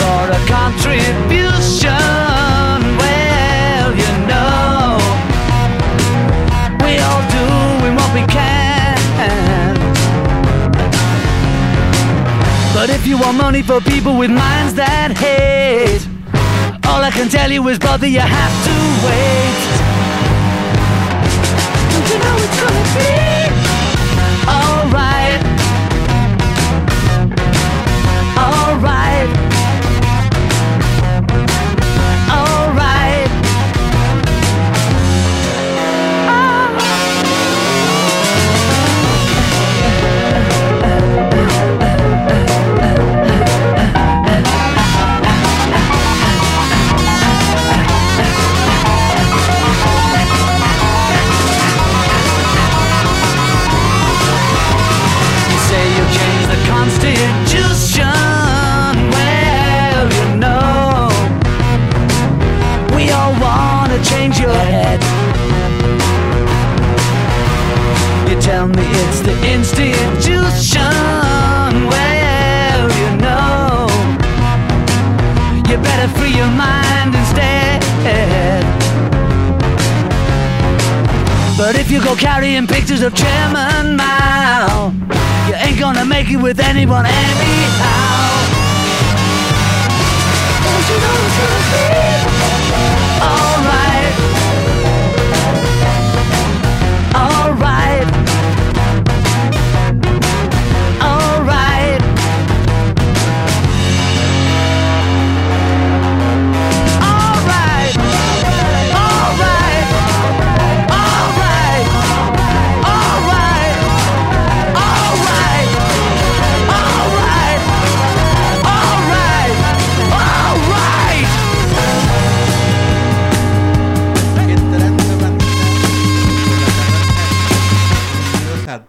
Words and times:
For 0.00 0.20
a 0.38 0.40
contribution. 0.46 1.90
Well, 3.02 3.90
you 4.02 4.12
know, 4.30 4.98
we 6.84 6.92
all 7.06 7.24
doing 7.38 7.94
what 7.98 8.10
we 8.14 8.24
can. 8.26 8.96
But 12.74 12.90
if 12.90 13.06
you 13.06 13.18
want 13.18 13.36
money 13.36 13.62
for 13.62 13.80
people 13.80 14.16
with 14.16 14.30
minds 14.30 14.74
that 14.74 15.16
hate, 15.16 16.06
all 16.86 17.02
I 17.02 17.10
can 17.10 17.28
tell 17.28 17.50
you 17.50 17.66
is, 17.68 17.78
brother, 17.78 18.06
you 18.06 18.20
have 18.20 18.54
to 18.68 18.76
wait. 19.06 19.58
Don't 21.90 22.08
you 22.10 22.18
know 22.24 22.36
it's 22.44 22.56
gonna 22.60 22.84
be 22.94 23.67
tell 68.48 68.66
me 68.66 68.86
it's 69.04 69.20
the 69.20 69.36
institution. 69.56 70.80
Well, 71.92 72.84
you 73.00 73.10
know, 73.24 73.86
you 75.68 75.76
better 75.88 76.08
free 76.16 76.34
your 76.40 76.52
mind 76.66 77.14
instead. 77.14 77.82
But 81.58 81.76
if 81.76 81.90
you 81.90 82.00
go 82.02 82.14
carrying 82.16 82.66
pictures 82.66 83.02
of 83.02 83.14
Chairman 83.14 83.96
Mao, 83.96 84.94
you 85.46 85.54
ain't 85.64 85.78
gonna 85.78 86.06
make 86.06 86.30
it 86.30 86.40
with 86.40 86.58
anyone 86.58 87.04
anyhow. 87.04 88.27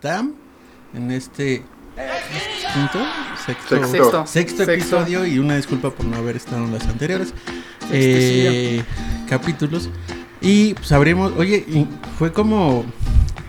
En 0.01 1.11
este 1.11 1.61
quinto, 2.73 2.99
sexto, 3.45 3.75
Sexto. 3.75 3.87
Sexto. 3.87 4.27
sexto 4.27 4.55
Sexto. 4.57 4.71
episodio 4.71 5.25
y 5.25 5.39
una 5.39 5.57
disculpa 5.57 5.89
por 5.89 6.05
no 6.05 6.15
haber 6.15 6.37
estado 6.37 6.63
en 6.63 6.71
las 6.71 6.87
anteriores 6.87 7.29
Sexto, 7.29 7.89
eh, 7.91 8.83
capítulos. 9.27 9.89
Y 10.39 10.73
pues 10.75 10.93
abrimos, 10.93 11.33
oye, 11.37 11.65
y 11.67 11.85
fue 12.17 12.31
como 12.31 12.85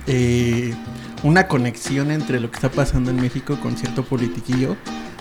eh, 0.08 0.74
una 1.22 1.46
conexión 1.46 2.10
entre 2.10 2.40
lo 2.40 2.50
que 2.50 2.56
está 2.56 2.68
pasando 2.68 3.12
en 3.12 3.20
México 3.20 3.56
con 3.60 3.76
cierto 3.76 4.02
politiquillo 4.02 4.76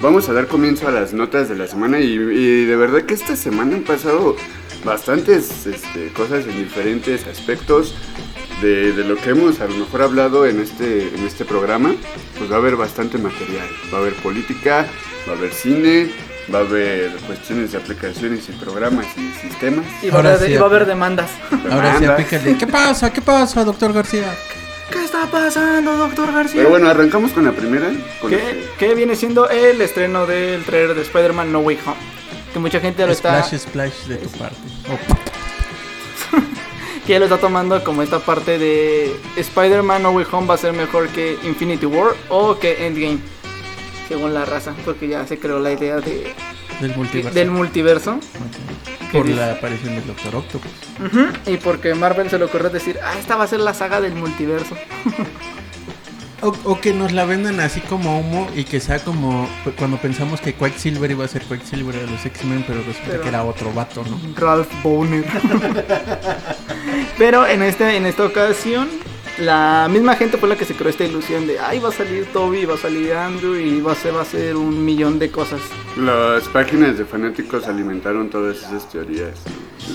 vamos 0.00 0.28
a 0.28 0.32
dar 0.32 0.46
comienzo 0.46 0.88
a 0.88 0.90
las 0.90 1.12
notas 1.12 1.48
de 1.48 1.56
la 1.56 1.66
semana 1.66 2.00
y, 2.00 2.12
y 2.14 2.64
de 2.64 2.76
verdad 2.76 3.02
que 3.02 3.14
esta 3.14 3.36
semana 3.36 3.76
han 3.76 3.82
pasado 3.82 4.36
bastantes 4.84 5.66
este, 5.66 6.08
cosas 6.12 6.46
en 6.46 6.56
diferentes 6.56 7.26
aspectos 7.26 7.94
de, 8.62 8.92
de 8.92 9.04
lo 9.04 9.16
que 9.16 9.30
hemos 9.30 9.60
a 9.60 9.66
lo 9.66 9.76
mejor 9.76 10.02
hablado 10.02 10.46
en 10.46 10.60
este, 10.60 11.08
en 11.14 11.26
este 11.26 11.44
programa. 11.44 11.94
Pues 12.38 12.50
va 12.50 12.56
a 12.56 12.58
haber 12.58 12.76
bastante 12.76 13.18
material, 13.18 13.68
va 13.92 13.98
a 13.98 14.00
haber 14.00 14.14
política, 14.14 14.86
va 15.28 15.32
a 15.32 15.36
haber 15.36 15.52
cine, 15.52 16.10
va 16.52 16.58
a 16.58 16.62
haber 16.62 17.10
cuestiones 17.26 17.72
de 17.72 17.78
aplicaciones 17.78 18.48
y 18.48 18.52
programas 18.52 19.06
y 19.16 19.32
sistemas. 19.48 19.84
Y 20.02 20.08
va, 20.10 20.14
a 20.14 20.16
Ahora 20.18 20.34
haber, 20.34 20.48
sí, 20.48 20.54
y 20.54 20.56
va 20.56 20.62
a 20.62 20.68
haber 20.68 20.86
demandas. 20.86 21.30
Ahora 21.70 21.94
sí, 21.94 22.00
Demandas. 22.00 22.10
aplícale. 22.10 22.58
¿Qué 22.58 22.66
pasa? 22.66 23.12
¿Qué 23.12 23.20
pasa, 23.20 23.64
doctor 23.64 23.92
García? 23.92 24.34
¿Qué 25.18 25.24
está 25.24 25.36
pasando, 25.36 25.96
doctor 25.96 26.32
García? 26.32 26.60
Pero 26.60 26.70
bueno, 26.70 26.88
arrancamos 26.88 27.32
con 27.32 27.44
la 27.44 27.50
primera. 27.50 27.90
Con 28.20 28.30
¿Qué, 28.30 28.64
qué 28.78 28.94
viene 28.94 29.16
siendo 29.16 29.50
el 29.50 29.80
estreno 29.80 30.26
del 30.26 30.62
trailer 30.62 30.94
de 30.94 31.02
Spider-Man 31.02 31.50
No 31.50 31.58
Way 31.58 31.76
Home? 31.86 31.96
Que 32.52 32.60
mucha 32.60 32.78
gente 32.78 33.04
lo 33.04 33.10
está, 33.10 33.42
Splash, 33.42 33.60
splash 33.62 34.04
de 34.06 34.16
tu 34.18 34.28
parte. 34.38 34.56
Oh, 34.88 36.36
que 37.06 37.12
ya 37.12 37.18
lo 37.18 37.24
está 37.24 37.38
tomando 37.38 37.82
como 37.82 38.02
esta 38.02 38.20
parte 38.20 38.60
de 38.60 39.16
Spider-Man 39.36 40.04
No 40.04 40.10
Way 40.10 40.26
Home 40.30 40.46
va 40.46 40.54
a 40.54 40.58
ser 40.58 40.72
mejor 40.72 41.08
que 41.08 41.36
Infinity 41.42 41.86
War 41.86 42.14
o 42.28 42.56
que 42.56 42.86
Endgame. 42.86 43.18
Según 44.06 44.34
la 44.34 44.44
raza, 44.44 44.72
porque 44.84 45.08
ya 45.08 45.26
se 45.26 45.40
creó 45.40 45.58
la 45.58 45.72
idea 45.72 45.96
de, 45.96 46.32
del 46.80 46.96
multiverso. 46.96 47.34
del 47.38 47.50
multiverso. 47.50 48.12
Ok. 48.14 49.10
¿Qué 49.10 49.18
Por 49.18 49.26
dice? 49.26 49.38
la 49.40 49.52
aparición 49.52 49.94
del 49.94 50.06
Doctor 50.06 50.36
Octopus. 50.36 50.70
Y 51.46 51.56
porque 51.56 51.94
Marvel 51.94 52.28
se 52.28 52.38
le 52.38 52.44
ocurrió 52.44 52.68
decir, 52.70 52.98
ah, 53.02 53.14
esta 53.18 53.36
va 53.36 53.44
a 53.44 53.46
ser 53.46 53.60
la 53.60 53.72
saga 53.74 54.00
del 54.00 54.14
multiverso. 54.14 54.76
O, 56.40 56.54
o 56.62 56.80
que 56.80 56.94
nos 56.94 57.10
la 57.10 57.24
vendan 57.24 57.58
así 57.58 57.80
como 57.80 58.20
humo 58.20 58.48
y 58.54 58.62
que 58.62 58.78
sea 58.78 59.00
como 59.00 59.48
cuando 59.76 59.96
pensamos 59.96 60.40
que 60.40 60.54
Quicksilver 60.54 61.10
iba 61.10 61.24
a 61.24 61.26
ser 61.26 61.42
Quicksilver 61.42 61.96
de 61.96 62.06
los 62.06 62.24
X-Men, 62.24 62.62
pero 62.64 62.78
resulta 62.78 63.08
Pero- 63.10 63.22
que 63.22 63.28
era 63.28 63.42
otro 63.42 63.72
vato, 63.72 64.04
¿no? 64.08 64.20
Ralph 64.36 64.68
Boner. 64.84 65.24
Pero 67.18 67.44
en, 67.44 67.62
este, 67.62 67.96
en 67.96 68.06
esta 68.06 68.24
ocasión, 68.24 68.88
la 69.40 69.88
misma 69.90 70.16
gente 70.16 70.36
fue 70.36 70.48
la 70.48 70.56
que 70.56 70.64
se 70.64 70.74
creó 70.74 70.90
esta 70.90 71.04
ilusión 71.04 71.46
de, 71.46 71.58
ay, 71.58 71.78
va 71.78 71.90
a 71.90 71.92
salir 71.92 72.26
Toby, 72.32 72.64
va 72.64 72.74
a 72.74 72.78
salir 72.78 73.12
Andrew 73.12 73.54
y 73.54 73.80
va 73.80 73.92
a 73.92 73.94
ser, 73.94 74.14
va 74.16 74.22
a 74.22 74.24
ser 74.24 74.56
un 74.56 74.84
millón 74.84 75.18
de 75.18 75.30
cosas. 75.30 75.60
Las 75.96 76.44
páginas 76.48 76.98
de 76.98 77.04
fanáticos 77.04 77.66
alimentaron 77.68 78.28
todas 78.30 78.58
esas 78.58 78.88
teorías. 78.90 79.38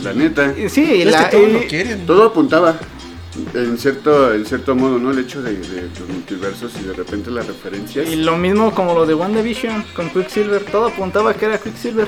La 0.04 0.14
neta, 0.14 0.54
Y 0.58 0.70
sí, 0.70 1.02
Es 1.02 1.12
la, 1.12 1.30
lo 1.32 1.60
quieren. 1.68 2.06
todo 2.06 2.24
apuntaba. 2.24 2.78
En 3.56 3.78
cierto, 3.80 4.32
en 4.34 4.46
cierto 4.46 4.76
modo, 4.76 5.00
¿no? 5.00 5.10
El 5.12 5.18
hecho 5.20 5.42
de, 5.42 5.56
de 5.58 5.90
los 6.00 6.08
multiversos 6.08 6.72
y 6.80 6.84
de 6.86 6.94
repente 6.94 7.32
las 7.32 7.48
referencias. 7.48 8.08
y 8.08 8.16
lo 8.18 8.38
mismo 8.38 8.74
como 8.76 8.94
lo 8.94 9.06
de 9.08 9.16
WandaVision 9.16 9.84
con 9.96 10.10
Quicksilver, 10.12 10.64
todo 10.66 10.88
apuntaba 10.88 11.34
que 11.34 11.46
era 11.46 11.58
Quicksilver. 11.58 12.08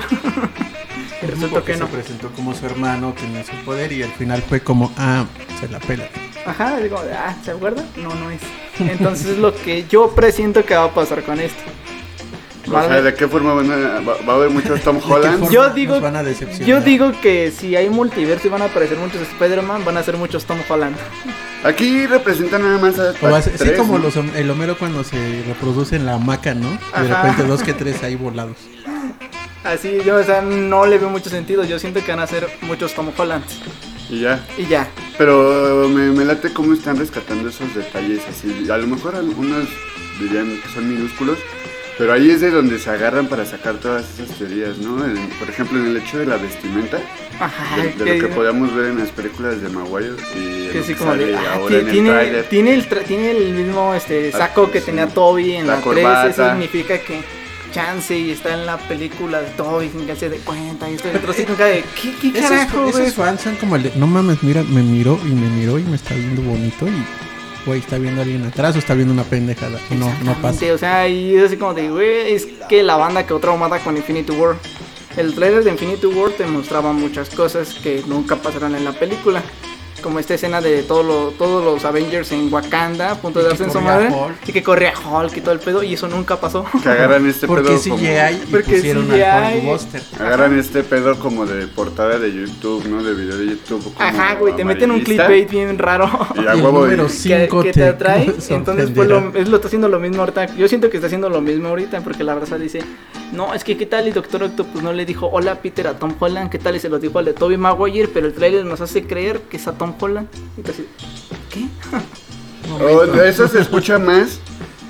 y 1.22 1.26
resultó 1.26 1.64
que 1.64 1.74
se 1.74 1.80
no. 1.80 1.88
presentó 1.88 2.30
como 2.30 2.54
su 2.54 2.64
hermano, 2.64 3.12
tenía 3.20 3.44
su 3.44 3.56
poder 3.64 3.90
y 3.92 4.04
al 4.04 4.12
final 4.12 4.40
fue 4.42 4.60
como, 4.60 4.92
ah, 4.96 5.26
se 5.60 5.68
la 5.68 5.80
pela. 5.80 6.08
Ajá, 6.46 6.78
digo, 6.78 6.96
ah, 7.12 7.34
¿se 7.44 7.50
acuerda? 7.50 7.84
No, 7.96 8.14
no 8.14 8.30
es. 8.30 8.40
Entonces 8.78 9.26
es 9.26 9.38
lo 9.38 9.54
que 9.54 9.86
yo 9.88 10.10
presiento 10.14 10.64
que 10.64 10.74
va 10.74 10.84
a 10.84 10.94
pasar 10.94 11.22
con 11.22 11.40
esto. 11.40 11.62
O 12.68 12.70
sea. 12.70 13.00
¿de 13.00 13.14
qué 13.14 13.28
forma 13.28 13.54
van 13.54 13.70
a, 13.70 14.00
va, 14.00 14.16
va 14.28 14.32
a 14.32 14.36
haber 14.36 14.50
muchos 14.50 14.80
Tom 14.84 14.96
¿De 14.96 15.02
qué 15.02 15.12
Holland? 15.12 15.50
Yo 15.50 15.70
digo, 15.70 16.00
van 16.00 16.16
a 16.16 16.24
yo 16.66 16.80
digo 16.80 17.12
que 17.20 17.52
si 17.52 17.76
hay 17.76 17.88
multiverso 17.88 18.48
y 18.48 18.50
van 18.50 18.62
a 18.62 18.64
aparecer 18.66 18.98
muchos 18.98 19.20
Spider-Man, 19.22 19.84
van 19.84 19.96
a 19.96 20.02
ser 20.02 20.16
muchos 20.16 20.44
Tom 20.44 20.58
Holland. 20.68 20.96
Aquí 21.64 22.06
representan 22.06 22.62
nada 22.62 22.78
más 22.78 22.98
a 22.98 23.12
O 23.20 23.30
va 23.30 23.38
a 23.38 23.42
ser- 23.42 23.52
sí, 23.52 23.58
tres, 23.64 23.78
como 23.78 23.98
¿no? 23.98 24.04
los, 24.04 24.16
el 24.16 24.50
Homero 24.50 24.76
cuando 24.78 25.02
se 25.04 25.42
reproduce 25.46 25.96
en 25.96 26.06
la 26.06 26.14
hamaca, 26.14 26.54
¿no? 26.54 26.70
De 26.70 27.08
repente 27.08 27.42
dos 27.44 27.62
que 27.62 27.72
tres 27.72 28.02
ahí 28.02 28.14
volados. 28.14 28.56
Así, 29.64 29.98
yo, 30.04 30.16
o 30.16 30.22
sea, 30.22 30.42
no 30.42 30.86
le 30.86 30.98
veo 30.98 31.10
mucho 31.10 31.28
sentido. 31.28 31.64
Yo 31.64 31.78
siento 31.80 32.04
que 32.04 32.12
van 32.12 32.20
a 32.20 32.26
ser 32.26 32.46
muchos 32.62 32.94
Tom 32.94 33.10
Holland. 33.16 33.44
Y 34.08 34.20
ya. 34.20 34.44
Y 34.56 34.66
ya. 34.66 34.88
Pero 35.18 35.88
me, 35.88 36.10
me 36.12 36.24
late 36.24 36.52
cómo 36.52 36.72
están 36.74 36.96
rescatando 36.98 37.48
esos 37.48 37.74
detalles 37.74 38.20
así. 38.28 38.70
A 38.70 38.76
lo 38.76 38.86
mejor 38.86 39.16
algunos 39.16 39.66
dirían 40.20 40.60
que 40.62 40.68
son 40.72 40.88
minúsculos, 40.88 41.38
pero 41.98 42.12
ahí 42.12 42.30
es 42.30 42.40
de 42.40 42.50
donde 42.50 42.78
se 42.78 42.90
agarran 42.90 43.26
para 43.26 43.44
sacar 43.46 43.74
todas 43.76 44.04
esas 44.18 44.36
teorías, 44.38 44.76
¿no? 44.78 45.04
En- 45.04 45.28
por 45.38 45.48
ejemplo, 45.48 45.78
en 45.78 45.86
el 45.86 45.96
hecho 45.96 46.18
de 46.18 46.26
la 46.26 46.36
vestimenta, 46.36 46.98
Ajá. 47.40 47.76
de, 47.76 47.88
de 47.88 48.04
que, 48.04 48.18
lo 48.22 48.28
que 48.28 48.34
podíamos 48.34 48.74
ver 48.74 48.86
en 48.86 48.98
las 48.98 49.08
películas 49.10 49.60
de 49.60 49.68
Maguire 49.70 50.14
y 50.36 50.68
que 50.68 50.82
sí, 50.82 50.92
que 50.92 50.98
como 50.98 51.14
de, 51.16 51.32
sale 51.32 51.36
ah, 51.48 51.54
ahora 51.54 51.74
en 51.74 51.86
el 51.86 51.92
tiene, 51.92 52.10
tráiler. 52.10 52.44
tiene, 52.48 52.74
el 52.74 52.88
tra- 52.88 53.04
tiene 53.04 53.30
el 53.30 53.54
mismo 53.54 53.94
este, 53.94 54.30
Ah, 54.34 54.38
saco 54.38 54.70
que 54.70 54.80
sí. 54.80 54.86
tenía 54.86 55.06
Toby 55.08 55.52
en 55.56 55.66
La 55.66 55.76
la, 55.76 55.80
corbata. 55.80 56.22
3. 56.24 56.34
Eso 56.34 56.50
significa 56.50 56.98
que 56.98 57.20
chance 57.70 58.16
y 58.16 58.30
está 58.30 58.54
en 58.54 58.66
la 58.66 58.78
película 58.78 59.40
de 59.40 59.50
Toby 59.50 59.88
sin 59.90 60.06
que 60.06 60.12
él 60.12 60.18
se 60.18 60.28
dé 60.28 60.38
cuenta. 60.38 60.90
Y 60.90 60.94
esto 60.94 61.08
y 61.12 61.16
otro 61.16 61.30
así 61.32 61.44
como 61.44 61.56
de, 61.58 61.84
¿qué, 62.00 62.14
qué 62.20 62.38
Esos, 62.38 62.50
carajo, 62.50 62.82
güey? 62.82 63.04
esos 63.04 63.14
fans 63.14 63.40
son 63.40 63.56
como 63.56 63.76
el 63.76 63.84
de, 63.84 63.92
no 63.96 64.06
mames, 64.06 64.42
mira, 64.42 64.62
me 64.62 64.82
miró 64.82 65.18
y 65.24 65.28
me 65.28 65.48
miró 65.50 65.78
y 65.78 65.84
me 65.84 65.96
está 65.96 66.14
viendo 66.14 66.42
bonito 66.42 66.86
y, 66.86 67.04
güey, 67.66 67.80
está 67.80 67.98
viendo 67.98 68.20
a 68.20 68.24
alguien 68.24 68.44
atrás 68.44 68.76
o 68.76 68.78
está 68.78 68.94
viendo 68.94 69.12
una 69.12 69.24
pendejada. 69.24 69.78
No, 69.90 70.12
no 70.24 70.34
pasa. 70.40 70.72
O 70.72 70.78
sea, 70.78 71.08
y 71.08 71.34
es 71.36 71.44
así 71.44 71.56
como 71.56 71.74
de, 71.74 71.90
güey, 71.90 72.32
es 72.32 72.46
que 72.68 72.82
la 72.82 72.96
banda 72.96 73.26
quedó 73.26 73.38
traumada 73.38 73.78
con 73.80 73.96
Infinity 73.96 74.32
War. 74.32 74.56
El 75.16 75.34
trailer 75.34 75.64
de 75.64 75.70
Infinity 75.70 76.06
War 76.06 76.30
te 76.32 76.46
mostraba 76.46 76.92
muchas 76.92 77.30
cosas 77.30 77.74
que 77.74 78.02
nunca 78.06 78.36
pasarán 78.36 78.74
en 78.74 78.84
la 78.84 78.92
película. 78.92 79.42
Como 80.02 80.18
esta 80.20 80.34
escena 80.34 80.60
de 80.60 80.82
todo 80.82 81.02
lo- 81.02 81.30
todos 81.32 81.64
los 81.64 81.84
Avengers 81.84 82.30
en 82.30 82.52
Wakanda, 82.52 83.12
a 83.12 83.14
punto 83.16 83.40
de 83.40 83.46
darse 83.48 83.64
en 83.64 83.72
su 83.72 83.80
madre. 83.80 84.08
Hulk. 84.08 84.48
Y 84.48 84.52
que 84.52 84.62
corría 84.62 84.92
Hulk 84.96 85.36
y 85.36 85.40
todo 85.40 85.52
el 85.52 85.58
pedo, 85.58 85.82
y 85.82 85.94
eso 85.94 86.06
nunca 86.06 86.38
pasó. 86.38 86.64
Que 86.82 86.88
agarran 86.88 87.26
este 87.26 87.46
Porque 87.46 87.68
pedo 87.70 87.78
CGI 87.78 87.88
como... 87.90 88.02
y 88.02 88.46
Porque 88.50 88.72
pusieron 88.76 89.06
CGI. 89.08 89.22
al. 89.22 89.78
Agarran 90.20 90.58
este 90.58 90.82
pedo 90.84 91.18
como 91.18 91.44
de 91.46 91.66
portada 91.66 92.18
de 92.18 92.32
YouTube, 92.32 92.86
¿no? 92.86 93.02
De 93.02 93.14
video 93.14 93.36
de 93.36 93.46
YouTube. 93.46 93.82
como 93.82 93.96
Ajá, 93.98 94.34
güey, 94.36 94.54
te 94.54 94.64
meten 94.64 94.90
un 94.90 95.00
clickbait 95.00 95.50
bien 95.50 95.76
raro. 95.78 96.08
Y 96.36 96.40
a 96.46 96.54
Y 96.54 96.58
el 96.58 96.64
huevo. 96.64 96.82
número 96.82 97.04
y- 97.04 97.06
que, 97.06 97.12
5 97.48 97.62
que 97.62 97.72
te 97.72 97.84
atrae. 97.84 98.32
Entonces, 98.50 98.90
pues 98.94 99.08
lo, 99.08 99.32
es, 99.34 99.48
lo 99.48 99.56
está 99.56 99.66
haciendo 99.68 99.88
lo 99.88 99.98
mismo 99.98 100.20
ahorita. 100.20 100.54
Yo 100.56 100.68
siento 100.68 100.88
que 100.90 100.98
está 100.98 101.06
haciendo 101.06 101.28
lo 101.30 101.40
mismo 101.40 101.68
ahorita 101.68 102.00
porque 102.02 102.22
la 102.22 102.34
raza 102.34 102.58
dice: 102.58 102.80
No, 103.32 103.54
es 103.54 103.64
que 103.64 103.76
qué 103.76 103.86
tal 103.86 104.06
y 104.06 104.12
Doctor 104.12 104.42
Octopus 104.44 104.82
no 104.82 104.92
le 104.92 105.04
dijo 105.04 105.26
hola 105.32 105.56
Peter 105.56 105.88
a 105.88 105.94
Tom 105.98 106.14
Holland, 106.18 106.50
qué 106.50 106.58
tal 106.58 106.76
y 106.76 106.80
se 106.80 106.88
lo 106.88 106.98
dijo 106.98 107.18
al 107.18 107.24
de 107.24 107.32
Toby 107.32 107.56
Maguire, 107.56 108.08
pero 108.08 108.26
el 108.26 108.34
trailer 108.34 108.64
nos 108.64 108.80
hace 108.80 109.02
creer 109.04 109.40
que 109.50 109.56
es 109.56 109.66
a 109.66 109.72
Tom 109.72 109.95
Holland. 110.00 110.28
Y 110.56 110.62
tú 110.62 110.70
así, 110.72 110.86
¿qué? 111.50 111.66
Oh, 112.80 113.06
de 113.06 113.28
eso 113.28 113.46
se 113.46 113.60
escucha 113.60 113.96
más 113.96 114.40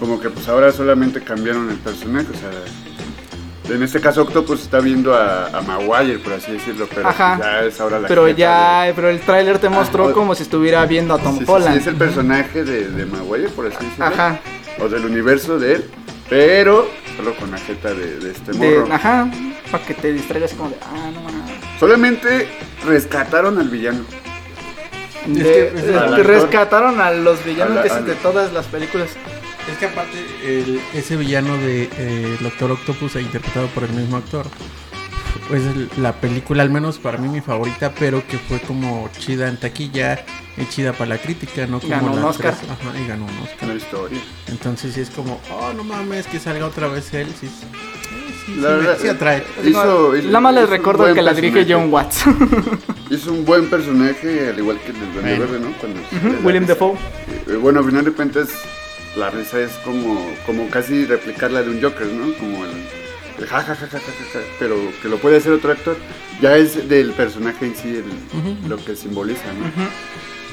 como 0.00 0.18
que 0.18 0.30
pues 0.30 0.48
ahora 0.48 0.72
solamente 0.72 1.20
cambiaron 1.20 1.68
el 1.70 1.76
personaje, 1.76 2.26
o 2.30 2.34
sea, 2.34 3.74
en 3.74 3.82
este 3.82 4.00
caso 4.00 4.22
Octopus 4.22 4.62
está 4.62 4.80
viendo 4.80 5.14
a, 5.14 5.48
a 5.48 5.60
Maguire, 5.60 6.18
por 6.20 6.32
así 6.32 6.52
decirlo, 6.52 6.88
pero 6.94 7.08
Ajá. 7.08 7.38
ya 7.38 7.60
es 7.64 7.78
ahora 7.80 7.98
la 8.00 8.08
Pero 8.08 8.28
ya, 8.28 8.90
pero 8.96 9.10
el 9.10 9.20
trailer 9.20 9.58
te 9.58 9.68
mostró 9.68 10.04
Ah, 10.04 10.08
o- 10.08 10.12
como 10.14 10.34
si 10.34 10.44
estuviera 10.44 10.86
viendo 10.86 11.12
a 11.14 11.18
de- 11.18 11.24
Tom 11.24 11.32
sí, 11.34 11.38
sí, 11.40 11.44
sí, 11.46 11.50
Holland. 11.52 11.76
es 11.76 11.86
el 11.86 11.96
personaje 11.96 12.64
de, 12.64 12.88
de 12.88 13.04
Maguire, 13.06 13.48
por 13.50 13.66
así 13.66 13.76
decirlo, 13.84 14.04
Ajá, 14.06 14.40
o 14.80 14.88
del 14.88 15.04
universo 15.04 15.58
de 15.58 15.74
él, 15.74 15.84
pero 16.30 16.88
solo 17.18 17.34
con 17.36 17.50
la 17.50 17.58
jeta 17.58 17.92
de, 17.92 18.20
de 18.20 18.30
este 18.30 18.52
de, 18.52 18.78
morro. 18.78 18.94
ajá, 18.94 19.30
para 19.70 19.84
que 19.84 19.92
te 19.94 20.12
distraigas 20.14 20.54
como 20.54 20.70
de, 20.70 20.76
ah, 20.82 21.10
no, 21.12 21.20
no. 21.22 21.44
Solamente 21.78 22.48
rescataron 22.86 23.58
al 23.58 23.68
villano. 23.68 24.00
De- 25.26 25.68
es 25.68 26.26
rescataron 26.26 27.00
a 27.00 27.10
los 27.10 27.44
villanos 27.44 27.84
es 27.84 28.04
de 28.04 28.14
todas 28.16 28.52
las 28.52 28.66
películas. 28.66 29.08
Es 29.70 29.78
que 29.78 29.86
aparte, 29.86 30.16
el- 30.44 30.80
ese 30.94 31.16
villano 31.16 31.56
de 31.56 31.88
eh, 31.98 32.36
Doctor 32.40 32.70
Octopus, 32.72 33.16
interpretado 33.16 33.66
por 33.68 33.82
el 33.84 33.90
mismo 33.90 34.16
actor, 34.16 34.46
pues 35.48 35.62
el- 35.64 35.90
la 35.98 36.12
película, 36.12 36.62
al 36.62 36.70
menos 36.70 36.98
para 36.98 37.18
mí, 37.18 37.28
mi 37.28 37.40
favorita, 37.40 37.92
pero 37.98 38.24
que 38.26 38.38
fue 38.38 38.60
como 38.60 39.08
chida 39.18 39.48
en 39.48 39.56
taquilla 39.58 40.24
y 40.56 40.66
chida 40.66 40.92
para 40.92 41.10
la 41.10 41.18
crítica, 41.18 41.66
¿no? 41.66 41.80
Como 41.80 41.90
Ganó 41.94 42.12
un 42.12 42.24
Oscar. 42.24 42.54
tres- 42.56 42.70
Ajá, 42.70 42.98
y 42.98 43.06
ganó 43.08 43.24
un 43.24 43.38
Oscar. 43.42 43.64
Una 43.64 43.74
historia. 43.74 44.20
Entonces 44.48 44.94
sí 44.94 45.00
es 45.00 45.10
como, 45.10 45.40
oh, 45.50 45.72
no 45.72 45.82
mames, 45.84 46.26
que 46.28 46.38
salga 46.38 46.64
otra 46.66 46.86
vez 46.88 47.12
él. 47.14 47.26
Sí, 47.40 47.50
La 48.60 48.68
verdad, 48.70 48.98
sí 49.00 49.08
atrae. 49.08 49.42
Hizo- 49.64 50.16
hizo- 50.16 50.30
les 50.52 50.62
hizo 50.62 50.66
un 50.66 50.70
recuerdo 50.78 51.14
que 51.14 51.22
la 51.22 51.32
dirige. 51.34 51.66
John 51.68 51.92
Watts. 51.92 52.24
Hizo 53.10 53.32
un 53.32 53.44
buen 53.44 53.68
personaje, 53.70 54.48
al 54.50 54.58
igual 54.58 54.78
que 54.80 54.90
el 54.92 55.00
del. 55.00 55.38
Verde, 55.38 55.60
¿no? 55.60 55.72
Cuando 55.78 56.00
le 56.00 56.32
da 56.32 56.38
William. 56.44 56.66
Dafoe. 56.66 56.94
Eh, 57.48 57.54
Bueno, 57.56 57.78
al 57.80 57.84
final 57.86 58.04
de 58.04 58.12
cuentas, 58.12 58.48
la 59.16 59.30
risa 59.30 59.60
es 59.60 59.70
como, 59.84 60.28
como 60.44 60.68
casi 60.70 61.04
replicar 61.06 61.50
la 61.52 61.62
de 61.62 61.70
un 61.70 61.80
Joker, 61.80 62.06
¿no? 62.08 62.32
Como 62.34 62.64
el, 62.64 62.70
el 63.38 63.46
ja, 63.46 63.60
ja, 63.62 63.74
ja, 63.76 63.86
ja, 63.86 63.98
ja, 63.98 63.98
ja, 64.32 64.38
pero 64.58 64.76
que 65.02 65.08
lo 65.08 65.18
puede 65.18 65.36
hacer 65.36 65.52
otro 65.52 65.70
actor. 65.72 65.96
Ya 66.40 66.56
es 66.56 66.88
del 66.88 67.12
personaje 67.12 67.64
en 67.66 67.76
sí 67.76 67.88
el- 67.88 68.38
Ujú. 68.38 68.68
lo 68.68 68.76
que 68.84 68.94
simboliza, 68.96 69.52
¿no? 69.54 69.66
Ujú. 69.66 69.90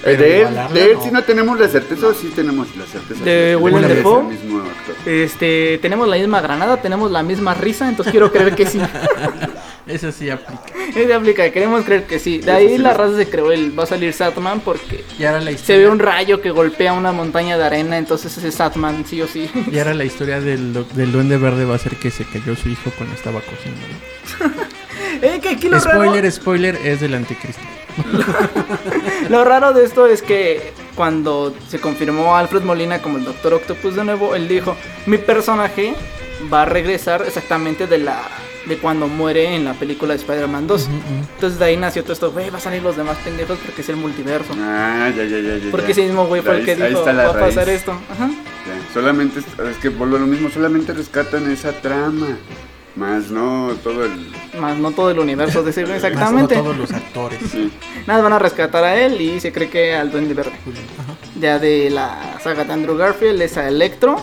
Eh, 0.06 0.18
de 0.18 0.42
él, 0.42 0.48
de 0.74 0.84
él 0.86 0.94
no. 0.96 1.04
sí 1.04 1.10
no 1.12 1.24
tenemos 1.24 1.60
la 1.60 1.68
certeza, 1.70 2.08
o 2.08 2.14
sí 2.14 2.32
tenemos 2.36 2.76
la 2.76 2.86
certeza. 2.86 3.24
De 3.24 3.56
Willem 3.56 3.84
es 3.86 3.90
el 3.92 3.98
Dafoe. 3.98 4.24
mismo 4.24 4.60
actor. 4.60 4.96
Este, 5.06 5.80
tenemos 5.82 6.08
la 6.08 6.18
misma 6.18 6.42
granada, 6.42 6.78
tenemos 6.78 7.10
la 7.12 7.24
misma 7.24 7.54
risa, 7.54 7.88
entonces 7.88 8.12
quiero 8.12 8.32
creer 8.32 8.54
que 8.54 8.66
sí. 8.66 8.80
Eso 9.88 10.12
sí 10.14 10.30
aplica. 10.30 10.64
Ese 10.96 11.14
aplica, 11.14 11.50
queremos 11.52 11.84
creer 11.84 12.06
que 12.06 12.18
sí. 12.20 12.38
De 12.38 12.52
Eso 12.52 12.54
ahí 12.54 12.70
sí 12.70 12.78
la 12.78 12.94
raza 12.94 13.18
se 13.18 13.30
creó 13.30 13.52
el 13.52 13.78
va 13.78 13.84
a 13.84 13.86
salir 13.86 14.14
Satman 14.14 14.62
porque 14.62 15.04
Y 15.20 15.26
ahora 15.26 15.42
la 15.42 15.58
se 15.58 15.78
ve 15.78 15.90
un 15.90 16.00
rayo 16.00 16.42
que 16.42 16.52
golpea 16.52 16.94
una 16.94 17.12
montaña 17.12 17.58
de 17.58 17.66
arena, 17.66 17.98
entonces 17.98 18.38
ese 18.38 18.48
es 18.48 18.56
Satman, 18.56 19.06
sí 19.06 19.22
o 19.22 19.28
sí. 19.28 19.50
Y 19.72 19.78
ahora 19.80 19.94
la 19.94 20.06
historia 20.06 20.40
del, 20.40 20.74
del 20.94 21.12
duende 21.12 21.38
verde 21.38 21.66
va 21.66 21.76
a 21.76 21.80
ser 21.80 21.98
que 21.98 22.12
se 22.12 22.24
cayó 22.26 22.56
su 22.56 22.70
hijo 22.70 22.92
cuando 22.98 23.16
estaba 23.16 23.42
cogiendo. 23.42 23.82
¿no? 24.40 24.64
eh, 25.22 25.40
que 25.42 25.50
aquí 25.50 25.68
lo 25.68 25.80
raro, 25.80 26.02
Spoiler, 26.02 26.32
spoiler, 26.32 26.76
es 26.84 27.02
del 27.02 27.16
anticristo. 27.16 27.62
lo 29.30 29.44
raro 29.44 29.74
de 29.74 29.84
esto 29.86 30.08
es 30.08 30.22
que 30.22 30.74
cuando 30.96 31.54
se 31.68 31.80
confirmó 31.80 32.36
a 32.36 32.40
Alfred 32.40 32.64
Molina 32.64 33.02
como 33.02 33.18
el 33.18 33.26
Doctor 33.26 33.56
Octopus 33.56 33.96
de 33.96 34.04
nuevo, 34.04 34.36
él 34.36 34.48
dijo, 34.48 34.76
mi 35.06 35.18
personaje 35.18 35.96
va 36.52 36.64
a 36.64 36.66
regresar 36.66 37.24
exactamente 37.26 37.88
de 37.88 38.00
la 38.00 38.22
de 38.66 38.78
cuando 38.78 39.08
muere 39.08 39.56
en 39.56 39.66
la 39.66 39.74
película 39.74 40.14
de 40.14 40.20
Spider-Man 40.20 40.68
2. 40.68 40.90
Entonces 41.36 41.60
de 41.60 41.66
ahí 41.66 41.78
nació 41.78 42.04
todo 42.04 42.14
esto, 42.14 42.32
güey, 42.32 42.50
va 42.50 42.58
a 42.58 42.62
salir 42.62 42.82
los 42.82 42.96
demás 42.96 43.18
pendejos 43.18 43.60
porque 43.60 43.82
es 43.82 43.90
el 43.90 43.98
multiverso. 43.98 44.54
Ah, 44.58 45.12
ya, 45.16 45.24
ya, 45.26 45.40
ya, 45.40 45.58
ya. 45.58 45.72
Porque 45.72 45.92
ese 45.92 46.04
mismo 46.04 46.28
güey 46.28 46.42
fue 46.42 46.60
el 46.60 46.66
que 46.66 46.76
dijo, 46.76 47.04
va 47.04 47.30
a 47.30 47.34
pasar 47.34 47.66
raíz. 47.68 47.80
esto. 47.80 47.92
Ajá. 47.92 48.28
Ya, 48.30 48.94
Solamente, 48.94 49.40
es, 49.40 49.46
es 49.70 49.78
que 49.78 49.90
vuelvo 49.90 50.16
a 50.16 50.20
lo 50.20 50.28
mismo, 50.28 50.50
solamente 50.50 50.94
rescatan 50.94 51.52
esa 51.52 51.74
trama. 51.74 52.38
Más 52.96 53.32
no 53.32 53.72
todo 53.84 54.06
el... 54.06 54.12
Más 54.60 54.78
no 54.78 54.92
todo 54.92 55.10
el 55.12 55.20
universo 55.20 55.64
de 55.64 55.72
güey, 55.72 55.84
Más 55.88 56.02
no 56.02 56.08
exactamente. 56.08 56.56
todos 56.56 56.78
los 56.78 56.92
actores. 56.92 57.40
Sí. 57.52 57.72
Nada, 58.06 58.22
van 58.22 58.34
a 58.34 58.40
rescatar 58.40 58.84
a 58.84 59.00
él 59.02 59.20
y 59.20 59.40
se 59.40 59.52
cree 59.52 59.70
que 59.70 59.96
al 59.96 60.12
Duende 60.12 60.34
Verde. 60.34 60.52
Ajá. 61.00 61.16
Ya 61.40 61.58
de 61.60 61.90
la 61.90 62.40
saga 62.44 62.64
de 62.64 62.74
Andrew 62.74 62.96
Garfield 62.96 63.42
es 63.42 63.58
a 63.58 63.68
Electro. 63.68 64.18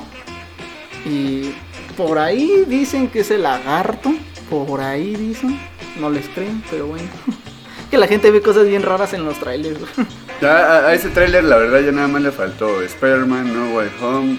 Y 1.05 1.53
por 1.97 2.19
ahí 2.19 2.65
dicen 2.69 3.09
que 3.09 3.21
es 3.21 3.31
el 3.31 3.43
lagarto. 3.43 4.13
Por 4.49 4.81
ahí 4.81 5.17
dicen. 5.17 5.59
No 5.99 6.09
les 6.11 6.29
creen, 6.29 6.63
pero 6.71 6.87
bueno. 6.87 7.09
que 7.91 7.99
la 7.99 8.07
gente 8.07 8.31
ve 8.31 8.41
cosas 8.41 8.67
bien 8.69 8.83
raras 8.83 9.13
en 9.15 9.25
los 9.25 9.39
trailers. 9.39 9.81
Ya 10.41 10.57
a, 10.57 10.87
a 10.87 10.95
ese 10.95 11.11
tráiler 11.11 11.45
la 11.45 11.59
verdad 11.59 11.81
ya 11.81 11.93
nada 11.93 12.09
más 12.09 12.23
le 12.23 12.31
faltó 12.33 12.81
Spider-Man, 12.81 13.53
No 13.53 13.77
Way 13.77 13.91
Home, 14.01 14.39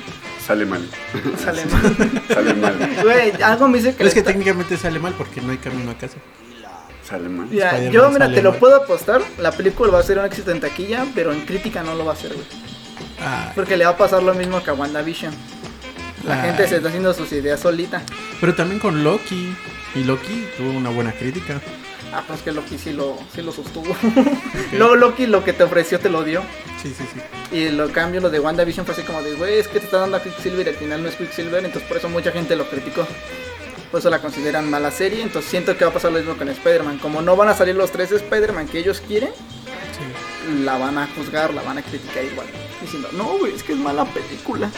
sale 0.52 0.66
mal. 0.66 0.82
Sale 1.44 1.66
mal. 1.66 2.12
Sale 2.28 2.54
mal. 2.54 2.76
Güey, 3.04 3.42
algo 3.42 3.68
me 3.68 3.78
dice 3.78 3.92
que... 3.92 3.98
Pero 3.98 4.08
es 4.10 4.14
que 4.14 4.20
está- 4.20 4.32
técnicamente 4.32 4.78
sale 4.78 5.00
mal 5.00 5.14
porque 5.18 5.42
no 5.42 5.52
hay 5.52 5.58
camino 5.58 5.92
a 5.92 5.98
casa. 5.98 6.18
Sale 7.08 7.30
mal. 7.30 7.50
Yo 7.92 8.10
mira, 8.12 8.32
te 8.32 8.42
lo 8.42 8.58
puedo 8.60 8.76
apostar. 8.76 9.22
La 9.38 9.52
película 9.52 9.92
va 9.92 10.00
a 10.00 10.04
ser 10.04 10.20
un 10.20 10.26
éxito 10.26 10.52
en 10.52 10.60
taquilla, 10.60 11.06
pero 11.16 11.32
en 11.32 11.42
crítica 11.46 11.84
no 11.84 11.96
lo 11.96 12.06
va 12.06 12.12
a 12.12 12.16
hacer, 12.16 12.34
güey. 12.34 12.46
Ah, 13.22 13.52
Porque 13.56 13.78
le 13.78 13.86
va 13.86 13.92
a 13.92 13.98
pasar 13.98 14.24
lo 14.24 14.34
mismo 14.34 14.64
que 14.64 14.70
a 14.70 14.74
WandaVision. 14.74 15.34
La 16.26 16.42
Ay. 16.42 16.50
gente 16.50 16.68
se 16.68 16.76
está 16.78 16.88
haciendo 16.90 17.14
sus 17.14 17.32
ideas 17.32 17.60
solita. 17.60 18.02
pero 18.40 18.54
también 18.56 18.80
con 18.80 19.04
Loki. 19.04 19.56
Y 19.96 20.04
Loki 20.06 20.46
tuvo 20.58 20.72
una 20.72 20.90
buena 20.90 21.12
crítica. 21.12 21.60
Ah, 22.14 22.24
pues 22.28 22.42
que 22.42 22.52
Loki 22.52 22.78
sí 22.78 22.92
lo, 22.92 23.18
sí 23.34 23.42
lo 23.42 23.52
sostuvo. 23.52 23.96
Luego 24.74 24.96
Loki 24.96 25.28
lo 25.28 25.44
que 25.44 25.54
te 25.54 25.64
ofreció 25.64 26.00
te 26.00 26.10
lo 26.10 26.24
dio. 26.24 26.42
Sí, 26.82 26.94
sí, 26.96 27.06
sí. 27.14 27.56
Y 27.56 27.70
lo 27.70 27.90
cambio, 27.92 28.20
lo 28.22 28.30
de 28.30 28.40
WandaVision 28.40 28.86
fue 28.86 28.94
así 28.96 29.04
como 29.04 29.22
de, 29.22 29.36
güey, 29.36 29.60
es 29.60 29.68
que 29.68 29.80
te 29.80 29.86
está 29.86 30.00
dando 30.00 30.18
a 30.18 30.24
Quicksilver 30.24 30.66
y 30.68 30.70
al 30.70 30.76
final 30.76 31.04
no 31.04 31.10
es 31.10 31.16
Quicksilver. 31.16 31.64
Entonces 31.64 31.88
por 31.88 31.98
eso 31.98 32.10
mucha 32.10 32.32
gente 32.32 32.56
lo 32.56 32.70
criticó. 32.70 33.08
Por 33.92 34.00
eso 34.00 34.10
la 34.10 34.20
consideran 34.20 34.70
mala 34.70 34.92
serie. 34.92 35.22
Entonces 35.22 35.50
siento 35.50 35.78
que 35.78 35.86
va 35.86 35.92
a 35.92 35.94
pasar 35.94 36.12
lo 36.12 36.20
mismo 36.20 36.36
con 36.36 36.50
Spider-Man. 36.50 37.00
Como 37.00 37.22
no 37.22 37.36
van 37.36 37.50
a 37.50 37.54
salir 37.54 37.76
los 37.76 37.92
tres 37.92 38.12
Spider-Man 38.12 38.68
que 38.68 38.80
ellos 38.80 39.02
quieren, 39.08 39.32
sí. 39.32 40.64
la 40.64 40.78
van 40.78 40.98
a 40.98 41.08
juzgar, 41.08 41.54
la 41.54 41.62
van 41.62 41.78
a 41.78 41.82
criticar 41.82 42.26
igual. 42.26 42.48
Diciendo, 42.82 43.10
no, 43.14 43.38
güey, 43.38 43.54
es 43.54 43.64
que 43.64 43.74
es 43.74 43.78
mala 43.78 44.06
película. 44.06 44.70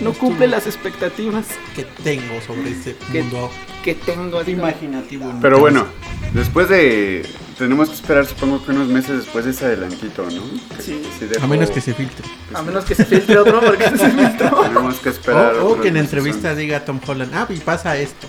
No 0.00 0.12
cumple 0.12 0.46
las 0.46 0.66
expectativas 0.66 1.46
Que 1.74 1.84
tengo 2.04 2.40
sobre 2.46 2.70
ese 2.70 2.96
Que- 3.12 3.22
mundo 3.22 3.50
que 3.82 3.94
tengo. 3.94 4.42
imaginativo. 4.46 5.32
Pero 5.40 5.58
bueno, 5.60 5.86
después 6.34 6.68
de... 6.68 7.24
Tenemos 7.56 7.88
que 7.88 7.94
esperar 7.94 8.26
supongo 8.26 8.62
que 8.64 8.72
unos 8.72 8.88
meses 8.88 9.18
después 9.18 9.44
de 9.46 9.52
ese 9.52 9.64
adelantito, 9.64 10.24
¿no? 10.24 10.42
Sí. 10.80 11.00
dejó- 11.20 11.44
A 11.44 11.46
menos 11.46 11.70
que 11.70 11.80
se 11.80 11.94
filtre. 11.94 12.26
A 12.52 12.62
menos 12.62 12.84
que 12.84 12.94
se 12.94 13.04
filtre 13.06 13.38
otro, 13.38 13.60
porque 13.60 13.84
se 13.96 14.10
filtró. 14.10 14.60
Tenemos 14.62 14.96
que 14.96 15.08
esperar. 15.08 15.54
O, 15.56 15.70
o 15.72 15.80
que 15.80 15.88
en 15.88 15.96
entrevista 15.96 16.54
diga 16.54 16.84
Tom 16.84 17.00
Holland, 17.06 17.32
ah, 17.34 17.46
y 17.48 17.56
pasa 17.58 17.96
esto. 17.96 18.26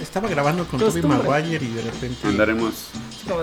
Estaba 0.00 0.28
grabando 0.28 0.64
con 0.64 0.80
Costumbre. 0.80 1.28
Maguire 1.28 1.64
y 1.64 1.68
de 1.74 1.82
repente... 1.82 2.26
Andaremos, 2.26 2.90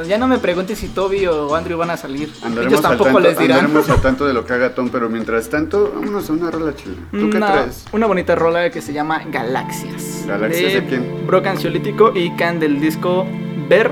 ya 0.07 0.17
no 0.17 0.27
me 0.27 0.37
preguntes 0.39 0.79
si 0.79 0.87
Toby 0.89 1.27
o 1.27 1.53
Andrew 1.55 1.77
van 1.77 1.91
a 1.91 1.97
salir. 1.97 2.31
andaremos, 2.43 2.73
Ellos 2.73 2.81
tampoco 2.81 3.05
tanto, 3.05 3.19
les 3.19 3.37
dirán. 3.37 3.59
andaremos 3.59 3.89
al 3.89 4.01
tanto 4.01 4.25
de 4.25 4.33
lo 4.33 4.45
que 4.45 4.53
haga 4.53 4.73
Tom, 4.73 4.89
pero 4.89 5.09
mientras 5.09 5.49
tanto, 5.49 5.91
vámonos 5.95 6.29
a 6.29 6.33
una 6.33 6.49
rola 6.51 6.75
chila. 6.75 6.95
¿Tú 7.11 7.29
qué 7.29 7.37
una, 7.37 7.51
traes? 7.53 7.85
una 7.91 8.07
bonita 8.07 8.35
rola 8.35 8.69
que 8.71 8.81
se 8.81 8.91
llama 8.93 9.21
Galaxias. 9.29 10.25
¿Galaxias 10.27 10.73
de 10.73 10.85
quién? 10.85 11.27
Brock 11.27 11.45
Ansiolítico 11.47 12.11
y 12.15 12.35
Can 12.35 12.59
del 12.59 12.79
disco 12.79 13.25
Ver 13.69 13.91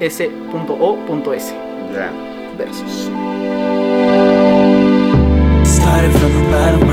S.O.S. 0.00 1.54
Ya. 1.92 2.10
Versus. 2.58 3.10
Started 5.64 6.12
from 6.12 6.32
the 6.32 6.50
bottom, 6.50 6.88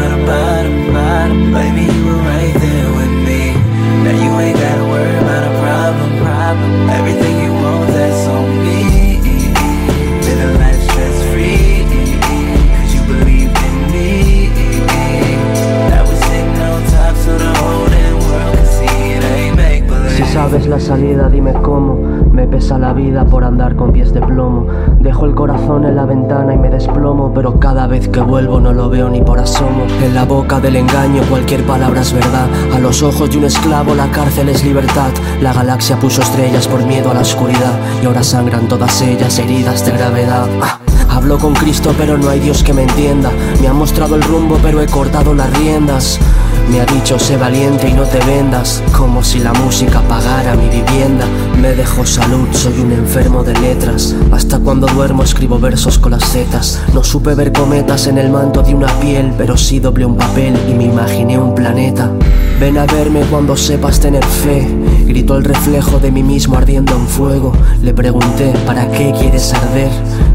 por 23.30 23.46
andar 23.46 23.78
con 23.78 23.94
pies 23.94 24.14
de 24.14 24.22
plomo. 24.22 24.68
Dejo 25.00 25.26
el 25.26 25.34
corazón 25.34 25.86
en 25.86 25.96
la 25.96 26.06
ventana 26.06 26.54
y 26.54 26.58
me 26.58 26.70
desplomo, 26.70 27.32
pero 27.34 27.58
cada 27.58 27.88
vez 27.88 28.10
que 28.10 28.20
vuelvo 28.20 28.60
no 28.60 28.74
lo 28.74 28.90
veo 28.90 29.10
ni 29.10 29.22
por 29.22 29.40
asomo. 29.40 29.86
En 30.04 30.14
la 30.14 30.26
boca 30.26 30.60
del 30.60 30.76
engaño 30.76 31.22
cualquier 31.30 31.64
palabra 31.64 32.02
es 32.02 32.12
verdad. 32.12 32.48
A 32.76 32.80
los 32.80 33.02
ojos 33.02 33.32
de 33.32 33.38
un 33.38 33.46
esclavo 33.46 33.96
la 33.96 34.12
cárcel 34.12 34.50
es 34.50 34.66
libertad. 34.66 35.12
La 35.42 35.54
galaxia 35.54 35.98
puso 35.98 36.22
estrellas 36.22 36.68
por 36.68 36.86
miedo 36.86 37.10
a 37.10 37.14
la 37.14 37.22
oscuridad 37.22 37.80
y 38.04 38.06
ahora 38.06 38.22
sangran 38.22 38.68
todas 38.68 39.02
ellas 39.02 39.40
heridas 39.40 39.86
de 39.86 39.92
gravedad. 39.94 40.48
Ah. 40.62 40.80
Hablo 41.10 41.38
con 41.40 41.54
Cristo 41.54 41.94
pero 41.98 42.18
no 42.18 42.30
hay 42.30 42.42
Dios 42.42 42.64
que 42.64 42.74
me 42.74 42.84
entienda. 42.84 43.32
Me 43.62 43.68
ha 43.70 43.74
mostrado 43.74 44.16
el 44.16 44.24
rumbo 44.24 44.58
pero 44.62 44.82
he 44.82 44.88
cortado 44.88 45.34
las 45.34 45.58
riendas. 45.58 46.20
Me 46.70 46.82
ha 46.82 46.86
dicho 46.86 47.18
sé 47.18 47.36
valiente 47.36 47.90
y 47.90 47.94
no 47.94 48.04
te 48.04 48.20
vendas, 48.20 48.84
como 48.96 49.24
si 49.24 49.40
la 49.40 49.54
música 49.54 50.02
pagara 50.02 50.56
mi 50.56 50.70
vivienda. 50.70 51.26
Me 51.60 51.70
dejo 51.70 52.06
salud, 52.06 52.48
soy 52.52 52.80
un 52.80 52.92
enfermo 52.92 53.44
de 53.44 53.54
letras. 53.60 54.16
Hasta 54.32 54.60
cuando 54.60 54.86
duermo 54.86 55.24
escribo 55.24 55.58
versos 55.60 55.98
con 55.98 56.12
las 56.12 56.24
zetas. 56.32 56.80
No 56.94 57.04
supe 57.04 57.34
ver 57.34 57.52
cometas 57.52 58.06
en 58.06 58.20
el 58.20 58.30
manto 58.30 58.62
de 58.62 58.76
una 58.76 58.88
piel, 59.00 59.34
pero 59.36 59.58
sí 59.58 59.80
doblé 59.80 60.06
un 60.06 60.16
papel 60.16 60.56
y 60.70 60.74
me 60.76 60.86
imaginé 60.86 61.40
un 61.40 61.56
planeta. 61.56 62.12
Ven 62.60 62.78
a 62.78 62.86
verme 62.86 63.22
cuando 63.32 63.58
sepas 63.58 64.00
tener 64.00 64.24
fe. 64.24 64.68
Gritó 65.08 65.38
el 65.38 65.46
reflejo 65.46 65.98
de 65.98 66.12
mí 66.12 66.22
mismo 66.22 66.56
ardiendo 66.56 66.94
en 66.94 67.08
fuego. 67.08 67.52
Le 67.82 67.96
pregunté, 67.96 68.54
¿para 68.68 68.92
qué 68.92 69.12
quieres 69.18 69.54
arder? 69.56 69.90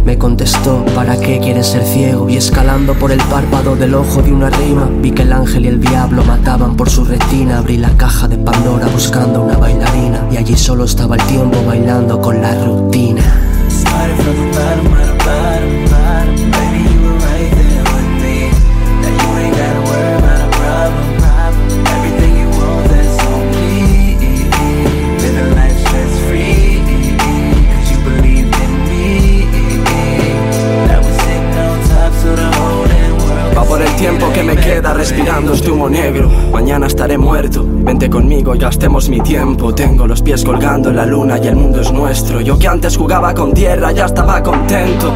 Me 0.04 0.18
contestó, 0.18 0.84
¿para 0.94 1.18
qué 1.18 1.40
quieres 1.40 1.68
ser 1.68 1.82
ciego? 1.82 2.28
Y 2.28 2.37
escalando 2.37 2.92
por 2.92 3.11
el 3.11 3.23
párpado 3.23 3.75
del 3.75 3.94
ojo 3.94 4.20
de 4.20 4.32
una 4.32 4.50
rima, 4.50 4.90
vi 5.00 5.12
que 5.12 5.23
el 5.23 5.32
ángel 5.32 5.64
y 5.64 5.68
el 5.68 5.80
diablo 5.80 6.23
mataban 6.25 6.76
por 6.76 6.90
su 6.90 7.04
retina. 7.04 7.58
Abrí 7.58 7.78
la 7.78 7.96
caja 7.96 8.28
de 8.28 8.37
Pandora 8.37 8.87
buscando 8.88 9.42
una 9.42 9.56
bailarina. 9.56 10.28
Y 10.30 10.37
allí 10.37 10.56
solo 10.56 10.84
estaba 10.84 11.16
el 11.16 11.23
tiempo 11.23 11.56
bailando 11.66 12.20
con 12.20 12.42
la 12.42 12.54
rutina. 12.64 13.23
Este 35.54 35.70
humo 35.70 35.88
negro. 35.88 36.30
Mañana 36.52 36.87
estaré 36.87 37.18
muerto. 37.18 37.64
Vente 37.66 38.08
conmigo 38.08 38.54
y 38.54 38.58
gastemos 38.58 39.08
mi 39.08 39.20
tiempo. 39.20 39.75
Tengo 39.75 40.06
los 40.06 40.23
pies 40.23 40.42
colgando 40.44 40.88
en 40.90 40.96
la 40.96 41.04
luna 41.06 41.38
y 41.38 41.49
el 41.49 41.56
mundo 41.56 41.80
es 41.80 41.92
nuestro. 41.92 42.40
Yo 42.40 42.58
que 42.58 42.66
antes 42.66 42.96
jugaba 42.96 43.34
con 43.34 43.52
tierra 43.52 43.92
ya 43.92 44.06
estaba 44.06 44.42
contento. 44.42 45.12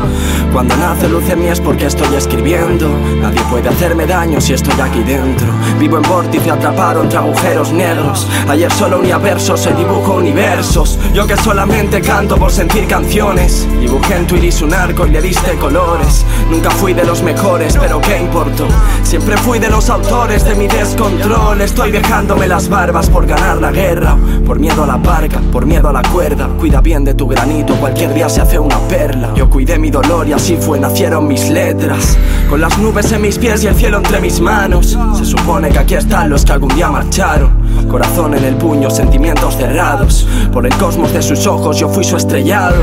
Cuando 0.53 0.77
nace 0.77 1.09
luz 1.09 1.29
en 1.31 1.41
mí 1.41 1.47
es 1.47 1.61
porque 1.61 1.87
estoy 1.87 2.15
escribiendo. 2.15 2.89
Nadie 3.23 3.41
puede 3.51 3.69
hacerme 3.69 4.07
daño 4.07 4.41
si 4.41 4.53
estoy 4.53 4.79
aquí 4.81 5.03
dentro. 5.03 5.49
Vivo 5.81 5.97
en 5.97 6.03
vórtice 6.03 6.51
atrapado 6.51 7.03
entre 7.03 7.19
agujeros 7.19 7.73
negros. 7.73 8.27
Ayer 8.49 8.71
solo 8.73 8.99
unía 8.99 9.19
versos, 9.19 9.67
hoy 9.67 9.73
dibujo 9.73 10.17
universos. 10.17 10.99
Yo 11.15 11.27
que 11.27 11.37
solamente 11.37 12.03
canto 12.03 12.37
por 12.37 12.51
sentir 12.51 12.87
canciones. 12.87 13.67
Dibujé 13.81 14.17
en 14.17 14.27
tu 14.27 14.37
iris 14.37 14.61
un 14.61 14.75
arco 14.75 15.07
y 15.07 15.11
le 15.11 15.23
diste 15.23 15.55
colores. 15.57 16.27
Nunca 16.51 16.71
fui 16.71 16.93
de 16.93 17.05
los 17.05 17.23
mejores, 17.23 17.77
pero 17.81 18.01
¿qué 18.01 18.19
importó? 18.19 18.67
Siempre 19.03 19.37
fui 19.39 19.59
de 19.59 19.71
lo 19.71 19.79
los 19.79 19.91
autores 19.91 20.28
de 20.29 20.55
mi 20.55 20.69
descontrol. 20.69 21.59
Estoy 21.63 21.91
dejándome 21.91 22.47
las 22.47 22.69
barbas 22.69 23.09
por 23.09 23.27
ganar 23.27 23.57
la 23.63 23.73
guerra. 23.73 24.15
Por 24.45 24.59
miedo 24.61 24.85
a 24.85 24.87
la 24.87 24.97
barca, 24.97 25.41
por 25.51 25.65
miedo 25.65 25.89
a 25.89 25.93
la 25.93 26.03
cuerda. 26.03 26.49
Cuida 26.59 26.83
bien 26.83 27.03
de 27.03 27.15
tu 27.15 27.27
granito, 27.27 27.75
cualquier 27.77 28.13
día 28.13 28.29
se 28.29 28.43
hace 28.43 28.59
una 28.59 28.79
perla. 28.89 29.33
Yo 29.35 29.49
cuidé 29.49 29.79
mi 29.79 29.91
dolor 29.91 30.29
y 30.29 30.35
así 30.35 30.59
fue, 30.59 30.79
nacieron 30.79 31.27
mis 31.27 31.49
letras. 31.49 32.19
Con 32.51 32.61
las 32.61 32.77
nubes 32.79 33.11
en 33.11 33.23
mis 33.23 33.39
pies 33.39 33.65
y 33.65 33.69
el 33.69 33.75
cielo 33.75 33.97
entre 33.97 34.21
mis 34.21 34.39
manos. 34.39 34.99
Se 35.17 35.25
supone 35.25 35.71
que 35.71 35.79
aquí 35.79 35.95
están 35.95 36.29
los 36.29 36.45
que 36.45 36.53
algún 36.53 36.75
día 36.75 36.91
marcharon. 36.91 37.68
Corazón 37.89 38.35
en 38.35 38.45
el 38.45 38.57
puño, 38.57 38.91
sentimientos 38.91 39.57
cerrados. 39.57 40.27
Por 40.53 40.67
el 40.67 40.75
cosmos 40.77 41.13
de 41.13 41.23
sus 41.23 41.47
ojos 41.47 41.79
yo 41.79 41.89
fui 41.89 42.05
su 42.05 42.17
estrellado. 42.17 42.77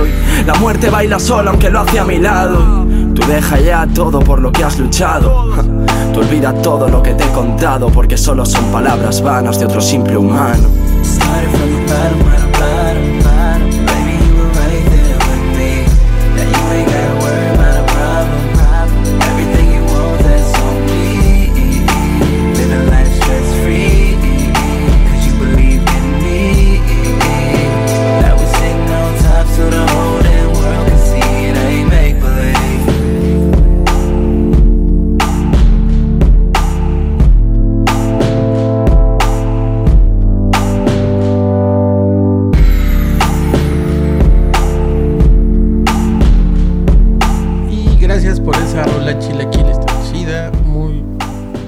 La 0.45 0.55
muerte 0.55 0.89
baila 0.89 1.19
sola 1.19 1.51
aunque 1.51 1.69
lo 1.69 1.81
hace 1.81 1.99
a 1.99 2.05
mi 2.05 2.17
lado. 2.17 2.85
Tú 3.13 3.21
deja 3.27 3.59
ya 3.59 3.87
todo 3.93 4.19
por 4.19 4.39
lo 4.39 4.51
que 4.51 4.63
has 4.63 4.79
luchado. 4.79 5.51
Tú 6.13 6.19
olvida 6.21 6.53
todo 6.53 6.87
lo 6.87 7.03
que 7.03 7.13
te 7.13 7.23
he 7.23 7.31
contado 7.31 7.89
porque 7.89 8.17
solo 8.17 8.45
son 8.45 8.65
palabras 8.71 9.21
vanas 9.21 9.59
de 9.59 9.65
otro 9.65 9.81
simple 9.81 10.17
humano. 10.17 10.69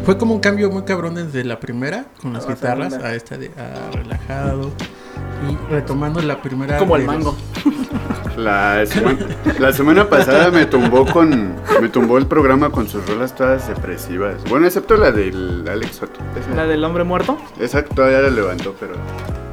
Fue 0.07 0.17
como 0.17 0.33
un 0.33 0.39
cambio 0.39 0.71
muy 0.71 0.83
cabrón 0.83 1.15
desde 1.15 1.43
la 1.43 1.59
primera, 1.59 2.05
con 2.21 2.31
las 2.31 2.47
guitarras, 2.47 2.93
a 2.93 3.13
esta 3.13 3.37
de 3.37 3.51
a 3.57 3.91
relajado. 3.93 4.71
Y 5.49 5.57
retomando 5.69 6.21
la 6.21 6.41
primera... 6.41 6.77
Como 6.77 6.95
el 6.95 7.01
de 7.01 7.07
mango. 7.07 7.35
La 8.37 8.85
semana, 8.85 9.19
la 9.59 9.73
semana 9.73 10.07
pasada 10.09 10.49
me 10.49 10.65
tumbó 10.65 11.05
con. 11.05 11.55
Me 11.81 11.89
tumbó 11.89 12.17
el 12.19 12.25
programa 12.25 12.69
con 12.69 12.87
sus 12.87 13.05
rolas 13.05 13.35
todas 13.35 13.67
depresivas. 13.67 14.35
Bueno, 14.47 14.65
excepto 14.67 14.95
la 14.95 15.11
del 15.11 15.65
Alex 15.69 15.97
Soto. 15.97 16.21
Esa- 16.39 16.55
La 16.55 16.65
del 16.67 16.81
hombre 16.85 17.03
muerto. 17.03 17.37
Esa 17.59 17.83
todavía 17.83 18.19
la 18.21 18.29
levantó, 18.29 18.75
pero. 18.79 18.93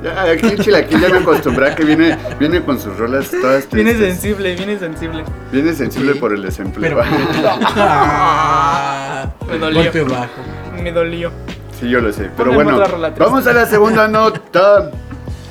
Ya, 0.04 0.22
aquí 0.30 0.46
en 0.48 0.58
Chilaquil 0.58 1.00
ya 1.00 1.08
me 1.08 1.16
acostumbré 1.18 1.70
a 1.70 1.74
que 1.74 1.82
viene, 1.84 2.16
viene 2.38 2.62
con 2.62 2.78
sus 2.78 2.96
rolas 2.98 3.28
todas 3.30 3.68
Viene 3.70 3.94
tristes. 3.94 4.12
sensible, 4.20 4.54
viene 4.54 4.78
sensible. 4.78 5.24
Viene 5.50 5.72
sensible 5.72 6.12
Sí. 6.12 6.18
por 6.20 6.32
el 6.34 6.42
desempleo. 6.42 6.94
Pero... 6.96 7.02
Ah, 9.24 9.44
Me 9.50 9.58
dolió. 9.58 9.82
Golpe 9.82 10.02
bajo. 10.04 10.82
Me 10.82 10.92
dolió. 10.92 11.30
sí, 11.78 11.88
yo 11.88 12.00
lo 12.00 12.12
sé. 12.12 12.30
Pero 12.36 12.52
bueno, 12.52 12.78
vamos 13.18 13.46
a 13.46 13.52
la 13.52 13.66
segunda 13.66 14.08
nota. 14.08 14.90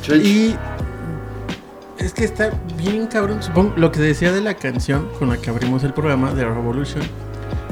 Y 0.10 0.56
es 1.98 2.14
que 2.14 2.26
está 2.26 2.50
bien 2.78 3.08
cabrón, 3.08 3.42
supongo, 3.42 3.74
lo 3.78 3.92
que 3.92 4.02
decía 4.02 4.32
de 4.34 4.42
la 4.42 4.54
canción 4.56 5.08
con 5.18 5.30
la 5.30 5.38
que 5.38 5.50
abrimos 5.50 5.84
el 5.84 5.94
programa 5.94 6.34
de 6.34 6.44
Revolution, 6.44 7.02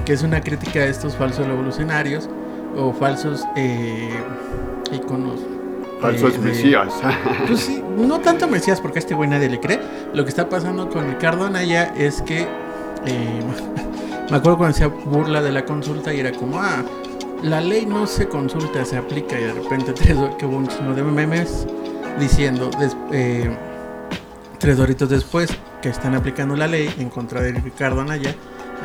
que 0.06 0.14
es 0.14 0.24
una 0.24 0.40
crítica 0.42 0.80
a 0.80 0.86
estos 0.86 1.16
falsos 1.16 1.46
revolucionarios 1.46 2.30
o 2.78 2.94
falsos 2.94 3.44
eh, 3.58 4.10
iconos. 4.94 5.42
Falsos 6.00 6.36
eh, 6.36 6.38
de- 6.40 6.50
mesías. 6.50 6.94
Pues 7.48 7.60
sí, 7.60 7.84
no 7.98 8.20
tanto 8.22 8.48
Mesías 8.48 8.80
porque 8.80 9.00
a 9.00 9.02
este 9.02 9.14
güey 9.14 9.30
nadie 9.30 9.50
le 9.50 9.60
cree. 9.60 9.80
Lo 10.14 10.24
que 10.24 10.30
está 10.30 10.48
pasando 10.48 10.90
con 10.90 11.08
Ricardo 11.10 11.46
Anaya 11.46 11.94
es 11.98 12.22
que 12.22 12.48
eh, 13.06 13.42
me 14.32 14.38
acuerdo 14.38 14.58
cuando 14.58 14.76
hacía 14.76 14.88
burla 14.88 15.42
de 15.42 15.52
la 15.52 15.66
consulta 15.66 16.14
y 16.14 16.20
era 16.20 16.32
como, 16.32 16.60
ah, 16.60 16.84
la 17.44 17.62
ley 17.62 17.86
no 17.86 18.08
se 18.08 18.28
consulta, 18.28 18.84
se 18.86 18.98
aplica 18.98 19.40
y 19.40 19.44
de 19.44 19.54
repente 19.54 19.94
tres, 19.94 20.18
que 20.40 20.46
hubo 20.46 20.58
un 20.58 20.68
chingo 20.68 20.94
de 20.94 21.04
memes 21.04 21.68
diciendo 22.20 22.70
des- 22.80 22.96
eh, 23.12 23.56
tres 24.60 24.78
doritos 24.78 25.10
después 25.10 25.50
que 25.82 25.90
están 25.90 26.16
aplicando 26.16 26.56
la 26.56 26.68
ley 26.68 26.94
en 27.00 27.10
contra 27.10 27.42
de 27.42 27.52
Ricardo 27.54 28.02
Anaya, 28.02 28.36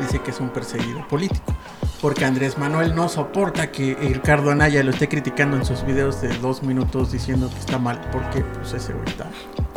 dice 0.01 0.19
que 0.19 0.31
es 0.31 0.39
un 0.39 0.49
perseguido 0.49 1.07
político. 1.07 1.53
Porque 2.01 2.25
Andrés 2.25 2.59
Manuel 2.59 2.93
no 2.95 3.09
soporta 3.09 3.71
que 3.71 3.95
Ricardo 3.95 4.51
Anaya 4.51 4.83
lo 4.83 4.91
esté 4.91 5.07
criticando 5.09 5.57
en 5.57 5.65
sus 5.65 5.83
videos 5.83 6.21
de 6.21 6.29
dos 6.37 6.61
minutos 6.61 7.11
diciendo 7.11 7.49
que 7.49 7.57
está 7.59 7.79
mal. 7.79 7.99
Porque 8.11 8.41
pues 8.41 8.71
ese 8.73 8.93
güey 8.93 9.07
está 9.07 9.25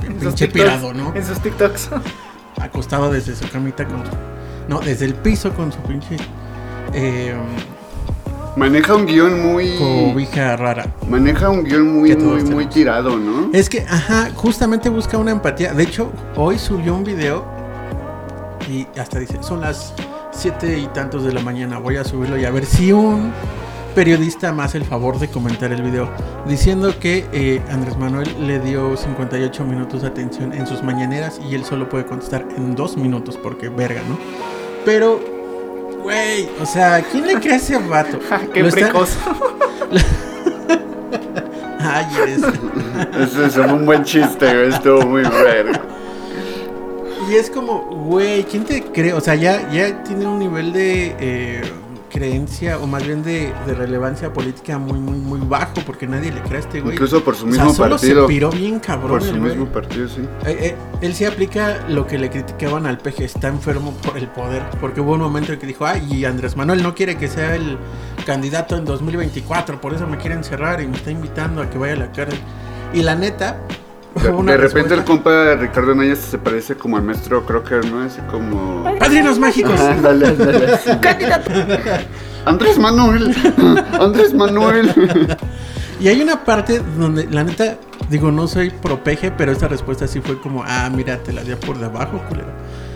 En 0.07 0.19
pinche 0.19 0.49
pirado, 0.49 0.93
¿no? 0.93 1.15
En 1.15 1.25
sus 1.25 1.41
TikToks. 1.41 1.89
Acostado 2.61 3.11
desde 3.11 3.35
su 3.35 3.49
camita 3.49 3.87
con. 3.87 4.03
No, 4.69 4.81
desde 4.81 5.07
el 5.07 5.15
piso 5.15 5.53
con 5.53 5.73
su 5.73 5.79
pinche... 5.81 6.17
Eh, 6.93 7.35
Maneja 8.57 8.97
un 8.97 9.07
guion 9.07 9.41
muy. 9.41 9.77
cobija 9.77 10.57
rara. 10.57 10.93
Maneja 11.09 11.51
un 11.51 11.63
guion 11.63 11.87
muy, 11.95 12.17
muy, 12.17 12.43
muy 12.43 12.67
tirado, 12.67 13.17
¿no? 13.17 13.49
Es 13.53 13.71
que, 13.71 13.81
ajá, 13.89 14.31
justamente 14.35 14.89
busca 14.89 15.17
una 15.19 15.31
empatía. 15.31 15.73
De 15.73 15.85
hecho, 15.85 16.11
hoy 16.37 16.59
subió 16.59 16.95
un 16.95 17.05
video 17.05 17.45
y 18.69 18.87
hasta 18.99 19.21
dice, 19.21 19.43
son 19.43 19.61
las 19.61 19.95
siete 20.33 20.79
y 20.79 20.87
tantos 20.89 21.25
de 21.25 21.33
la 21.33 21.41
mañana, 21.41 21.79
voy 21.79 21.97
a 21.97 22.05
subirlo 22.05 22.37
y 22.39 22.45
a 22.45 22.51
ver 22.51 22.67
si 22.67 22.93
un 22.93 23.33
periodista 23.91 24.55
hace 24.61 24.79
el 24.79 24.85
favor 24.85 25.19
de 25.19 25.29
comentar 25.29 25.73
el 25.73 25.83
video, 25.83 26.09
diciendo 26.47 26.95
que 26.99 27.27
eh, 27.33 27.61
Andrés 27.71 27.97
Manuel 27.97 28.29
le 28.47 28.59
dio 28.61 28.97
58 28.97 29.65
minutos 29.65 30.03
de 30.03 30.09
atención 30.09 30.53
en 30.53 30.67
sus 30.67 30.83
mañaneras 30.83 31.41
y 31.49 31.55
él 31.55 31.65
solo 31.65 31.89
puede 31.89 32.07
contestar 32.07 32.47
en 32.57 32.75
dos 32.75 32.97
minutos 32.97 33.37
porque 33.37 33.69
verga, 33.69 34.03
¿no? 34.09 34.19
Pero, 34.85 35.21
güey, 36.03 36.49
o 36.61 36.67
sea, 36.67 37.03
¿quién 37.11 37.27
le 37.27 37.35
cree 37.41 37.55
a 37.55 37.57
ese 37.57 37.77
vato? 37.79 38.19
Qué 38.55 38.61
Lo 38.63 38.69
está- 38.69 38.81
precoz. 38.81 39.17
Ay, 41.83 42.07
eres... 42.23 42.43
Ese 43.33 43.47
es 43.47 43.57
un 43.57 43.87
buen 43.87 44.05
chiste, 44.05 44.47
güey. 44.47 44.69
Estuvo 44.69 45.01
muy 45.07 45.23
verga. 45.23 45.81
Y 47.31 47.35
es 47.37 47.49
como, 47.51 47.81
güey, 48.07 48.45
¿quién 48.45 48.65
te 48.65 48.83
cree? 48.83 49.13
O 49.15 49.21
sea, 49.21 49.35
ya, 49.35 49.71
ya 49.71 50.03
tiene 50.05 50.27
un 50.27 50.39
nivel 50.39 50.73
de 50.73 51.17
eh, 51.19 51.63
creencia 52.11 52.79
o 52.79 52.87
más 52.87 53.07
bien 53.07 53.23
de, 53.23 53.55
de 53.67 53.75
relevancia 53.75 54.31
política 54.33 54.77
muy, 54.79 54.99
muy, 54.99 55.17
muy 55.17 55.41
bajo 55.41 55.73
porque 55.87 56.07
nadie 56.07 56.31
le 56.31 56.43
cree 56.43 56.57
a 56.57 56.61
este 56.61 56.81
güey. 56.83 56.95
Incluso 56.95 57.25
por 57.25 57.35
su 57.37 57.47
o 57.47 57.53
sea, 57.53 57.65
mismo 57.65 57.75
solo 57.75 57.97
partido. 57.97 58.23
se 58.23 58.29
piró 58.29 58.51
bien 58.51 58.79
cabrón 58.81 59.11
Por 59.13 59.23
su 59.23 59.31
el 59.31 59.41
güey. 59.41 59.51
mismo 59.53 59.67
partido, 59.73 60.07
sí. 60.09 60.21
Eh, 60.45 60.59
eh, 60.61 60.77
él 61.01 61.15
sí 61.15 61.25
aplica 61.25 61.87
lo 61.89 62.07
que 62.07 62.19
le 62.19 62.29
criticaban 62.29 62.85
al 62.85 62.99
peje, 62.99 63.25
está 63.25 63.49
enfermo 63.49 63.93
por 64.05 64.19
el 64.19 64.29
poder, 64.29 64.63
porque 64.81 65.01
hubo 65.01 65.13
un 65.15 65.21
momento 65.21 65.55
en 65.55 65.59
que 65.59 65.67
dijo, 65.67 65.87
ay, 65.87 66.07
y 66.13 66.25
Andrés 66.27 66.57
Manuel 66.57 66.83
no 66.83 66.95
quiere 66.95 67.17
que 67.17 67.29
sea 67.29 67.55
el 67.55 67.79
candidato 68.27 68.77
en 68.77 68.85
2024, 68.85 69.81
por 69.81 69.95
eso 69.95 70.07
me 70.07 70.19
quiere 70.19 70.35
encerrar 70.35 70.83
y 70.83 70.87
me 70.89 70.97
está 70.97 71.11
invitando 71.11 71.63
a 71.63 71.71
que 71.71 71.79
vaya 71.79 71.95
a 71.95 71.97
la 71.97 72.13
cárcel. 72.13 72.39
Y 72.93 73.03
la 73.03 73.15
neta, 73.15 73.61
De, 74.45 74.57
repente 74.57 74.95
el 74.95 75.05
compa 75.05 75.55
Ricardo 75.55 75.93
Anaya 75.93 76.17
se 76.17 76.37
parece 76.37 76.75
como 76.75 76.97
al 76.97 77.05
maestro 77.05 77.45
Crocker, 77.47 77.85
¿no? 77.87 78.03
Así 78.03 78.21
como. 78.31 78.85
¡Padrinos 78.99 79.39
mágicos! 79.39 79.79
Ándale, 79.79 80.27
ándale. 80.27 80.79
sí. 80.85 80.91
Andrés 82.45 82.79
Manuel. 82.79 83.35
Andrés 84.01 84.35
Manuel. 84.35 84.93
Y 86.01 86.09
hay 86.09 86.21
una 86.23 86.45
parte 86.45 86.81
donde, 86.99 87.27
la 87.31 87.45
neta, 87.45 87.77
digo, 88.09 88.33
no 88.33 88.49
soy 88.49 88.71
propeje, 88.71 89.31
pero 89.31 89.53
esta 89.53 89.69
respuesta 89.69 90.07
sí 90.07 90.21
fue 90.21 90.41
como, 90.41 90.65
ah, 90.67 90.91
mira, 90.93 91.19
te 91.19 91.33
la 91.33 91.43
di 91.43 91.55
por 91.55 91.79
debajo, 91.79 92.23
culero. 92.29 92.49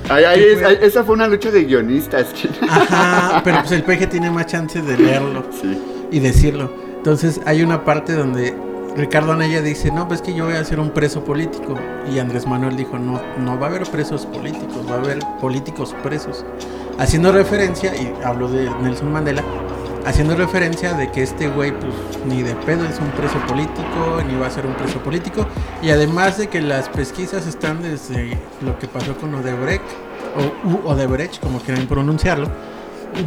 Ay, 0.08 0.24
ay, 0.24 0.78
esa 0.82 1.04
fue 1.04 1.14
una 1.14 1.28
lucha 1.28 1.50
de 1.50 1.64
guionistas. 1.64 2.26
Ajá, 2.68 3.40
pero 3.44 3.60
pues 3.60 3.72
el 3.72 3.82
peje 3.82 4.06
tiene 4.06 4.30
más 4.30 4.46
chance 4.46 4.80
de 4.80 4.98
leerlo 4.98 5.44
Sí. 5.50 5.78
y 6.10 6.20
decirlo. 6.20 6.70
Entonces 6.96 7.40
hay 7.46 7.62
una 7.62 7.84
parte 7.84 8.14
donde 8.14 8.54
Ricardo 8.96 9.32
Anaya 9.32 9.60
dice, 9.60 9.90
no, 9.90 10.06
pues 10.06 10.22
que 10.22 10.34
yo 10.34 10.44
voy 10.44 10.54
a 10.54 10.64
ser 10.64 10.78
un 10.78 10.90
preso 10.90 11.24
político. 11.24 11.74
Y 12.12 12.20
Andrés 12.20 12.46
Manuel 12.46 12.76
dijo, 12.76 12.96
no, 12.96 13.20
no 13.38 13.58
va 13.58 13.66
a 13.66 13.70
haber 13.70 13.82
presos 13.90 14.24
políticos, 14.24 14.86
va 14.88 14.94
a 14.94 14.98
haber 14.98 15.18
políticos 15.40 15.94
presos. 16.04 16.44
Haciendo 16.96 17.32
referencia, 17.32 17.92
y 17.96 18.14
hablo 18.24 18.48
de 18.48 18.70
Nelson 18.82 19.12
Mandela, 19.12 19.42
haciendo 20.06 20.36
referencia 20.36 20.94
de 20.94 21.10
que 21.10 21.24
este 21.24 21.48
güey, 21.48 21.72
pues 21.72 21.92
ni 22.24 22.42
de 22.42 22.54
pedo 22.54 22.84
es 22.84 23.00
un 23.00 23.10
preso 23.10 23.38
político, 23.48 24.22
ni 24.28 24.38
va 24.38 24.46
a 24.46 24.50
ser 24.50 24.64
un 24.64 24.74
preso 24.74 25.00
político. 25.00 25.44
Y 25.82 25.90
además 25.90 26.38
de 26.38 26.46
que 26.46 26.60
las 26.60 26.88
pesquisas 26.88 27.48
están 27.48 27.82
desde 27.82 28.38
lo 28.60 28.78
que 28.78 28.86
pasó 28.86 29.16
con 29.16 29.34
Odebrecht, 29.34 29.82
o 30.36 30.90
Odebrecht, 30.90 31.40
como 31.40 31.58
quieran 31.58 31.88
pronunciarlo, 31.88 32.48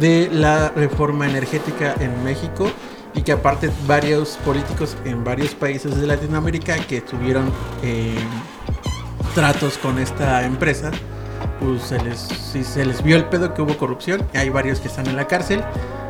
de 0.00 0.30
la 0.32 0.70
reforma 0.70 1.28
energética 1.28 1.94
en 2.00 2.24
México 2.24 2.70
y 3.18 3.22
que 3.22 3.32
aparte 3.32 3.68
varios 3.88 4.38
políticos 4.44 4.96
en 5.04 5.24
varios 5.24 5.52
países 5.52 6.00
de 6.00 6.06
Latinoamérica 6.06 6.76
que 6.86 7.00
tuvieron 7.00 7.50
eh, 7.82 8.14
tratos 9.34 9.76
con 9.76 9.98
esta 9.98 10.46
empresa 10.46 10.92
pues 11.58 11.82
se 11.82 12.00
les, 12.00 12.18
sí, 12.20 12.62
se 12.62 12.84
les 12.84 13.02
vio 13.02 13.16
el 13.16 13.24
pedo 13.24 13.52
que 13.54 13.62
hubo 13.62 13.76
corrupción. 13.76 14.24
Hay 14.34 14.48
varios 14.48 14.80
que 14.80 14.88
están 14.88 15.06
en 15.08 15.16
la 15.16 15.26
cárcel. 15.26 15.62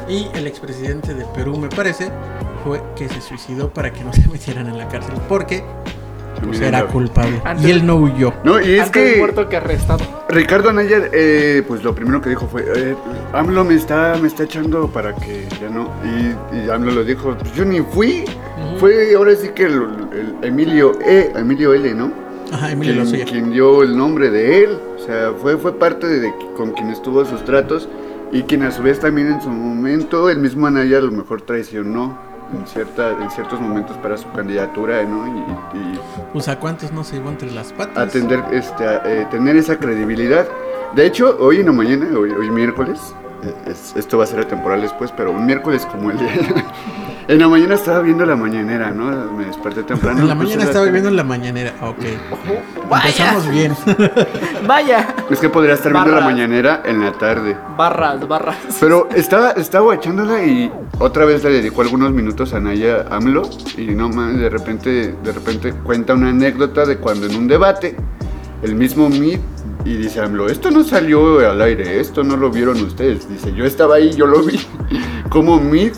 Y 0.08 0.28
el 0.34 0.46
expresidente 0.46 1.14
de 1.14 1.24
Perú, 1.26 1.56
me 1.56 1.68
parece, 1.68 2.10
fue 2.64 2.82
que 2.96 3.08
se 3.08 3.20
suicidó 3.20 3.72
para 3.72 3.92
que 3.92 4.02
no 4.04 4.12
se 4.12 4.26
metieran 4.32 4.66
en 4.66 4.78
la 4.78 4.88
cárcel. 4.88 5.14
Porque 5.28 5.64
pues, 6.46 6.60
era 6.60 6.86
culpable. 6.86 7.40
Antes- 7.44 7.66
Y 7.66 7.70
él 7.70 7.86
no 7.86 7.96
huyó. 7.96 8.32
No, 8.44 8.60
y 8.60 8.74
es 8.74 8.86
Antes 8.86 9.12
que 9.14 9.18
muerto 9.18 9.48
que 9.48 9.56
arrestado. 9.56 10.04
Ricardo 10.28 10.70
Anaya, 10.70 11.02
eh, 11.12 11.62
pues 11.66 11.82
lo 11.84 11.94
primero 11.94 12.20
que 12.20 12.30
dijo 12.30 12.46
fue, 12.46 12.64
eh, 12.74 12.94
AMLO 13.32 13.64
me 13.64 13.74
está, 13.74 14.16
me 14.20 14.28
está 14.28 14.44
echando 14.44 14.88
para 14.88 15.14
que 15.14 15.46
ya 15.60 15.68
no. 15.70 15.88
Y, 16.04 16.56
y 16.66 16.70
AMLO 16.70 16.92
lo 16.92 17.04
dijo, 17.04 17.34
pues 17.38 17.52
yo 17.54 17.64
ni 17.64 17.80
fui. 17.80 18.24
Fue 18.78 19.14
ahora 19.14 19.34
sí 19.34 19.48
que 19.54 19.64
el, 19.64 19.82
el 20.12 20.34
Emilio 20.42 20.92
E, 21.04 21.32
Emilio 21.36 21.74
L, 21.74 21.94
¿no? 21.94 22.12
Ajá, 22.52 22.70
Emilio 22.72 22.94
quien, 22.94 23.04
Lozoya. 23.04 23.24
quien 23.24 23.50
dio 23.52 23.82
el 23.82 23.96
nombre 23.96 24.30
de 24.30 24.64
él. 24.64 24.78
O 24.96 24.98
sea, 25.04 25.32
fue, 25.40 25.56
fue 25.58 25.78
parte 25.78 26.06
de 26.06 26.32
con 26.56 26.72
quien 26.72 26.90
estuvo 26.90 27.24
sus 27.24 27.44
tratos 27.44 27.88
y 28.32 28.42
quien 28.42 28.62
a 28.62 28.70
su 28.70 28.82
vez 28.82 29.00
también 29.00 29.32
en 29.32 29.40
su 29.40 29.48
momento, 29.48 30.28
el 30.30 30.38
mismo 30.38 30.66
Anaya 30.66 30.98
a 30.98 31.00
lo 31.00 31.10
mejor 31.12 31.42
traicionó 31.42 32.18
en, 32.52 32.66
cierta, 32.66 33.10
en 33.10 33.30
ciertos 33.30 33.60
momentos 33.60 33.96
para 33.98 34.16
su 34.16 34.30
candidatura, 34.32 35.02
¿no? 35.04 35.26
Y, 35.26 35.78
y 35.78 36.00
Pues 36.32 36.48
a 36.48 36.58
cuántos 36.58 36.92
no 36.92 37.04
se 37.04 37.16
llevó 37.16 37.30
entre 37.30 37.50
las 37.50 37.72
patas. 37.72 38.08
atender, 38.08 38.42
este, 38.52 38.86
a, 38.86 39.02
eh, 39.04 39.26
tener 39.30 39.56
esa 39.56 39.76
credibilidad. 39.78 40.46
De 40.94 41.06
hecho, 41.06 41.36
hoy 41.38 41.62
la 41.62 41.72
mañana, 41.72 42.06
hoy, 42.18 42.30
hoy 42.30 42.50
miércoles, 42.50 42.98
eh, 43.44 43.54
es- 43.66 43.94
esto 43.96 44.18
va 44.18 44.24
a 44.24 44.26
ser 44.26 44.44
temporal 44.46 44.80
después, 44.80 45.12
pero 45.16 45.30
un 45.32 45.44
miércoles 45.46 45.84
como 45.86 46.10
el 46.10 46.18
día. 46.18 46.30
En 47.28 47.38
la 47.38 47.46
mañana 47.46 47.74
estaba 47.74 48.00
viendo 48.00 48.24
la 48.24 48.36
mañanera, 48.36 48.90
¿no? 48.90 49.32
Me 49.32 49.44
desperté 49.44 49.82
temprano. 49.82 50.20
En 50.20 50.28
la 50.28 50.34
puse 50.34 50.46
mañana 50.46 50.64
estaba 50.64 50.86
viendo 50.86 51.10
la 51.10 51.24
mañanera. 51.24 51.74
Ok. 51.82 51.98
Vaya. 52.88 53.04
Empezamos 53.04 53.50
bien. 53.50 53.76
Vaya. 54.66 55.14
Es 55.28 55.38
que 55.38 55.50
podría 55.50 55.74
estar 55.74 55.92
viendo 55.92 56.10
la 56.10 56.22
mañanera 56.22 56.82
en 56.86 57.04
la 57.04 57.12
tarde. 57.12 57.54
Barras, 57.76 58.26
barras. 58.26 58.56
Pero 58.80 59.10
estaba, 59.14 59.50
estaba 59.50 59.84
guachándola 59.84 60.42
y 60.42 60.72
otra 60.98 61.26
vez 61.26 61.44
le 61.44 61.50
dedicó 61.50 61.82
algunos 61.82 62.12
minutos 62.12 62.54
a 62.54 62.60
Naya 62.60 63.04
AMLO 63.10 63.42
y 63.76 63.88
no 63.88 64.08
más, 64.08 64.34
de 64.34 64.48
repente, 64.48 65.14
de 65.22 65.32
repente 65.32 65.74
cuenta 65.74 66.14
una 66.14 66.30
anécdota 66.30 66.86
de 66.86 66.96
cuando 66.96 67.26
en 67.26 67.36
un 67.36 67.46
debate 67.46 67.94
el 68.62 68.74
mismo 68.74 69.10
Mid 69.10 69.38
y 69.84 69.96
dice 69.96 70.20
AMLO, 70.20 70.48
esto 70.48 70.70
no 70.70 70.82
salió 70.82 71.38
al 71.48 71.60
aire, 71.60 72.00
esto 72.00 72.24
no 72.24 72.38
lo 72.38 72.50
vieron 72.50 72.82
ustedes. 72.82 73.28
Dice, 73.28 73.52
yo 73.52 73.66
estaba 73.66 73.96
ahí, 73.96 74.14
yo 74.14 74.26
lo 74.26 74.42
vi. 74.42 74.58
Como 75.28 75.60
Mid 75.60 75.92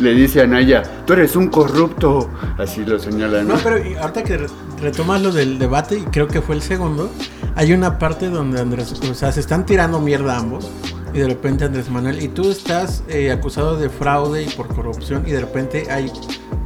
le 0.00 0.14
dice 0.14 0.40
a 0.42 0.46
Naya, 0.46 0.82
tú 1.06 1.12
eres 1.12 1.36
un 1.36 1.48
corrupto. 1.48 2.30
Así 2.58 2.84
lo 2.84 2.98
señala, 2.98 3.42
¿no? 3.42 3.54
Pero 3.62 3.76
ahorita 4.00 4.22
que 4.24 4.36
re- 4.38 4.46
retomas 4.80 5.22
lo 5.22 5.30
del 5.32 5.58
debate, 5.58 5.98
y 5.98 6.02
creo 6.02 6.26
que 6.28 6.40
fue 6.40 6.54
el 6.54 6.62
segundo, 6.62 7.10
hay 7.54 7.72
una 7.72 7.98
parte 7.98 8.28
donde 8.28 8.60
Andrés, 8.60 8.92
o 9.08 9.14
sea, 9.14 9.30
se 9.32 9.40
están 9.40 9.66
tirando 9.66 10.00
mierda 10.00 10.36
ambos. 10.38 10.70
Y 11.14 11.18
de 11.18 11.28
repente 11.28 11.64
Andrés 11.64 11.90
Manuel, 11.90 12.22
y 12.22 12.28
tú 12.28 12.50
estás 12.50 13.02
eh, 13.08 13.30
acusado 13.30 13.76
de 13.76 13.88
fraude 13.90 14.42
y 14.44 14.48
por 14.50 14.68
corrupción, 14.68 15.24
y 15.26 15.30
de 15.32 15.40
repente 15.40 15.86
hay 15.90 16.10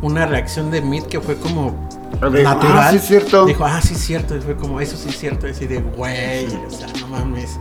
una 0.02 0.26
reacción 0.26 0.70
de 0.70 0.80
Mid 0.82 1.02
que 1.04 1.20
fue 1.20 1.34
como 1.36 1.88
A 2.20 2.28
ver, 2.28 2.44
natural. 2.44 2.78
ah, 2.78 2.90
sí 2.92 2.96
es 2.98 3.04
cierto. 3.06 3.44
Dijo, 3.46 3.64
ah, 3.64 3.80
sí 3.82 3.94
cierto. 3.96 4.36
Y 4.36 4.40
fue 4.40 4.54
como, 4.56 4.80
eso 4.80 4.96
sí 4.96 5.08
es 5.08 5.18
cierto. 5.18 5.48
Y 5.48 5.50
así 5.50 5.66
de, 5.66 5.78
güey, 5.80 6.46
o 6.46 6.70
sea, 6.70 6.86
no 7.00 7.08
mames. 7.08 7.58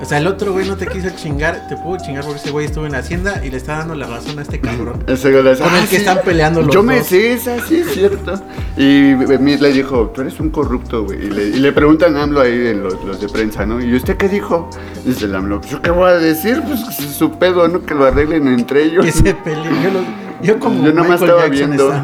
O 0.00 0.04
sea, 0.04 0.18
el 0.18 0.26
otro 0.26 0.52
güey 0.52 0.66
no 0.66 0.76
te 0.76 0.86
quiso 0.88 1.10
chingar, 1.10 1.68
te 1.68 1.76
pudo 1.76 1.96
chingar 1.98 2.24
porque 2.24 2.40
ese 2.40 2.50
güey 2.50 2.66
estuvo 2.66 2.86
en 2.86 2.92
la 2.92 2.98
hacienda 2.98 3.40
y 3.44 3.50
le 3.50 3.56
está 3.58 3.78
dando 3.78 3.94
la 3.94 4.06
razón 4.08 4.36
a 4.38 4.42
este 4.42 4.58
cabrón. 4.58 5.04
Ese 5.06 5.30
güey 5.30 5.44
le 5.44 5.50
dice, 5.50 5.62
Con 5.62 5.74
el 5.74 5.84
"Ah, 5.84 5.86
que 5.88 5.96
están 5.96 6.18
peleando 6.24 6.62
los 6.62 6.74
Yo 6.74 6.82
me 6.82 6.98
dos". 6.98 7.06
sé 7.08 7.34
esa, 7.34 7.64
sí 7.66 7.76
es 7.76 7.92
cierto. 7.92 8.34
Y 8.76 9.14
Mid 9.38 9.60
le 9.60 9.72
dijo, 9.72 10.10
tú 10.14 10.22
eres 10.22 10.40
un 10.40 10.50
corrupto, 10.50 11.04
güey. 11.04 11.26
Y 11.26 11.30
le, 11.30 11.42
y 11.48 11.60
le 11.60 11.70
preguntan 11.72 12.16
a 12.16 12.22
AMLO 12.24 12.40
ahí 12.40 12.66
en 12.68 12.82
los, 12.82 12.94
los 13.04 13.20
de 13.20 13.28
prensa, 13.28 13.64
¿no? 13.66 13.80
¿Y 13.80 13.94
usted 13.94 14.16
qué 14.16 14.28
dijo? 14.28 14.68
Dice 15.04 15.24
el 15.24 15.34
AMLO, 15.34 15.60
¿yo 15.62 15.82
qué 15.82 15.90
voy 15.90 16.10
a 16.10 16.14
decir? 16.14 16.62
Pues 16.66 16.84
que 16.84 17.04
es 17.04 17.14
su 17.14 17.32
pedo, 17.32 17.66
¿no? 17.68 17.82
Que 17.82 17.94
lo 17.94 18.04
arreglen 18.06 18.46
entre 18.48 18.84
ellos. 18.84 19.04
Que 19.04 19.12
se 19.12 19.34
peleen. 19.34 19.82
Yo, 19.82 19.90
lo- 19.90 20.22
yo 20.42 20.58
como 20.58 20.84
Yo 20.84 20.92
nada 20.92 21.08
más 21.08 21.20
Michael 21.20 21.30
estaba 21.40 21.54
Jackson 21.54 22.02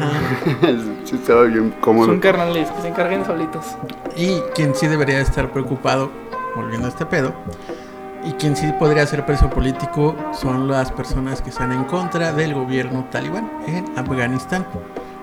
viendo. 0.67 0.93
sí, 1.05 1.15
estaba 1.15 1.43
bien 1.43 1.73
cómodo. 1.81 2.07
Son 2.07 2.19
carnales 2.19 2.69
que 2.71 2.81
se 2.81 2.87
encarguen 2.89 3.25
solitos. 3.25 3.65
Y 4.15 4.39
quien 4.55 4.75
sí 4.75 4.87
debería 4.87 5.19
estar 5.21 5.49
preocupado, 5.51 6.09
volviendo 6.55 6.87
a 6.87 6.89
este 6.89 7.05
pedo, 7.05 7.33
y 8.25 8.31
quien 8.33 8.55
sí 8.57 8.69
podría 8.77 9.05
ser 9.07 9.25
preso 9.25 9.49
político 9.49 10.15
son 10.33 10.67
las 10.67 10.91
personas 10.91 11.41
que 11.41 11.49
están 11.51 11.71
en 11.71 11.85
contra 11.85 12.33
del 12.33 12.53
gobierno 12.53 13.05
talibán 13.11 13.49
en 13.67 13.85
Afganistán. 13.97 14.65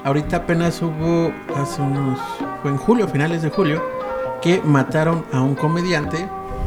Ahorita 0.04 0.38
apenas 0.38 0.80
hubo, 0.82 1.32
hace 1.56 1.82
unos, 1.82 2.18
fue 2.62 2.70
en 2.70 2.76
julio, 2.78 3.06
finales 3.08 3.42
de 3.42 3.50
julio, 3.50 3.82
que 4.40 4.62
mataron 4.64 5.24
a 5.32 5.40
un 5.42 5.54
comediante 5.54 6.26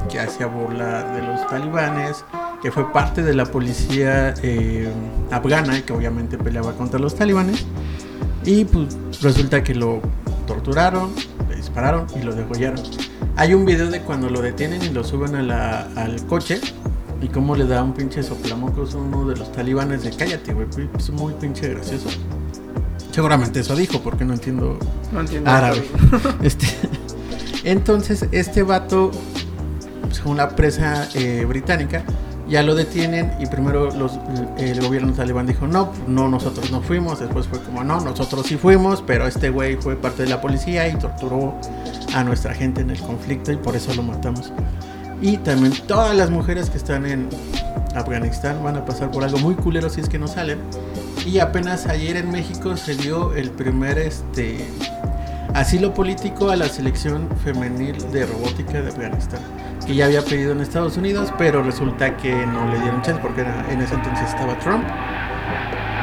que 0.10 0.20
hacía 0.20 0.48
burla 0.48 1.04
de 1.14 1.22
los 1.22 1.48
talibanes, 1.48 2.26
que 2.62 2.72
fue 2.72 2.92
parte 2.92 3.22
de 3.24 3.34
la 3.34 3.46
policía 3.46 4.34
eh, 4.44 4.90
afgana 5.32 5.82
que 5.86 5.94
obviamente 5.94 6.38
peleaba 6.38 6.74
contra 6.74 7.00
los 7.00 7.16
talibanes. 7.16 7.66
Y 8.44 8.66
pues 8.66 8.98
resulta 9.22 9.64
que 9.64 9.76
lo 9.76 10.02
torturaron, 10.48 11.12
le 11.50 11.56
dispararon 11.56 12.08
y 12.20 12.24
lo 12.24 12.34
degollaron. 12.34 12.82
Hay 13.36 13.54
un 13.54 13.66
video 13.66 13.90
de 13.90 14.02
cuando 14.02 14.30
lo 14.30 14.42
detienen 14.42 14.82
y 14.82 14.90
lo 14.90 15.04
suben 15.04 15.36
a 15.36 15.44
la- 15.44 15.88
al 15.96 16.26
coche 16.26 16.60
y 17.22 17.28
cómo 17.28 17.56
le 17.56 17.66
da 17.68 17.84
un 17.84 17.94
pinche 17.94 18.24
soplamocos 18.24 18.96
a 18.96 18.98
uno 18.98 19.26
de 19.30 19.36
los 19.38 19.52
talibanes 19.52 20.04
de 20.04 20.12
cállate, 20.12 20.54
güey. 20.54 20.68
Es 20.98 21.10
muy 21.12 21.34
pinche 21.34 21.70
gracioso. 21.70 22.10
Seguramente 23.12 23.60
eso 23.60 23.76
dijo, 23.76 24.00
porque 24.02 24.24
no 24.26 24.34
entiendo 24.34 24.78
No 25.12 25.20
entiendo. 25.22 25.50
árabe. 25.50 25.84
Este, 26.42 26.68
entonces, 27.64 28.26
este 28.32 28.64
vato, 28.64 29.12
según 30.12 30.38
la 30.38 30.50
presa 30.50 31.08
eh, 31.14 31.46
británica, 31.48 32.04
ya 32.48 32.64
lo 32.64 32.74
detienen 32.74 33.32
y 33.40 33.46
primero 33.46 33.92
los, 33.92 34.20
el 34.58 34.82
gobierno 34.82 35.14
talibán 35.14 35.46
dijo, 35.46 35.68
no, 35.68 35.92
no, 36.08 36.28
nosotros 36.28 36.72
no 36.72 36.82
fuimos, 36.82 37.20
después 37.20 37.48
fue 37.48 37.60
como, 37.62 37.84
no, 37.84 38.00
nosotros 38.02 38.46
sí 38.48 38.58
fuimos, 38.58 39.04
pero 39.06 39.28
este 39.28 39.50
güey 39.52 39.76
fue 39.76 39.96
parte 39.96 40.24
de 40.24 40.30
la 40.30 40.42
policía 40.42 40.88
y 40.88 40.96
torturó 40.96 41.56
a 42.16 42.24
nuestra 42.24 42.54
gente 42.54 42.82
en 42.82 42.90
el 42.90 43.00
conflicto 43.00 43.52
y 43.52 43.58
por 43.58 43.76
eso 43.76 43.94
lo 43.94 44.02
matamos. 44.02 44.52
Y 45.22 45.38
también 45.38 45.74
todas 45.86 46.16
las 46.16 46.30
mujeres 46.30 46.70
que 46.70 46.78
están 46.78 47.06
en 47.06 47.30
Afganistán 47.94 48.64
van 48.64 48.78
a 48.78 48.86
pasar 48.86 49.12
por 49.12 49.24
algo 49.24 49.38
muy 49.40 49.56
culero 49.56 49.90
si 49.90 50.02
es 50.02 50.10
que 50.10 50.18
no 50.18 50.28
salen. 50.28 50.60
Y 51.26 51.40
apenas 51.40 51.88
ayer 51.88 52.16
en 52.18 52.32
México 52.32 52.78
se 52.78 52.96
dio 52.96 53.34
el 53.36 53.52
primer 53.52 53.98
este 54.00 54.66
asilo 55.54 55.94
político 55.94 56.50
a 56.50 56.56
la 56.56 56.70
selección 56.70 57.28
femenil 57.44 57.96
de 58.12 58.26
robótica 58.26 58.82
de 58.82 58.90
Afganistán, 58.90 59.42
que 59.90 59.96
ya 59.96 60.06
había 60.06 60.22
pedido 60.22 60.52
en 60.52 60.62
Estados 60.62 60.98
Unidos, 60.98 61.34
pero 61.40 61.64
resulta 61.64 62.16
que 62.16 62.32
no 62.46 62.68
le 62.72 62.80
dieron 62.80 63.02
chance 63.02 63.20
porque 63.24 63.42
era- 63.42 63.66
en 63.72 63.82
ese 63.82 63.96
entonces 63.96 64.30
estaba 64.30 64.54
Trump. 64.60 64.84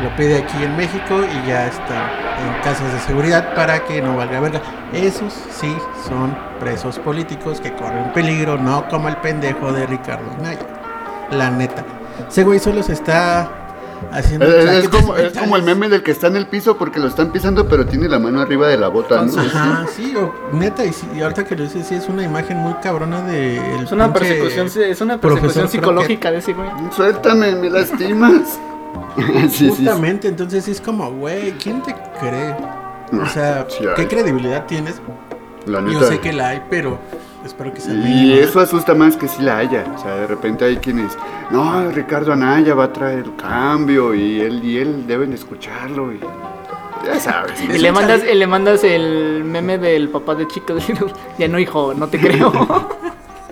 Lo 0.03 0.11
pide 0.17 0.39
aquí 0.39 0.65
en 0.65 0.77
México 0.77 1.21
y 1.23 1.47
ya 1.49 1.69
está 1.69 2.11
en 2.45 2.63
casas 2.65 2.93
de 2.93 2.99
seguridad 2.99 3.55
para 3.55 3.79
que 3.85 4.03
no 4.03 4.17
valga 4.17 4.41
verga. 4.41 4.61
Esos 4.93 5.33
sí 5.51 5.79
son 6.09 6.37
presos 6.59 6.99
políticos 6.99 7.61
que 7.61 7.73
corren 7.75 8.13
peligro, 8.13 8.59
no 8.59 8.89
como 8.89 9.07
el 9.09 9.17
pendejo 9.19 9.73
de 9.73 9.87
Ricardo 9.87 10.29
Anaya. 10.37 10.67
La 11.31 11.49
neta. 11.51 11.85
Ese 12.29 12.43
güey 12.43 12.59
solo 12.59 12.83
se 12.83 12.93
está 12.93 13.49
haciendo. 14.11 14.47
Es, 14.47 14.89
como, 14.89 15.17
es 15.17 15.37
como 15.37 15.57
el 15.57 15.63
meme 15.63 15.89
del 15.89 16.03
que 16.03 16.11
está 16.11 16.27
en 16.29 16.37
el 16.37 16.47
piso 16.47 16.77
porque 16.77 17.01
lo 17.01 17.09
están 17.09 17.33
pisando, 17.33 17.69
pero 17.69 17.87
tiene 17.87 18.09
la 18.09 18.19
mano 18.19 18.41
arriba 18.41 18.69
de 18.69 18.77
la 18.77 18.89
bota, 18.89 19.23
¿no? 19.23 19.41
Ajá, 19.41 19.87
sí, 19.95 20.15
o, 20.17 20.33
neta, 20.53 20.85
y, 20.85 20.93
sí, 20.93 21.07
y 21.15 21.21
ahorita 21.21 21.45
que 21.45 21.57
lo 21.57 21.65
dices, 21.65 21.87
sí, 21.87 21.95
es 21.95 22.09
una 22.09 22.25
imagen 22.25 22.59
muy 22.59 22.75
cabrona 22.75 23.23
de. 23.23 23.57
el 23.57 23.85
Es 23.85 23.93
una 23.93 24.13
persecución, 24.13 24.67
es 24.67 25.01
una 25.01 25.21
persecución 25.21 25.69
psicológica 25.69 26.31
de 26.31 26.39
ese 26.39 26.53
güey. 26.53 26.69
Suéltame, 26.95 27.55
me 27.57 27.71
lastimas. 27.71 28.59
sí, 29.17 29.49
sí, 29.49 29.49
sí. 29.51 29.69
Justamente, 29.69 30.29
entonces 30.29 30.65
sí 30.65 30.71
es 30.71 30.81
como, 30.81 31.11
güey, 31.13 31.53
¿quién 31.53 31.83
te 31.83 31.95
cree? 32.21 32.55
O 33.13 33.27
sea. 33.27 33.67
¿qué 33.97 34.07
credibilidad 34.09 34.67
tienes? 34.67 35.01
La 35.67 35.81
Yo 35.81 36.03
sé 36.03 36.21
que 36.21 36.33
la 36.33 36.51
hay, 36.51 36.63
pero 36.71 36.99
espero 37.47 37.73
que 37.73 37.81
sea 37.81 37.95
Y 37.95 38.33
eso 38.35 38.61
asusta 38.61 38.95
más 38.95 39.17
que 39.17 39.29
si 39.29 39.43
la 39.43 39.59
haya. 39.59 39.85
O 39.95 39.99
sea, 39.99 40.17
de 40.17 40.27
repente 40.27 40.65
hay 40.65 40.77
quienes, 40.77 41.17
no, 41.51 41.91
Ricardo 41.91 42.33
Anaya 42.33 42.75
va 42.75 42.85
a 42.85 42.93
traer 42.93 43.25
cambio 43.37 44.15
y 44.15 44.41
él 44.41 44.63
y 44.63 44.79
él 44.79 45.07
deben 45.07 45.33
escucharlo. 45.33 46.13
Y 46.13 46.21
ya 47.05 47.21
sabes. 47.21 47.61
Y 47.63 47.79
le 47.79 47.93
mandas, 47.93 48.23
y 48.31 48.35
le 48.35 48.47
mandas 48.47 48.85
el 48.85 49.45
meme 49.45 49.79
del 49.79 50.09
papá 50.09 50.35
de 50.35 50.47
chico 50.49 50.75
diciendo, 50.77 51.11
ya 51.39 51.49
no 51.49 51.59
hijo, 51.59 51.95
no 51.95 52.09
te 52.09 52.19
creo. 52.19 52.53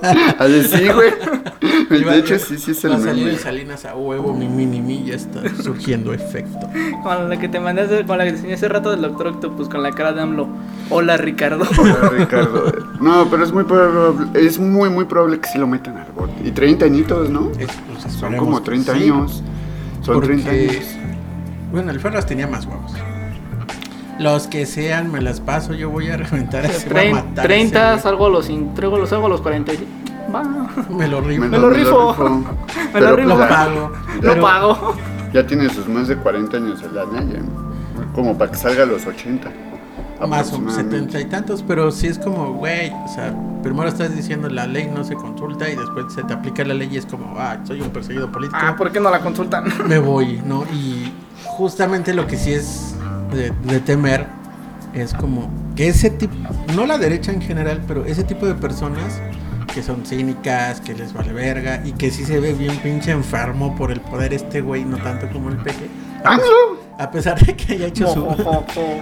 A 0.38 0.46
decir, 0.46 0.92
güey. 0.92 1.10
De 2.04 2.18
hecho, 2.18 2.38
sí, 2.38 2.58
sí 2.58 2.72
es 2.72 2.84
Va 2.84 2.88
el 2.90 2.94
a 2.94 2.98
salir 3.00 3.24
meme. 3.24 3.30
el 3.36 3.38
Salinas 3.38 3.84
a 3.84 3.94
huevo, 3.94 4.34
mi 4.34 4.48
mini 4.48 4.80
mi, 4.80 5.04
ya 5.04 5.14
está 5.14 5.40
surgiendo 5.62 6.12
efecto. 6.12 6.68
Con 7.02 7.28
la 7.28 7.38
que 7.38 7.48
te 7.48 7.60
mandaste, 7.60 8.04
con 8.04 8.18
la 8.18 8.24
que 8.24 8.30
te 8.32 8.36
enseñé 8.38 8.54
hace 8.54 8.68
rato 8.68 8.90
del 8.90 9.02
Doctor 9.02 9.28
Octopus 9.28 9.68
con 9.68 9.82
la 9.82 9.92
cara 9.92 10.12
de 10.12 10.22
AMLO. 10.22 10.48
Hola 10.90 11.16
Ricardo. 11.16 11.64
Hola, 11.78 12.10
Ricardo. 12.10 12.72
No, 13.00 13.28
pero 13.30 13.44
es 13.44 13.52
muy 13.52 13.64
probable, 13.64 14.26
es 14.34 14.58
muy, 14.58 14.90
muy 14.90 15.04
probable 15.04 15.40
que 15.40 15.48
sí 15.48 15.58
lo 15.58 15.66
metan 15.66 15.96
al 15.96 16.10
bote. 16.12 16.32
Y 16.44 16.50
30 16.50 16.84
añitos, 16.86 17.30
¿no? 17.30 17.50
Es- 17.58 17.68
pues, 18.02 18.12
Son 18.14 18.36
como 18.36 18.58
que 18.58 18.64
30 18.66 18.94
sí, 18.94 19.02
años. 19.04 19.42
Son 20.02 20.14
porque- 20.14 20.28
30 20.36 20.50
años. 20.50 20.84
Bueno, 21.72 21.90
el 21.90 22.00
Ferras 22.00 22.26
tenía 22.26 22.46
más 22.46 22.66
huevos. 22.66 22.92
Los 24.18 24.46
que 24.46 24.64
sean, 24.66 25.10
me 25.10 25.20
las 25.20 25.40
paso, 25.40 25.74
yo 25.74 25.90
voy 25.90 26.08
a 26.10 26.16
reventar 26.16 26.64
a 26.64 26.68
ese, 26.68 26.88
Trein- 26.88 27.12
matar 27.14 27.50
a 27.50 27.54
ese 27.54 27.70
30, 27.70 27.90
güey. 27.90 28.02
salgo 28.02 28.26
a 28.26 28.30
los, 28.30 28.50
traigo 28.74 28.96
los, 28.98 29.08
salgo 29.08 29.26
a 29.26 29.28
los 29.28 29.40
45. 29.40 29.90
va. 30.32 30.42
Me 30.90 31.08
lo 31.08 31.20
rifo. 31.20 31.44
Me 31.46 31.58
lo 31.58 31.70
rifo. 31.70 32.14
Me 32.18 32.44
Pero, 32.92 33.10
lo 33.10 33.16
rifo. 33.16 33.28
Lo 33.30 33.36
pues, 33.36 33.48
pago. 33.48 33.92
Lo 34.22 34.40
pago. 34.40 34.94
Ya 35.32 35.46
tiene 35.46 35.68
sus 35.68 35.88
más 35.88 36.06
de 36.08 36.16
40 36.16 36.56
años 36.56 36.80
el 36.82 36.96
Anaya. 36.98 37.40
Como 38.14 38.38
para 38.38 38.50
que 38.52 38.56
salga 38.56 38.84
a 38.84 38.86
los 38.86 39.04
80. 39.06 39.50
Más 40.20 40.52
o 40.52 40.56
aproximadamente. 40.56 40.96
setenta 40.96 41.20
y 41.20 41.24
tantos, 41.26 41.62
pero 41.66 41.90
sí 41.90 42.06
es 42.06 42.18
como, 42.18 42.52
güey, 42.54 42.90
o 42.90 43.08
sea, 43.08 43.34
primero 43.62 43.88
estás 43.88 44.14
diciendo 44.16 44.48
la 44.48 44.66
ley 44.66 44.88
no 44.94 45.02
se 45.04 45.16
consulta 45.16 45.68
y 45.68 45.74
después 45.76 46.06
se 46.14 46.22
te 46.22 46.32
aplica 46.32 46.64
la 46.64 46.72
ley 46.72 46.88
y 46.92 46.96
es 46.96 47.04
como, 47.04 47.34
ah, 47.36 47.58
soy 47.64 47.80
un 47.82 47.90
perseguido 47.90 48.30
político, 48.30 48.56
Ah, 48.62 48.74
¿por 48.76 48.90
qué 48.92 49.00
no 49.00 49.10
la 49.10 49.18
consultan? 49.20 49.64
me 49.88 49.98
voy, 49.98 50.40
¿no? 50.46 50.64
Y 50.72 51.12
justamente 51.44 52.14
lo 52.14 52.26
que 52.28 52.36
sí 52.38 52.52
es 52.52 52.93
de, 53.34 53.52
de 53.64 53.80
temer 53.80 54.26
es 54.94 55.12
como 55.12 55.50
que 55.74 55.88
ese 55.88 56.10
tipo, 56.10 56.34
no 56.74 56.86
la 56.86 56.98
derecha 56.98 57.32
en 57.32 57.42
general, 57.42 57.82
pero 57.86 58.04
ese 58.04 58.24
tipo 58.24 58.46
de 58.46 58.54
personas 58.54 59.20
que 59.74 59.82
son 59.82 60.06
cínicas, 60.06 60.80
que 60.80 60.94
les 60.94 61.12
vale 61.12 61.32
verga 61.32 61.82
y 61.84 61.92
que 61.92 62.10
sí 62.10 62.24
se 62.24 62.38
ve 62.38 62.52
bien 62.52 62.76
pinche 62.78 63.10
enfermo 63.10 63.74
por 63.74 63.90
el 63.90 64.00
poder 64.00 64.32
este 64.32 64.60
güey, 64.60 64.84
no 64.84 64.98
tanto 64.98 65.28
como 65.30 65.48
el 65.48 65.56
peje. 65.56 65.88
A 66.96 67.10
pesar 67.10 67.38
de 67.44 67.56
que 67.56 67.74
haya 67.74 67.86
hecho 67.88 68.06
su 68.06 68.24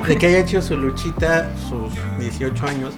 de 0.09 0.17
que 0.17 0.27
haya 0.27 0.39
hecho 0.39 0.63
su 0.63 0.77
luchita 0.77 1.51
sus 1.69 1.93
18 2.19 2.67
años. 2.67 2.95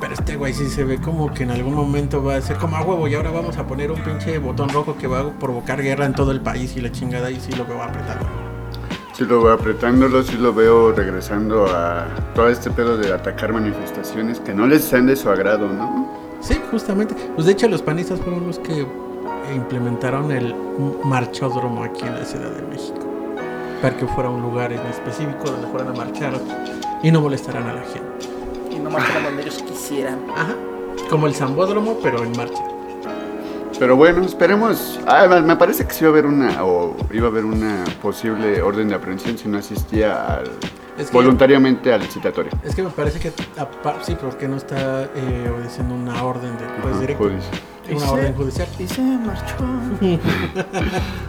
Pero 0.00 0.12
este 0.12 0.36
güey 0.36 0.52
sí 0.52 0.68
se 0.68 0.84
ve 0.84 0.98
como 0.98 1.32
que 1.32 1.44
en 1.44 1.52
algún 1.52 1.74
momento 1.74 2.22
va 2.22 2.36
a 2.36 2.40
ser 2.42 2.56
como 2.56 2.76
a 2.76 2.82
huevo 2.82 3.06
y 3.06 3.14
ahora 3.14 3.30
vamos 3.30 3.56
a 3.56 3.66
poner 3.66 3.92
un 3.92 4.00
pinche 4.02 4.36
botón 4.38 4.68
rojo 4.68 4.98
que 4.98 5.06
va 5.06 5.20
a 5.20 5.30
provocar 5.38 5.80
guerra 5.80 6.04
en 6.04 6.12
todo 6.12 6.32
el 6.32 6.40
país 6.40 6.76
y 6.76 6.80
la 6.80 6.90
chingada 6.90 7.30
y 7.30 7.40
sí 7.40 7.52
lo 7.52 7.64
veo 7.64 7.80
apretado. 7.80 8.43
Sí 9.16 9.24
lo 9.24 9.44
veo 9.44 9.52
apretándolo, 9.52 10.24
sí 10.24 10.36
lo 10.36 10.52
veo 10.52 10.90
regresando 10.90 11.66
a 11.66 12.04
todo 12.34 12.48
este 12.48 12.68
pedo 12.68 12.96
de 12.96 13.12
atacar 13.12 13.52
manifestaciones 13.52 14.40
que 14.40 14.52
no 14.52 14.66
les 14.66 14.82
sean 14.82 15.06
de 15.06 15.14
su 15.14 15.30
agrado, 15.30 15.68
¿no? 15.68 16.08
Sí, 16.40 16.60
justamente. 16.68 17.14
Pues 17.36 17.46
de 17.46 17.52
hecho 17.52 17.68
los 17.68 17.80
panistas 17.80 18.20
fueron 18.20 18.44
los 18.44 18.58
que 18.58 18.84
implementaron 19.54 20.32
el 20.32 20.52
marchódromo 21.04 21.84
aquí 21.84 22.04
en 22.04 22.16
la 22.16 22.24
Ciudad 22.24 22.50
de 22.50 22.62
México. 22.62 23.06
Para 23.80 23.96
que 23.96 24.04
fuera 24.08 24.30
un 24.30 24.42
lugar 24.42 24.72
en 24.72 24.80
específico 24.80 25.44
donde 25.44 25.68
fueran 25.68 25.90
a 25.90 25.92
marchar 25.92 26.32
y 27.00 27.12
no 27.12 27.20
molestaran 27.20 27.68
a 27.68 27.74
la 27.74 27.82
gente. 27.82 28.28
Y 28.72 28.80
no 28.80 28.90
marcharan 28.90 29.22
donde 29.22 29.42
ellos 29.42 29.62
quisieran. 29.62 30.18
Ajá. 30.34 30.56
Como 31.08 31.28
el 31.28 31.34
zambódromo, 31.36 31.98
pero 32.02 32.24
en 32.24 32.36
marcha. 32.36 32.73
Pero 33.78 33.96
bueno, 33.96 34.22
esperemos. 34.24 35.00
Ah, 35.06 35.26
me- 35.28 35.42
parece 35.56 35.84
que 35.86 35.92
sí 35.92 36.04
iba 36.04 36.08
a 36.10 36.12
haber 36.12 36.26
una, 36.26 36.64
o 36.64 36.96
iba 37.12 37.26
a 37.26 37.30
haber 37.30 37.44
una 37.44 37.84
posible 38.00 38.62
orden 38.62 38.88
de 38.88 38.94
aprehensión 38.94 39.36
si 39.36 39.48
no 39.48 39.58
asistía 39.58 40.36
al- 40.36 40.50
Es 40.96 41.08
que- 41.10 41.12
voluntariamente 41.16 41.92
al 41.92 42.02
citatorio. 42.02 42.52
Es 42.62 42.74
que 42.74 42.82
me 42.82 42.90
parece 42.90 43.18
que 43.18 43.32
sí, 44.02 44.16
porque 44.20 44.46
no 44.48 44.56
está 44.56 45.04
eh, 45.14 45.50
obedeciendo 45.54 45.94
una 45.94 46.22
orden 46.22 46.56
del 46.56 46.68
juez 46.82 47.00
directo, 47.00 47.24
judicial. 47.24 47.60
una 47.96 48.10
orden 48.12 48.34
judicial. 48.34 48.68
Y 48.78 48.86
se 48.86 49.02
marchó. 49.02 49.54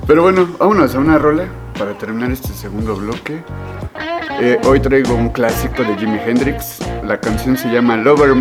Pero 0.08 0.22
bueno, 0.22 0.48
vámonos 0.60 0.94
a 0.96 1.00
una 1.00 1.18
rola 1.18 1.46
para 1.78 1.98
terminar 1.98 2.32
este 2.32 2.50
segundo 2.54 2.96
bloque. 2.96 3.44
Eh, 4.40 4.60
hoy 4.66 4.80
traigo 4.82 5.16
un 5.16 5.30
clásico 5.30 5.84
de 5.84 5.96
Jimi 5.98 6.20
Hendrix. 6.26 6.80
La 7.04 7.20
canción 7.20 7.58
se 7.58 7.70
llama 7.70 7.98
Lover 7.98 8.36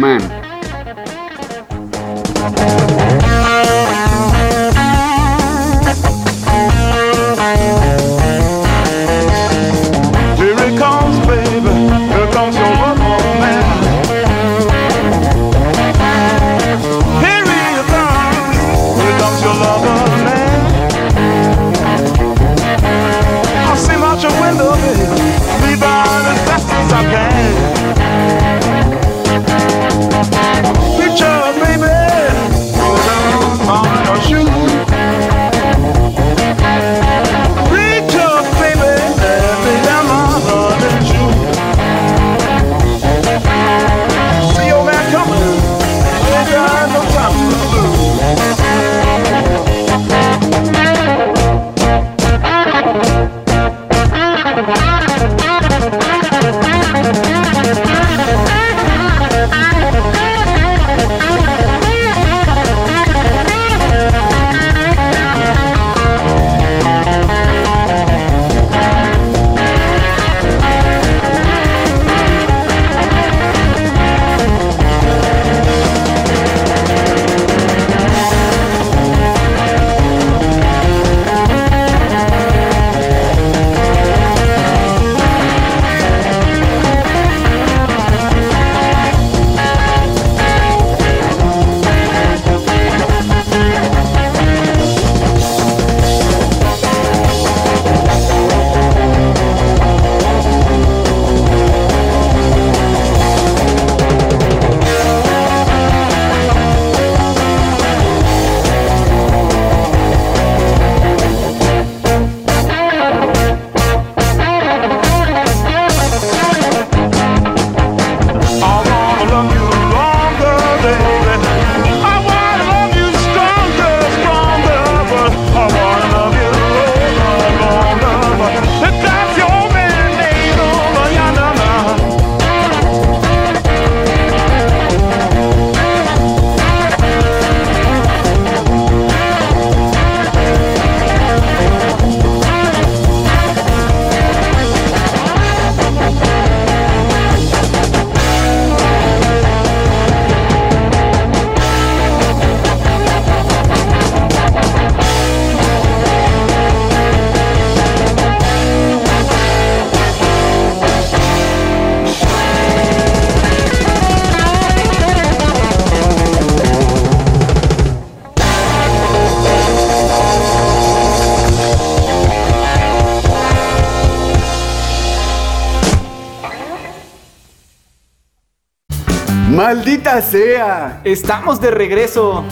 ¡Maldita 179.75 180.23
sea! 180.23 181.01
Estamos 181.03 181.61
de 181.61 181.73
regreso. 181.73 182.45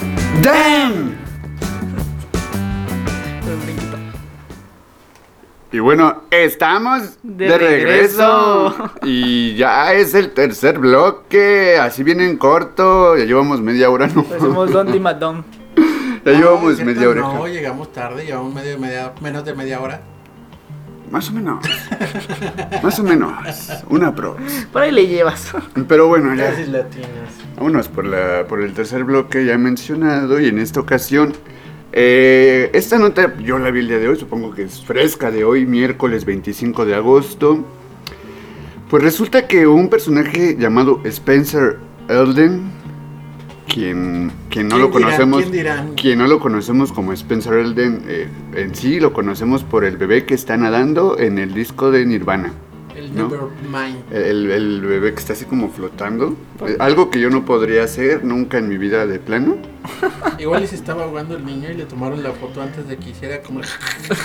¡Damn! 0.43 1.15
Y 5.71 5.79
bueno, 5.79 6.25
estamos 6.33 7.19
de, 7.23 7.47
De 7.47 7.59
regreso. 7.59 8.71
regreso. 8.77 8.91
Y 9.05 9.55
ya 9.55 9.93
es 9.93 10.15
el 10.17 10.33
tercer 10.35 10.81
bloque. 10.81 11.79
Así 11.81 12.03
viene 12.03 12.29
en 12.29 12.37
corto. 12.39 13.17
Ya 13.17 13.25
llevamos 13.25 13.61
media 13.61 13.89
hora, 13.89 14.09
¿no? 14.09 14.23
Hacemos 14.23 14.73
Don 14.73 15.01
Madón. 15.01 15.45
Ya 16.25 16.33
llevamos 16.33 16.81
media 16.81 17.09
oreja. 17.09 17.35
No, 17.35 17.47
llegamos 17.47 17.93
tarde, 17.93 18.27
llevamos 18.27 18.53
medio, 18.53 18.81
media, 18.81 19.13
menos 19.21 19.45
de 19.45 19.55
media 19.55 19.81
hora. 19.81 20.01
Más 21.13 21.29
o 21.29 21.33
menos. 21.35 21.63
Más 22.83 22.99
o 22.99 23.03
menos. 23.03 23.33
Una 23.91 24.15
pro. 24.15 24.35
Por 24.73 24.81
ahí 24.81 24.91
le 24.91 25.07
llevas. 25.07 25.53
Pero 25.87 26.09
bueno, 26.09 26.35
ya. 26.35 26.53
Casi 26.53 26.65
latinas. 26.71 27.09
Vámonos 27.55 27.89
por, 27.89 28.07
la, 28.07 28.47
por 28.49 28.63
el 28.63 28.73
tercer 28.73 29.05
bloque 29.05 29.45
ya 29.45 29.59
mencionado 29.59 30.41
y 30.41 30.49
en 30.49 30.59
esta 30.59 30.81
ocasión, 30.81 31.35
eh, 31.93 32.71
esta 32.73 32.99
nota 32.99 33.37
yo 33.37 33.59
la 33.59 33.71
vi 33.71 33.81
el 33.81 33.89
día 33.89 33.99
de 33.99 34.09
hoy, 34.09 34.17
supongo 34.17 34.55
que 34.55 34.63
es 34.63 34.83
fresca 34.83 35.31
de 35.31 35.45
hoy, 35.45 35.67
miércoles 35.67 36.25
25 36.25 36.87
de 36.87 36.95
agosto. 36.95 37.63
Pues 38.89 39.03
resulta 39.03 39.47
que 39.47 39.67
un 39.67 39.91
personaje 39.91 40.57
llamado 40.59 41.03
Spencer 41.05 41.77
Elden, 42.09 42.73
quien, 43.73 44.31
quien 44.51 44.69
no 44.69 44.77
¿Quién 44.77 44.87
lo 44.87 44.91
conocemos, 44.91 45.45
quien 45.97 46.19
no 46.19 46.27
lo 46.27 46.41
conocemos 46.41 46.93
como 46.93 47.13
Spencer 47.13 47.55
Elden, 47.55 48.03
eh, 48.07 48.29
en 48.55 48.75
sí 48.75 49.01
lo 49.01 49.13
conocemos 49.13 49.65
por 49.65 49.85
el 49.85 49.97
bebé 49.97 50.27
que 50.27 50.35
está 50.35 50.57
nadando 50.57 51.19
en 51.19 51.39
el 51.39 51.55
disco 51.55 51.91
de 51.91 52.05
Nirvana. 52.05 52.53
El 52.95 53.17
¿No? 53.17 53.31
El, 54.11 54.51
el 54.51 54.81
bebé 54.83 55.15
que 55.15 55.21
está 55.21 55.33
así 55.33 55.47
como 55.47 55.71
flotando. 55.71 56.37
Eh, 56.67 56.77
Algo 56.79 57.11
que 57.11 57.21
yo 57.21 57.31
no 57.31 57.47
podría 57.47 57.85
hacer 57.85 58.23
nunca 58.23 58.59
en 58.59 58.69
mi 58.69 58.77
vida 58.77 59.07
de 59.07 59.19
plano. 59.19 59.57
Igual 60.39 60.69
se 60.69 60.75
estaba 60.75 61.05
ahogando 61.05 61.37
el 61.37 61.47
niño 61.47 61.71
y 61.71 61.75
le 61.75 61.87
tomaron 61.87 62.23
la 62.23 62.33
foto 62.33 62.61
antes 62.61 62.87
de 62.87 62.99
que 62.99 63.11
hiciera 63.11 63.41
como... 63.41 63.63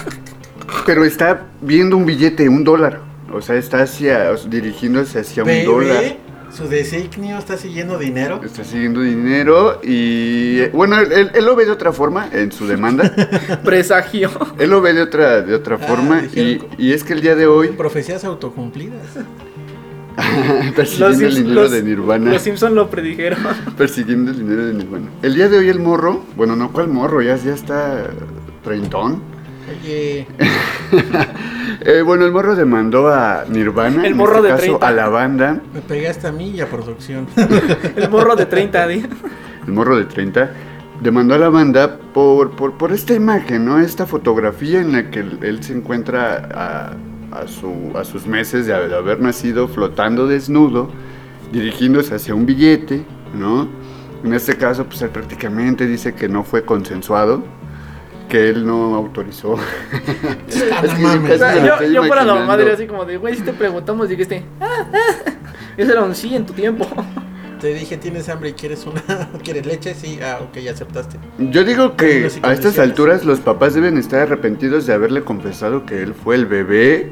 Pero 0.85 1.05
está 1.05 1.45
viendo 1.61 1.95
un 1.95 2.05
billete, 2.05 2.49
un 2.49 2.65
dólar. 2.65 2.99
O 3.31 3.41
sea, 3.41 3.55
está 3.55 3.83
hacia, 3.83 4.31
o 4.31 4.37
sea, 4.37 4.49
dirigiéndose 4.49 5.19
hacia 5.19 5.43
un 5.43 5.65
dólar. 5.65 6.17
Su 6.51 6.67
designio 6.67 7.37
está 7.37 7.57
siguiendo 7.57 7.97
dinero. 7.99 8.41
Está 8.43 8.63
siguiendo 8.63 9.01
dinero 9.01 9.79
y 9.83 10.59
eh, 10.59 10.71
bueno, 10.73 10.97
él, 10.99 11.11
él- 11.11 11.31
él 11.35 11.45
lo 11.45 11.55
ve 11.55 11.65
de 11.65 11.71
otra 11.71 11.91
forma 11.93 12.29
en 12.31 12.51
su 12.51 12.65
demanda. 12.67 13.13
Presagio. 13.63 14.31
él 14.57 14.69
lo 14.69 14.81
ve 14.81 14.93
de 14.93 15.01
otra, 15.03 15.41
de 15.41 15.53
otra 15.53 15.75
Ah, 15.79 15.85
forma 15.87 16.19
y, 16.21 16.27
dijeron- 16.27 16.67
y 16.77 16.93
es 16.93 17.03
que 17.03 17.13
el 17.13 17.21
día 17.21 17.35
de 17.35 17.45
hoy 17.47 17.67
Profecías 17.69 18.23
autocumplidas. 18.23 19.01
persiguiendo 20.75 21.27
el 21.27 21.35
dinero 21.35 21.61
los- 21.61 21.71
de 21.71 21.83
Nirvana. 21.83 22.31
Los 22.31 22.41
Simpsons 22.41 22.73
lo 22.73 22.89
predijeron. 22.89 23.39
Persiguiendo 23.77 24.31
el 24.31 24.37
dinero 24.39 24.65
de 24.65 24.73
Nirvana. 24.73 25.07
El 25.21 25.35
día 25.35 25.49
de 25.49 25.57
hoy 25.59 25.69
el 25.69 25.79
morro, 25.79 26.23
bueno, 26.35 26.55
no, 26.55 26.71
¿cuál 26.71 26.87
morro? 26.87 27.21
Ya, 27.21 27.35
ya 27.35 27.53
está 27.53 28.05
treintón. 28.63 29.21
Oye, 29.69 30.27
Eh, 31.81 32.01
bueno, 32.01 32.25
el 32.25 32.31
morro 32.31 32.55
demandó 32.55 33.07
a 33.09 33.45
Nirvana, 33.49 34.05
El 34.05 34.11
en 34.11 34.17
morro 34.17 34.37
este 34.37 34.47
de 34.47 34.53
caso 34.53 34.65
30. 34.79 34.87
a 34.87 34.91
la 34.93 35.09
banda, 35.09 35.61
me 35.73 35.81
pegaste 35.81 36.27
a 36.27 36.31
mí 36.31 36.49
y 36.51 36.61
a 36.61 36.67
producción. 36.69 37.27
El 37.95 38.09
morro 38.09 38.35
de 38.35 38.45
30 38.45 38.87
días. 38.87 39.07
el 39.67 39.73
morro 39.73 39.97
de 39.97 40.05
30, 40.05 40.49
demandó 41.01 41.35
a 41.35 41.37
la 41.37 41.49
banda 41.49 41.97
por, 42.13 42.51
por, 42.51 42.77
por 42.77 42.91
esta 42.93 43.13
imagen, 43.13 43.65
¿no? 43.65 43.79
Esta 43.79 44.05
fotografía 44.05 44.79
en 44.81 44.93
la 44.93 45.11
que 45.11 45.19
él, 45.19 45.39
él 45.41 45.63
se 45.63 45.73
encuentra 45.73 46.49
a, 47.31 47.37
a 47.41 47.47
su, 47.47 47.91
a 47.95 48.03
sus 48.05 48.25
meses 48.25 48.65
de 48.65 48.73
haber, 48.73 48.89
de 48.89 48.95
haber 48.97 49.19
nacido 49.21 49.67
flotando 49.67 50.27
desnudo, 50.27 50.89
dirigiéndose 51.51 52.15
hacia 52.15 52.33
un 52.33 52.45
billete, 52.45 53.05
¿no? 53.33 53.67
En 54.23 54.33
este 54.33 54.57
caso, 54.57 54.85
pues 54.85 55.01
él 55.03 55.09
prácticamente 55.09 55.85
dice 55.85 56.15
que 56.15 56.27
no 56.27 56.43
fue 56.43 56.63
consensuado, 56.65 57.43
que 58.29 58.49
él 58.49 58.65
no 58.65 58.95
autorizó. 58.95 59.55
Yo, 60.49 61.87
yo 61.91 62.03
fuera 62.03 62.23
la 62.23 62.33
imaginando. 62.33 62.45
madre 62.45 62.71
así 62.71 62.87
como 62.87 63.05
de, 63.05 63.17
güey, 63.17 63.35
si 63.35 63.41
te 63.43 63.53
preguntamos, 63.53 64.09
dijiste, 64.09 64.43
ah, 64.59 64.85
ah. 64.93 65.31
Ese 65.77 65.91
era 65.91 66.03
un 66.03 66.15
sí 66.15 66.35
en 66.35 66.45
tu 66.45 66.53
tiempo. 66.53 66.87
Te 67.61 67.73
dije, 67.73 67.97
¿tienes 67.97 68.29
hambre 68.29 68.49
y 68.49 68.53
quieres 68.53 68.85
una 68.85 69.01
quieres 69.43 69.65
leche? 69.65 69.95
Sí, 69.95 70.19
ah, 70.21 70.39
ok, 70.43 70.57
ya 70.59 70.71
aceptaste. 70.73 71.17
Yo 71.39 71.63
digo 71.63 71.95
que 71.95 72.29
a 72.43 72.53
estas 72.53 72.77
alturas 72.77 73.25
los 73.25 73.39
papás 73.39 73.73
deben 73.73 73.97
estar 73.97 74.19
arrepentidos 74.19 74.85
de 74.85 74.93
haberle 74.93 75.23
confesado 75.23 75.83
que 75.83 76.03
él 76.03 76.13
fue 76.13 76.35
el 76.35 76.45
bebé 76.45 77.11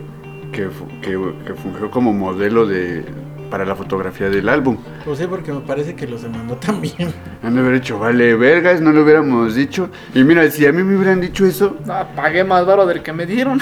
que, 0.52 0.70
fu- 0.70 0.88
que, 1.02 1.18
que 1.48 1.54
fungió 1.56 1.90
como 1.90 2.14
modelo 2.14 2.68
de 2.68 3.04
para 3.50 3.66
la 3.66 3.76
fotografía 3.76 4.30
del 4.30 4.50
álbum. 4.50 4.78
Pues 5.04 5.20
sí, 5.20 5.26
porque 5.30 5.52
me 5.54 5.62
parece 5.62 5.96
que 5.96 6.08
los 6.08 6.22
demandó 6.24 6.56
también. 6.66 7.14
Han 7.44 7.56
de 7.56 7.62
haber 7.62 7.76
hecho, 7.76 8.00
vale, 8.00 8.36
vergas, 8.36 8.82
no 8.82 8.92
lo 8.92 9.04
hubiéramos 9.04 9.56
dicho. 9.56 9.90
Y 10.14 10.24
mira, 10.24 10.50
si 10.52 10.66
a 10.66 10.72
mí 10.72 10.84
me 10.84 10.96
hubieran 10.96 11.22
dicho 11.22 11.46
eso 11.46 11.78
Ah, 11.88 12.08
pagué 12.16 12.44
más 12.44 12.66
baro 12.66 12.86
del 12.86 13.02
que 13.04 13.14
me 13.14 13.26
dieron. 13.26 13.60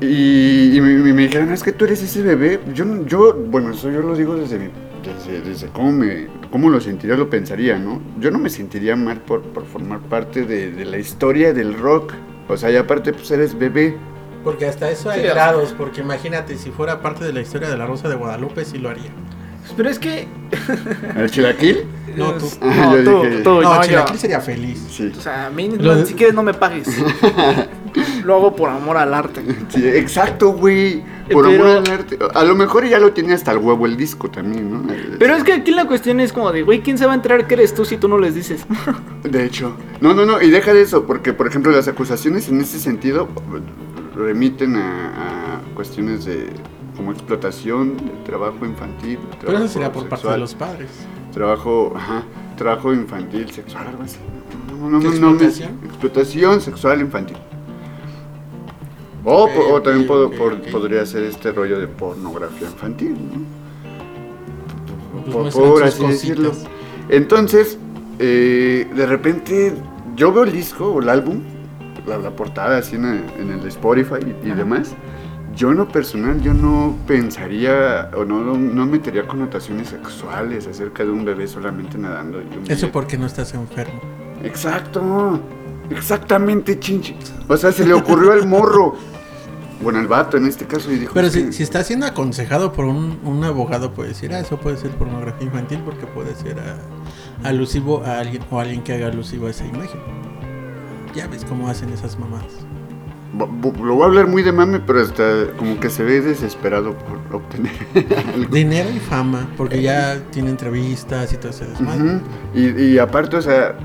y, 0.00 0.76
y 0.76 0.80
me, 0.80 0.92
y 1.08 1.12
me 1.12 1.22
dijeran, 1.22 1.50
es 1.52 1.62
que 1.62 1.72
tú 1.72 1.84
eres 1.86 2.02
ese 2.02 2.22
bebé, 2.22 2.60
yo, 2.74 2.84
no- 2.84 3.06
yo 3.06 3.34
bueno, 3.34 3.70
eso 3.70 3.90
yo 3.90 4.00
lo 4.00 4.14
digo 4.14 4.34
desde, 4.36 4.58
mi- 4.58 4.70
desde, 5.04 5.40
desde 5.40 5.68
cómo, 5.68 5.92
me, 5.92 6.26
cómo 6.50 6.68
lo 6.68 6.80
sentiría, 6.80 7.16
lo 7.16 7.30
pensaría, 7.30 7.78
¿no? 7.78 8.00
Yo 8.20 8.30
no 8.30 8.38
me 8.38 8.50
sentiría 8.50 8.96
mal 8.96 9.20
por, 9.20 9.42
por 9.42 9.64
formar 9.64 10.00
parte 10.00 10.44
de, 10.44 10.72
de 10.72 10.84
la 10.84 10.98
historia 10.98 11.52
del 11.52 11.74
rock. 11.78 12.12
O 12.48 12.56
sea, 12.56 12.70
y 12.70 12.76
aparte, 12.76 13.12
pues 13.12 13.30
eres 13.30 13.58
bebé. 13.58 13.96
Porque 14.46 14.64
hasta 14.66 14.88
eso 14.88 15.10
hay 15.10 15.22
Sí, 15.22 15.26
grados, 15.26 15.74
porque 15.76 16.02
imagínate, 16.02 16.56
si 16.56 16.70
fuera 16.70 17.02
parte 17.02 17.24
de 17.24 17.32
la 17.32 17.40
historia 17.40 17.68
de 17.68 17.76
la 17.76 17.84
Rosa 17.84 18.08
de 18.08 18.14
Guadalupe, 18.14 18.64
sí 18.64 18.78
lo 18.78 18.88
haría. 18.90 19.10
Pero 19.76 19.88
es 19.90 19.98
que. 19.98 20.28
¿El 21.16 21.28
chilaquil? 21.28 21.84
No, 22.14 22.30
tú. 22.34 22.48
Ah, 22.60 22.72
No, 22.92 22.96
yo 22.96 23.02
tú, 23.04 23.22
dije- 23.24 23.42
tú, 23.42 23.60
No. 23.60 23.80
Chilaquil 23.82 24.18
sería 24.20 24.40
feliz. 24.40 24.86
Sí. 24.88 25.12
O 25.18 25.20
sea, 25.20 25.46
a 25.46 25.50
mí, 25.50 25.68
Lo 25.76 25.96
no, 25.96 26.06
si 26.06 26.14
quieres, 26.14 26.32
no 26.32 26.44
me 26.44 26.54
pagues. 26.54 26.86
Lo 28.24 28.36
hago 28.36 28.54
por 28.54 28.68
amor 28.70 28.96
al 28.98 29.12
arte. 29.14 29.42
Sí, 29.68 29.84
exacto, 29.84 30.50
güey. 30.52 31.02
Por 31.32 31.46
Pero- 31.50 31.64
amor 31.64 31.76
al 31.78 31.90
arte. 31.92 32.16
A 32.34 32.44
lo 32.44 32.54
mejor 32.54 32.86
ya 32.86 33.00
lo 33.00 33.12
tiene 33.12 33.32
hasta 33.34 33.50
el 33.50 33.58
huevo 33.58 33.84
el 33.86 33.96
disco 33.96 34.30
también, 34.30 34.70
¿no? 34.70 34.84
Pero 35.18 35.34
es 35.34 35.42
que 35.42 35.54
aquí 35.54 35.72
la 35.72 35.86
cuestión 35.86 36.20
es 36.20 36.32
como 36.32 36.52
de, 36.52 36.62
güey, 36.62 36.82
¿quién 36.82 36.98
se 36.98 37.04
va 37.06 37.12
a 37.12 37.14
enterar 37.16 37.48
que 37.48 37.54
eres 37.54 37.74
tú 37.74 37.84
si 37.84 37.96
tú 37.96 38.06
no 38.06 38.18
les 38.18 38.36
dices? 38.36 38.64
De 39.24 39.44
hecho. 39.44 39.76
No, 40.00 40.14
no, 40.14 40.24
no. 40.24 40.40
Y 40.40 40.50
deja 40.50 40.72
de 40.72 40.82
eso, 40.82 41.04
porque, 41.06 41.32
por 41.32 41.48
ejemplo, 41.48 41.72
las 41.72 41.88
acusaciones 41.88 42.48
en 42.48 42.60
ese 42.60 42.78
sentido 42.78 43.28
remiten 44.16 44.76
a, 44.76 45.56
a 45.58 45.74
cuestiones 45.74 46.24
de 46.24 46.48
como 46.96 47.12
explotación, 47.12 47.96
de 47.96 48.10
trabajo 48.24 48.64
infantil. 48.64 49.18
Pero 49.30 49.38
trabajo 49.42 49.64
eso 49.64 49.72
sería 49.74 49.92
por 49.92 50.08
parte 50.08 50.28
de 50.28 50.38
los 50.38 50.54
padres. 50.54 50.88
Trabajo, 51.32 51.92
ajá, 51.94 52.22
trabajo 52.56 52.92
infantil, 52.94 53.50
sexual, 53.50 53.88
algo 53.88 54.02
así. 54.02 54.16
No, 54.70 54.88
no, 54.88 54.98
no, 54.98 55.00
¿Qué 55.00 55.18
no, 55.20 55.20
no, 55.20 55.30
explotación? 55.32 55.78
explotación 55.84 56.60
sexual 56.62 57.00
infantil. 57.02 57.36
O, 59.24 59.80
también 59.82 60.02
ok, 60.02 60.06
puedo- 60.06 60.26
ok, 60.28 60.34
por- 60.36 60.60
podría 60.70 61.04
ser 61.04 61.24
este 61.24 61.50
rollo 61.52 61.78
de 61.80 61.88
pornografía 61.88 62.68
infantil, 62.68 63.14
¿no? 63.32 63.56
Pues 65.32 65.54
por, 65.54 65.82
así 65.82 66.06
decirlo. 66.06 66.52
Entonces, 67.08 67.78
eh, 68.20 68.86
de 68.94 69.06
repente, 69.06 69.74
yo 70.14 70.32
veo 70.32 70.44
el 70.44 70.52
disco 70.52 70.86
o 70.92 71.00
el 71.02 71.08
álbum, 71.08 71.40
la, 72.06 72.18
la 72.18 72.30
portada 72.30 72.78
así 72.78 72.96
en 72.96 73.04
el, 73.04 73.24
en 73.38 73.50
el 73.50 73.66
Spotify 73.66 74.16
y, 74.44 74.48
y 74.48 74.52
demás. 74.52 74.94
Yo 75.54 75.70
en 75.70 75.78
lo 75.78 75.88
personal, 75.88 76.40
yo 76.42 76.52
no 76.52 76.94
pensaría 77.06 78.10
o 78.14 78.26
no, 78.26 78.40
no, 78.42 78.86
metería 78.86 79.26
connotaciones 79.26 79.88
sexuales 79.88 80.66
acerca 80.66 81.02
de 81.02 81.10
un 81.10 81.24
bebé 81.24 81.48
solamente 81.48 81.96
nadando. 81.96 82.42
Eso 82.68 82.90
porque 82.92 83.16
no 83.16 83.24
estás 83.24 83.54
enfermo. 83.54 83.98
Exacto, 84.42 85.40
exactamente, 85.88 86.78
chinche. 86.78 87.16
O 87.48 87.56
sea, 87.56 87.72
se 87.72 87.86
le 87.86 87.94
ocurrió 87.94 88.32
al 88.32 88.46
morro. 88.46 88.96
Bueno, 89.80 89.98
al 89.98 90.06
vato 90.06 90.36
en 90.36 90.46
este 90.46 90.66
caso 90.66 90.90
y 90.90 90.98
dijo... 90.98 91.12
Pero 91.14 91.26
"Es 91.26 91.34
si, 91.34 91.52
si 91.52 91.62
está 91.62 91.82
siendo 91.84 92.06
aconsejado 92.06 92.72
por 92.72 92.86
un, 92.86 93.18
un 93.24 93.44
abogado, 93.44 93.92
puede 93.92 94.10
decir, 94.10 94.32
ah, 94.32 94.40
eso 94.40 94.58
puede 94.58 94.76
ser 94.78 94.90
pornografía 94.92 95.46
infantil 95.46 95.80
porque 95.84 96.06
puede 96.06 96.34
ser 96.34 96.58
ah, 96.60 96.76
alusivo 97.48 98.02
a 98.04 98.18
alguien 98.18 98.42
o 98.50 98.58
alguien 98.60 98.82
que 98.82 98.94
haga 98.94 99.08
alusivo 99.08 99.46
a 99.46 99.50
esa 99.50 99.66
imagen. 99.66 100.00
Ya 101.16 101.26
ves 101.26 101.44
cómo 101.44 101.68
hacen 101.68 101.88
esas 101.90 102.18
mamadas. 102.18 102.46
Bo- 103.32 103.72
Lo 103.84 103.94
voy 103.94 104.02
a 104.04 104.06
hablar 104.06 104.26
muy 104.28 104.42
de 104.42 104.52
mame, 104.52 104.80
pero 104.80 105.00
hasta 105.00 105.48
como 105.58 105.78
que 105.80 105.90
se 105.90 106.04
ve 106.04 106.20
desesperado 106.20 106.94
por 106.94 107.36
obtener 107.40 107.72
algo. 108.34 108.54
Dinero 108.54 108.88
y 108.94 108.98
fama, 108.98 109.48
porque 109.56 109.82
ya 109.82 110.20
tiene 110.30 110.50
entrevistas 110.50 111.32
y 111.32 111.36
todo 111.36 111.50
ese 111.50 111.66
desmadre. 111.66 112.20
Y, 112.54 112.68
y 112.82 112.98
aparte, 112.98 113.36
o 113.36 113.42
sea, 113.42 113.76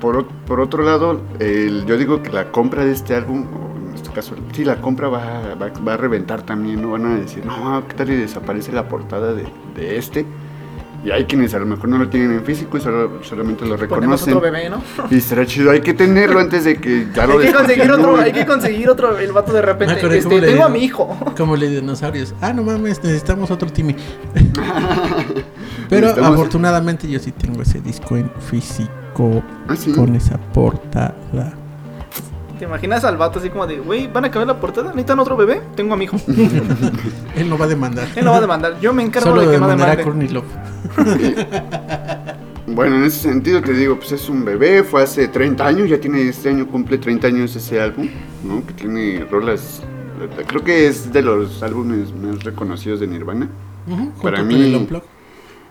por, 0.00 0.26
por 0.46 0.60
otro 0.60 0.82
lado, 0.84 1.20
el- 1.38 1.84
yo 1.86 1.96
digo 1.98 2.22
que 2.22 2.30
la 2.30 2.50
compra 2.52 2.84
de 2.84 2.92
este 2.92 3.14
álbum, 3.14 3.46
o 3.52 3.88
en 3.88 3.94
este 3.94 4.10
caso, 4.10 4.34
sí, 4.52 4.64
la 4.64 4.80
compra 4.80 5.08
va, 5.08 5.54
va, 5.54 5.68
va 5.86 5.94
a 5.94 5.96
reventar 5.96 6.42
también, 6.42 6.80
¿no? 6.82 6.92
Van 6.92 7.04
a 7.06 7.16
decir, 7.16 7.44
no, 7.44 7.86
¿qué 7.88 7.94
tal 7.94 8.10
y 8.10 8.16
desaparece 8.16 8.72
la 8.72 8.88
portada 8.88 9.32
de, 9.34 9.44
de 9.74 9.98
este? 9.98 10.24
Y 11.04 11.10
hay 11.10 11.26
quienes 11.26 11.52
a 11.52 11.58
lo 11.58 11.66
mejor 11.66 11.88
no 11.90 11.98
lo 11.98 12.08
tienen 12.08 12.32
en 12.32 12.42
físico 12.44 12.78
y 12.78 12.80
solo, 12.80 13.22
solamente 13.22 13.66
lo 13.66 13.76
reconocen. 13.76 14.30
otro 14.34 14.40
bebé, 14.40 14.70
¿no? 14.70 14.82
Y 15.10 15.20
será 15.20 15.44
chido, 15.44 15.70
hay 15.70 15.80
que 15.82 15.92
tenerlo 15.92 16.40
antes 16.40 16.64
de 16.64 16.76
que 16.76 17.08
ya 17.14 17.26
lo 17.26 17.38
Hay 17.38 17.48
que 17.48 17.52
conseguir 17.52 17.92
otro, 17.92 18.16
hay 18.16 18.32
que 18.32 18.46
conseguir 18.46 18.88
otro, 18.88 19.18
el 19.18 19.32
vato 19.32 19.52
de 19.52 19.60
repente. 19.60 19.94
Este, 20.16 20.40
le 20.40 20.46
tengo 20.46 20.64
a 20.64 20.68
mi 20.70 20.82
hijo. 20.82 21.14
Como 21.36 21.56
los 21.56 21.68
dinosaurios. 21.68 22.34
Ah, 22.40 22.54
no 22.54 22.62
mames, 22.62 23.02
necesitamos 23.04 23.50
otro 23.50 23.70
Timmy. 23.70 23.94
Pero 25.90 26.06
Necesitamos- 26.08 26.34
afortunadamente 26.34 27.08
yo 27.08 27.18
sí 27.18 27.32
tengo 27.32 27.60
ese 27.62 27.80
disco 27.80 28.16
en 28.16 28.30
físico 28.50 29.42
Ah, 29.68 29.76
sí. 29.76 29.92
con 29.92 30.14
esa 30.16 30.38
portada. 30.38 31.52
¿Te 32.64 32.68
imaginas 32.68 33.04
al 33.04 33.18
vato 33.18 33.40
así 33.40 33.50
como 33.50 33.66
de, 33.66 33.78
güey, 33.78 34.06
van 34.10 34.24
a 34.24 34.30
cambiar 34.30 34.46
la 34.56 34.58
portada? 34.58 34.88
¿Necesitan 34.88 35.18
otro 35.18 35.36
bebé? 35.36 35.60
Tengo 35.76 35.92
a 35.92 35.98
mi 35.98 36.04
hijo. 36.04 36.16
Él 37.36 37.50
no 37.50 37.58
va 37.58 37.66
a 37.66 37.68
demandar. 37.68 38.08
Él 38.16 38.24
no 38.24 38.30
va 38.30 38.38
a 38.38 38.40
demandar. 38.40 38.80
Yo 38.80 38.94
me 38.94 39.02
encargo 39.02 39.28
Solo 39.28 39.42
de 39.42 39.50
que 39.52 39.58
no 39.60 39.66
a 39.66 39.76
demande. 39.76 40.02
Courtney 40.02 40.28
Love. 40.28 40.46
Bueno, 42.66 42.96
en 42.96 43.04
ese 43.04 43.18
sentido 43.30 43.60
te 43.60 43.74
digo, 43.74 43.96
pues 43.96 44.12
es 44.12 44.26
un 44.30 44.42
bebé, 44.46 44.82
fue 44.82 45.02
hace 45.02 45.28
30 45.28 45.66
años, 45.66 45.90
ya 45.90 46.00
tiene 46.00 46.26
este 46.26 46.48
año, 46.48 46.66
cumple 46.66 46.96
30 46.96 47.26
años 47.26 47.54
ese 47.54 47.78
álbum, 47.78 48.08
¿no? 48.42 48.66
Que 48.66 48.72
tiene 48.72 49.26
rolas, 49.30 49.82
creo 50.46 50.64
que 50.64 50.86
es 50.86 51.12
de 51.12 51.20
los 51.20 51.62
álbumes 51.62 52.14
más 52.14 52.42
reconocidos 52.42 53.00
de 53.00 53.06
Nirvana. 53.06 53.50
Ujú, 53.86 54.10
Para 54.22 54.42
mí- 54.42 54.54
el 54.54 54.74
Unplug. 54.76 55.02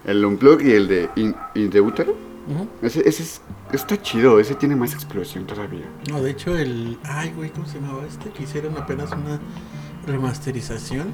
El 0.05 0.23
Unplug 0.23 0.61
y 0.61 0.71
el 0.71 0.87
de 0.87 1.09
In, 1.15 1.35
In 1.55 1.71
the 1.71 1.81
Utero. 1.81 2.15
Ujú. 2.47 2.67
Ese, 2.81 3.07
ese 3.07 3.23
es- 3.23 3.41
está 3.71 4.01
chido, 4.01 4.39
ese 4.39 4.55
tiene 4.55 4.75
más 4.75 4.93
explosión 4.93 5.45
todavía. 5.45 5.85
No, 6.09 6.21
de 6.21 6.31
hecho, 6.31 6.57
el. 6.57 6.97
Ay, 7.03 7.31
güey, 7.35 7.49
¿cómo 7.51 7.65
se 7.65 7.79
llamaba 7.79 8.03
este? 8.07 8.29
Que 8.31 8.43
hicieron 8.43 8.77
apenas 8.77 9.11
una 9.11 9.39
remasterización. 10.07 11.07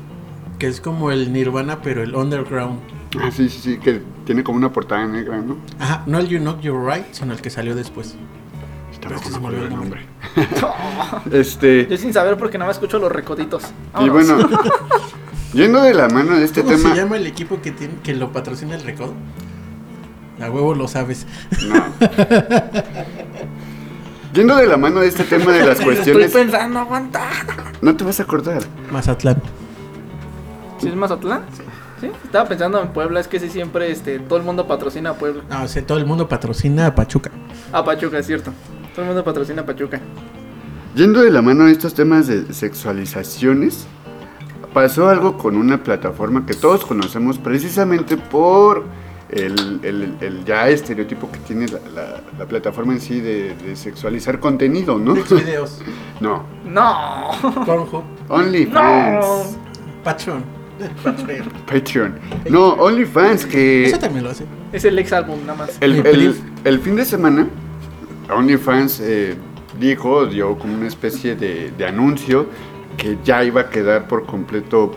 Que 0.57 0.67
es 0.67 0.81
como 0.81 1.09
el 1.11 1.31
Nirvana, 1.31 1.81
pero 1.81 2.03
el 2.03 2.13
Underground. 2.15 2.79
Ah, 3.21 3.31
sí, 3.31 3.47
sí, 3.47 3.59
sí, 3.61 3.77
que 3.79 4.01
tiene 4.25 4.43
como 4.43 4.57
una 4.57 4.73
portada 4.73 5.05
negra, 5.07 5.37
¿no? 5.37 5.55
Ajá, 5.79 6.03
no 6.05 6.19
el 6.19 6.27
You 6.27 6.39
Knock 6.39 6.59
You're 6.59 6.83
Right, 6.95 7.05
sino 7.13 7.31
el 7.31 7.39
que 7.41 7.49
salió 7.49 7.75
después. 7.75 8.15
Está 8.91 9.07
Pero 9.07 9.21
es 9.21 9.25
que 9.27 9.31
se 9.31 9.39
me 9.39 9.47
olvidó 9.47 9.63
el 9.67 9.75
nombre. 9.75 10.05
este, 11.31 11.87
Yo 11.89 11.97
sin 11.97 12.11
saber 12.13 12.37
porque 12.37 12.57
nada 12.57 12.69
más 12.69 12.75
escucho 12.77 12.99
los 12.99 13.09
recoditos. 13.11 13.63
y 14.01 14.09
bueno, 14.09 14.37
yendo 15.53 15.81
de 15.81 15.93
la 15.93 16.09
mano 16.09 16.35
de 16.35 16.43
este 16.43 16.61
¿Cómo 16.61 16.75
tema... 16.75 16.89
se 16.89 16.95
llama 17.01 17.15
el 17.17 17.27
equipo 17.27 17.61
que 17.61 17.71
tiene 17.71 17.93
que 18.03 18.13
lo 18.13 18.31
patrocina 18.33 18.75
el 18.75 18.83
recodo? 18.83 19.13
A 20.41 20.49
huevo 20.49 20.73
lo 20.73 20.87
sabes. 20.87 21.25
No. 21.67 21.83
Yendo 24.33 24.55
de 24.55 24.67
la 24.67 24.77
mano 24.77 24.99
de 24.99 25.07
este 25.07 25.23
tema 25.23 25.51
de 25.51 25.59
las 25.59 25.79
Estoy 25.79 25.95
cuestiones... 25.95 26.31
pensando, 26.31 26.79
aguanta. 26.79 27.21
No 27.81 27.95
te 27.95 28.03
vas 28.03 28.19
a 28.19 28.23
acordar. 28.23 28.61
Mazatlán. 28.91 29.41
¿Sí 30.79 30.87
es 30.87 30.95
Mazatlán? 30.95 31.43
Sí. 31.99 32.09
Estaba 32.23 32.47
pensando 32.47 32.81
en 32.81 32.89
Puebla, 32.89 33.19
es 33.19 33.27
que 33.27 33.39
sí 33.39 33.49
siempre 33.49 33.91
este, 33.91 34.19
todo 34.19 34.37
el 34.37 34.45
mundo 34.45 34.67
patrocina 34.67 35.09
a 35.09 35.13
Puebla. 35.15 35.43
No, 35.49 35.63
o 35.63 35.67
sea, 35.67 35.85
todo 35.85 35.97
el 35.97 36.05
mundo 36.05 36.29
patrocina 36.29 36.85
a 36.87 36.95
Pachuca. 36.95 37.31
A 37.73 37.83
Pachuca, 37.83 38.19
es 38.19 38.27
cierto. 38.27 38.53
Todo 38.93 39.01
el 39.01 39.07
mundo 39.07 39.23
patrocina 39.23 39.63
a 39.63 39.65
Pachuca. 39.65 39.99
Yendo 40.95 41.21
de 41.21 41.31
la 41.31 41.41
mano 41.41 41.65
de 41.65 41.71
estos 41.71 41.93
temas 41.93 42.27
de 42.27 42.53
sexualizaciones, 42.53 43.85
pasó 44.73 45.09
algo 45.09 45.37
con 45.37 45.57
una 45.57 45.83
plataforma 45.83 46.45
que 46.45 46.53
todos 46.53 46.85
conocemos 46.85 47.37
precisamente 47.37 48.15
por 48.15 48.85
el, 49.31 49.79
el- 49.83 50.15
el 50.21 50.45
ya 50.45 50.69
estereotipo 50.69 51.29
que 51.31 51.37
tiene 51.39 51.67
la, 51.67 51.79
la- 51.93 52.21
la 52.37 52.45
plataforma 52.45 52.93
en 52.93 52.99
sí 53.01 53.19
de, 53.21 53.55
de 53.55 53.75
sexualizar 53.75 54.39
contenido, 54.39 54.97
¿no? 54.97 55.13
videos. 55.13 55.81
No, 56.19 56.43
No. 56.65 57.29
Pornhub. 57.65 58.03
OnlyFans, 58.27 59.57
Patreon. 60.03 60.43
Patreon. 61.03 61.49
Patreon. 61.65 62.19
No, 62.49 62.69
OnlyFans, 62.73 63.45
que 63.45 63.85
Eso 63.85 63.99
también 63.99 64.23
lo 64.23 64.29
hace. 64.31 64.45
Es 64.73 64.83
el 64.85 64.97
ex 64.99 65.13
álbum, 65.13 65.39
nada 65.45 65.57
más. 65.59 65.77
el, 65.81 66.05
el- 66.05 66.35
el 66.63 66.79
fin 66.79 66.95
de 66.95 67.05
semana, 67.05 67.47
OnlyFans 68.33 68.99
eh, 69.01 69.35
dijo, 69.79 70.25
dio 70.25 70.57
como 70.57 70.73
una 70.75 70.87
especie 70.87 71.35
de, 71.35 71.71
de 71.71 71.85
anuncio 71.85 72.47
que 72.97 73.17
ya 73.23 73.43
iba 73.43 73.61
a 73.61 73.69
quedar 73.69 74.07
por 74.07 74.25
completo 74.25 74.95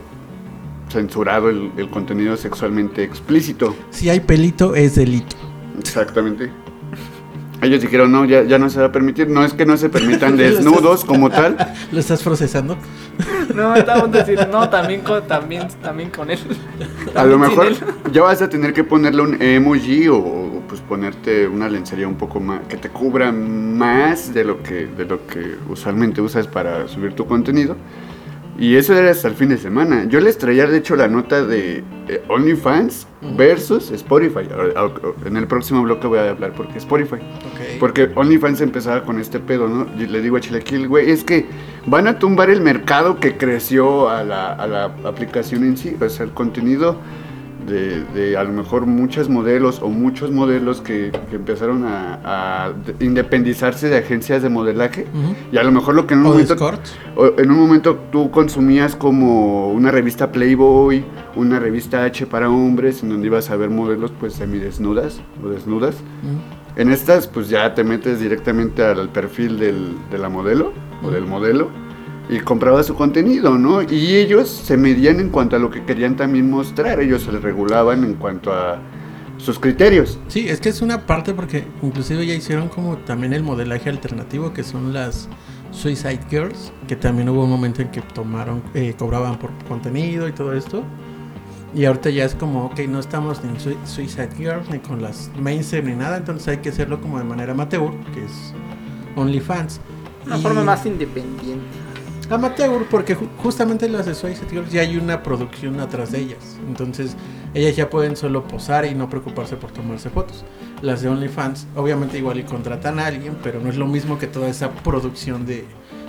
censurado 0.93 1.49
el, 1.51 1.73
el 1.77 1.89
contenido 1.89 2.37
sexualmente 2.37 3.03
explícito. 3.03 3.75
Si 3.91 4.09
hay 4.09 4.21
pelito, 4.21 4.75
es 4.75 4.95
delito. 4.95 5.37
Exactamente. 5.79 6.51
Ellos 7.63 7.81
dijeron, 7.81 8.11
no, 8.11 8.25
ya, 8.25 8.43
ya 8.43 8.59
no 8.59 8.69
se 8.69 8.81
va 8.81 8.87
a 8.87 8.93
permitir. 8.93 9.29
No 9.29 9.45
es 9.45 9.53
que 9.53 9.65
no 9.65 9.77
se 9.77 9.89
permitan 9.89 10.37
desnudos 10.37 11.05
como 11.05 11.31
tal. 11.31 11.57
¿Lo 11.93 12.01
estás 12.01 12.21
procesando? 12.21 12.77
No, 13.55 13.77
estábamos 13.77 14.11
diciendo, 14.11 14.49
no, 14.51 14.69
también 14.69 15.03
con, 15.03 15.25
también, 15.29 15.69
también 15.81 16.11
con 16.11 16.29
él. 16.29 16.41
A 17.15 17.25
lo 17.25 17.39
mejor 17.39 17.69
ya 18.13 18.23
vas 18.23 18.43
a 18.43 18.49
tener 18.49 18.73
que 18.73 18.83
ponerle 18.83 19.23
un 19.23 19.41
emoji 19.41 20.09
o, 20.09 20.17
o, 20.17 20.63
pues 20.69 20.81
ponerte 20.81 21.47
una 21.47 21.69
lencería 21.69 22.09
un 22.09 22.17
poco 22.17 22.41
más 22.41 22.63
que 22.69 22.77
te 22.77 22.89
cubra 22.89 23.31
más 23.31 24.35
de 24.35 24.45
lo 24.45 24.63
que 24.63 24.87
de 24.87 25.05
lo 25.05 25.27
que 25.27 25.57
usualmente 25.69 26.21
usas 26.21 26.49
para 26.49 26.89
subir 26.89 27.13
tu 27.13 27.27
contenido. 27.27 27.77
Y 28.59 28.77
eso 28.77 28.95
era 28.95 29.11
hasta 29.11 29.29
el 29.29 29.35
fin 29.35 29.49
de 29.49 29.57
semana. 29.57 30.05
Yo 30.05 30.21
les 30.21 30.37
traía 30.37 30.67
de 30.67 30.79
hecho 30.79 30.95
la 30.95 31.09
nota 31.09 31.45
de 31.45 31.83
eh, 32.09 32.23
OnlyFans 32.29 33.07
versus 33.37 33.91
Spotify. 33.91 34.47
Ahora, 34.53 34.73
ahora, 34.77 34.95
En 35.25 35.37
el 35.37 35.47
próximo 35.47 35.83
bloque 35.83 36.07
voy 36.07 36.19
a 36.19 36.31
hablar 36.31 36.53
porque 36.53 36.79
Spotify. 36.79 37.17
Porque 37.81 38.11
OnlyFans 38.15 38.61
empezaba 38.61 39.05
con 39.05 39.19
este 39.19 39.39
pedo, 39.39 39.69
¿no? 39.69 39.87
Y 39.99 40.07
le 40.07 40.21
digo 40.21 40.37
a 40.37 40.41
Chilaquil, 40.41 40.87
güey, 40.87 41.11
es 41.11 41.25
que 41.25 41.47
van 41.87 42.07
a 42.07 42.19
tumbar 42.19 42.51
el 42.51 42.61
mercado 42.61 43.19
que 43.19 43.37
creció 43.37 44.11
a 44.11 44.23
la, 44.23 44.53
a 44.53 44.67
la 44.67 44.85
aplicación 45.05 45.65
en 45.65 45.77
sí. 45.77 45.97
O 45.99 46.09
sea, 46.09 46.27
el 46.27 46.33
contenido 46.33 46.99
de, 47.67 48.03
de 48.15 48.37
a 48.37 48.45
lo 48.45 48.53
mejor 48.53 48.87
muchos 48.87 49.29
modelos 49.29 49.81
o 49.83 49.89
muchos 49.89 50.31
modelos 50.31 50.81
que, 50.81 51.13
que 51.31 51.37
empezaron 51.37 51.85
a, 51.85 52.67
a 52.67 52.73
de- 52.73 53.05
independizarse 53.05 53.89
de 53.89 53.99
agencias 53.99 54.43
de 54.43 54.49
modelaje. 54.49 55.07
Y 55.53 55.57
a 55.59 55.63
lo 55.63 55.73
mejor 55.73 55.95
lo 55.95 56.07
que 56.07 56.15
en 56.15 56.21
un 56.21 56.27
O 56.27 56.29
momento... 56.31 56.55
o 57.17 57.27
en 57.39 57.51
un 57.51 57.59
momento 57.59 57.97
tú 58.11 58.31
consumías 58.31 58.97
como 58.97 59.73
una 59.73 59.91
revista 59.91 60.33
Playboy, 60.33 61.05
una 61.37 61.59
revista 61.59 62.05
H 62.05 62.27
para 62.27 62.49
hombres, 62.51 63.03
en 63.03 63.09
donde 63.11 63.27
ibas 63.27 63.51
a 63.51 63.57
ver 63.57 63.71
modelos 63.71 64.13
pues 64.19 64.35
semidesnudas 64.35 65.21
o 65.45 65.49
desnudas. 65.49 65.97
En 66.77 66.91
estas, 66.91 67.27
pues 67.29 67.49
ya 67.51 67.75
te 67.75 67.85
metes 67.85 68.19
directamente 68.21 68.83
al 68.83 69.09
perfil 69.11 69.59
del, 69.59 69.95
de 70.11 70.19
la 70.19 70.29
modelo 70.31 70.73
o 71.03 71.11
del 71.11 71.27
modelo 71.27 71.69
y 72.29 72.39
comprabas 72.41 72.87
su 72.87 72.95
contenido, 72.95 73.59
¿no? 73.59 73.83
Y 73.83 74.17
ellos 74.17 74.49
se 74.49 74.77
medían 74.77 75.21
en 75.21 75.29
cuanto 75.31 75.57
a 75.57 75.59
lo 75.59 75.71
que 75.71 75.85
querían 75.85 76.17
también 76.17 76.51
mostrar, 76.51 77.01
ellos 77.01 77.23
se 77.23 77.33
les 77.33 77.43
regulaban 77.43 78.05
en 78.05 78.15
cuanto 78.15 78.53
a 78.53 78.79
sus 79.39 79.59
criterios. 79.59 80.19
Sí, 80.29 80.49
es 80.49 80.61
que 80.61 80.69
es 80.69 80.83
una 80.83 81.05
parte 81.07 81.35
porque 81.35 81.65
inclusive 81.83 82.25
ya 82.27 82.35
hicieron 82.35 82.69
como 82.69 82.97
también 82.99 83.33
el 83.33 83.43
modelaje 83.43 83.91
alternativo 83.91 84.53
que 84.53 84.63
son 84.63 84.93
las 84.93 85.29
Suicide 85.73 86.21
Girls, 86.31 86.73
que 86.87 86.97
también 86.97 87.29
hubo 87.29 87.45
un 87.45 87.51
momento 87.51 87.83
en 87.83 87.89
que 87.89 88.03
tomaron, 88.03 88.63
eh, 88.75 88.95
cobraban 88.97 89.39
por 89.39 89.51
contenido 89.69 90.29
y 90.29 90.33
todo 90.33 90.53
esto. 90.53 90.85
Y 91.75 91.87
ahorita 91.87 92.11
ya 92.11 92.27
es 92.27 92.35
como, 92.35 92.67
ok, 92.67 92.81
no 92.89 93.01
estamos 93.01 93.43
ni 93.43 93.49
en 93.51 93.59
Sui- 93.59 93.79
Suicide 93.87 94.29
Girls 94.37 94.69
ni 94.71 94.79
con 94.79 95.01
las 95.03 95.31
mainstream 95.41 95.87
ni 95.87 95.95
nada, 95.95 96.19
entonces 96.19 96.47
hay 96.49 96.59
que 96.59 96.69
hacerlo 96.69 97.01
como 97.01 97.19
de 97.19 97.25
manera 97.25 97.53
amateur, 97.53 97.91
que 98.15 98.25
es 98.27 98.53
OnlyFans. 99.17 99.81
Una 100.27 100.37
Y- 100.39 100.43
forma 100.43 100.63
más 100.63 100.85
independiente. 100.85 101.65
Amateur, 102.33 102.85
porque 102.91 103.17
ju- 103.17 103.29
justamente 103.39 103.89
las 103.89 104.07
de 104.07 104.15
Suicide 104.15 104.49
Girls 104.51 104.73
ya 104.73 104.81
hay 104.83 104.97
una 104.97 105.23
producción 105.23 105.79
atrás 105.81 106.13
de 106.13 106.19
ellas. 106.21 106.59
Entonces, 106.67 107.17
ellas 107.55 107.77
ya 107.77 107.91
pueden 107.91 108.17
solo 108.17 108.47
posar 108.49 108.87
y 108.87 108.95
no 108.95 109.09
preocuparse 109.11 109.57
por 109.57 109.71
tomarse 109.71 110.09
fotos. 110.11 110.45
Las 110.81 111.03
de 111.03 111.09
OnlyFans, 111.09 111.67
obviamente, 111.77 112.19
igual 112.19 112.39
y 112.39 112.45
contratan 112.45 112.99
a 112.99 113.07
alguien, 113.07 113.37
pero 113.43 113.61
no 113.61 113.69
es 113.69 113.77
lo 113.77 113.87
mismo 113.87 114.19
que 114.19 114.27
toda 114.27 114.49
esa 114.49 114.71
producción 114.71 115.45
de, 115.47 115.65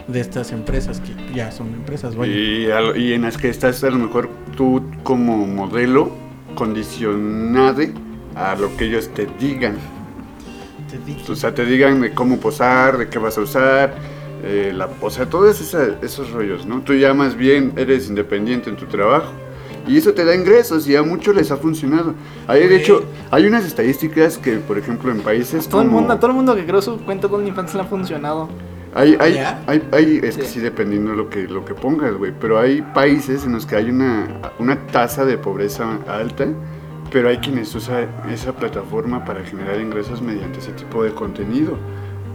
de 0.08 0.20
estas 0.20 0.52
empresas 0.52 1.00
que 1.02 1.14
ya 1.36 1.52
son 1.52 1.68
empresas, 1.74 2.16
vaya. 2.16 2.34
Y, 2.34 2.68
y 3.02 3.14
en 3.14 3.22
las 3.24 3.38
que 3.38 3.50
estás 3.50 3.84
a 3.84 3.90
lo 3.90 3.98
mejor 3.98 4.30
tú 4.56 4.82
como 5.04 5.46
modelo 5.46 6.12
condicionado 6.56 7.84
a 8.36 8.56
lo 8.56 8.76
que 8.78 8.86
ellos 8.86 9.10
te 9.14 9.28
digan. 9.40 9.76
Te 10.90 10.98
dije. 11.00 11.32
O 11.32 11.36
sea, 11.36 11.54
te 11.54 11.66
digan 11.66 12.02
de 12.02 12.12
cómo 12.14 12.38
posar, 12.38 12.98
de 12.98 13.10
qué 13.10 13.20
vas 13.20 13.38
a 13.38 13.42
usar, 13.42 13.96
eh, 14.44 14.72
la, 14.76 14.90
o 15.02 15.10
sea, 15.10 15.26
todos 15.28 15.60
esa- 15.62 15.96
esos 16.02 16.32
rollos, 16.32 16.66
¿no? 16.66 16.82
Tú 16.82 16.94
ya 16.94 17.14
más 17.14 17.36
bien 17.36 17.74
eres 17.78 18.10
independiente 18.10 18.70
en 18.70 18.76
tu 18.76 18.86
trabajo. 18.86 19.32
Y 19.88 19.98
eso 19.98 20.14
te 20.14 20.24
da 20.24 20.34
ingresos 20.34 20.88
y 20.88 20.96
a 20.96 21.04
muchos 21.04 21.36
les 21.36 21.52
ha 21.52 21.58
funcionado. 21.58 22.14
Hay, 22.48 22.68
de 22.68 22.76
hecho, 22.78 23.04
hay 23.32 23.46
unas 23.46 23.66
estadísticas 23.66 24.38
que, 24.38 24.54
por 24.58 24.78
ejemplo, 24.78 25.12
en 25.12 25.20
países 25.20 25.68
Todo 25.68 25.82
el 25.82 25.90
mundo, 25.90 26.16
todo 26.18 26.28
el 26.32 26.36
mundo 26.38 26.56
que 26.56 26.66
creó 26.66 26.82
su 26.82 26.98
cuenta 27.00 27.28
de 27.28 27.36
OnlyFans 27.36 27.74
le 27.76 27.82
ha 27.82 27.86
funcionado. 27.86 28.48
Hay, 28.96 29.18
hay, 29.20 29.34
¿Ya? 29.34 29.62
hay, 29.68 29.82
hay- 29.92 30.20
es 30.24 30.38
que 30.38 30.44
Sí. 30.46 30.54
sí, 30.54 30.60
dependiendo 30.62 31.14
lo 31.16 31.30
que, 31.30 31.48
lo 31.50 31.66
que 31.66 31.74
pongas, 31.74 32.14
güey. 32.14 32.32
Pero 32.40 32.60
hay 32.60 32.82
países 32.82 33.44
en 33.46 33.54
los 33.54 33.66
que 33.66 33.76
hay 33.76 33.90
una, 33.90 34.28
una 34.60 34.78
tasa 34.88 35.26
de 35.26 35.38
pobreza 35.38 35.98
alta, 36.08 36.46
pero 37.12 37.28
hay 37.28 37.38
quienes 37.40 37.74
usan 37.76 38.08
esa 38.32 38.54
plataforma 38.54 39.26
para 39.26 39.44
generar 39.44 39.82
ingresos 39.82 40.22
mediante 40.22 40.60
ese 40.60 40.72
tipo 40.72 41.04
de 41.04 41.12
contenido. 41.12 41.78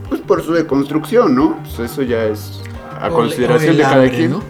Pues 0.08 0.20
por 0.22 0.42
su 0.42 0.52
deconstrucción, 0.52 1.34
¿no? 1.34 1.56
Pues 1.62 1.90
eso 1.90 2.02
ya 2.02 2.24
es 2.24 2.60
a 3.00 3.08
O 3.08 3.12
consideración 3.14 3.76
de 3.76 3.82
cada 3.82 4.08
quien. 4.10 4.30
¿no? 4.30 4.42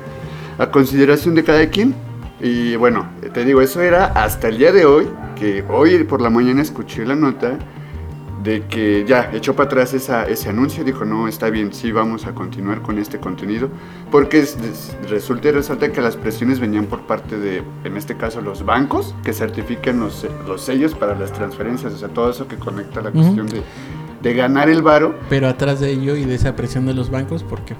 A 0.59 0.71
consideración 0.71 1.35
de 1.35 1.45
cada 1.45 1.67
quien. 1.69 1.95
Y 2.41 2.77
bueno, 2.77 3.09
te 3.33 3.45
digo, 3.45 3.61
eso 3.61 3.81
era 3.81 4.07
hasta 4.07 4.49
el 4.49 4.59
día 4.59 4.71
de 4.73 4.85
hoy, 4.87 5.09
que 5.37 5.65
hoy 5.69 6.05
por 6.05 6.21
la 6.21 6.31
mañana 6.31 6.63
escuché 6.63 7.05
la 7.05 7.17
nota 7.17 7.59
de 8.45 8.63
que 8.67 9.05
ya 9.07 9.31
echó 9.35 9.57
para 9.57 9.67
atrás 9.67 9.93
esa, 9.95 10.25
ese 10.25 10.49
anuncio, 10.49 10.85
dijo, 10.85 11.05
no, 11.05 11.27
está 11.27 11.51
bien, 11.51 11.73
sí, 11.75 11.91
vamos 11.91 12.25
a 12.27 12.35
continuar 12.35 12.81
con 12.83 12.97
este 12.99 13.19
contenido, 13.19 13.69
porque 14.13 14.39
es- 14.39 14.57
es- 14.63 14.97
resulta 15.11 15.49
y 15.49 15.51
resalta 15.51 15.91
que 15.91 16.01
las 16.01 16.17
presiones 16.17 16.61
venían 16.61 16.87
por 16.87 17.01
parte 17.01 17.37
de, 17.37 17.65
en 17.83 17.97
este 17.97 18.17
caso, 18.17 18.41
los 18.41 18.65
bancos, 18.65 19.13
que 19.25 19.33
certifican 19.33 19.99
los, 19.99 20.25
los 20.47 20.63
sellos 20.63 20.95
para 20.95 21.17
las 21.19 21.33
transferencias, 21.33 21.93
o 21.93 21.99
sea, 21.99 22.09
todo 22.09 22.31
eso 22.31 22.47
que 22.47 22.55
conecta 22.57 23.01
la 23.03 23.11
cuestión 23.11 23.49
de, 23.49 23.63
de 24.23 24.35
ganar 24.35 24.69
el 24.69 24.83
varo. 24.83 25.15
Pero 25.29 25.49
atrás 25.49 25.81
de 25.81 25.91
ello 25.91 26.17
y 26.17 26.25
de 26.25 26.35
esa 26.35 26.57
presión 26.57 26.87
de 26.87 26.95
los 26.95 27.11
bancos, 27.11 27.43
¿por 27.43 27.65
qué? 27.65 27.75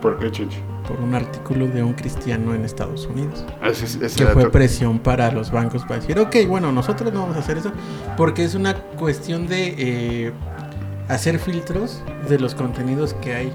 ¿Por 0.00 0.18
qué, 0.18 0.30
Chinchi? 0.30 0.58
Por 0.88 1.00
un 1.00 1.14
artículo 1.14 1.66
de 1.68 1.82
un 1.82 1.92
cristiano 1.92 2.54
en 2.54 2.64
Estados 2.64 3.06
Unidos. 3.06 3.44
Que 4.16 4.26
fue 4.26 4.50
presión 4.50 4.98
para 4.98 5.30
los 5.30 5.50
bancos 5.50 5.82
para 5.82 6.00
decir, 6.00 6.18
ok, 6.18 6.36
bueno, 6.48 6.72
nosotros 6.72 7.12
no 7.12 7.20
vamos 7.20 7.36
a 7.36 7.40
hacer 7.40 7.58
eso. 7.58 7.70
Porque 8.16 8.44
es 8.44 8.54
una 8.54 8.74
cuestión 8.74 9.46
de 9.46 9.74
eh, 9.78 10.32
hacer 11.08 11.38
filtros 11.38 12.02
de 12.28 12.38
los 12.38 12.54
contenidos 12.54 13.14
que 13.14 13.34
hay. 13.34 13.52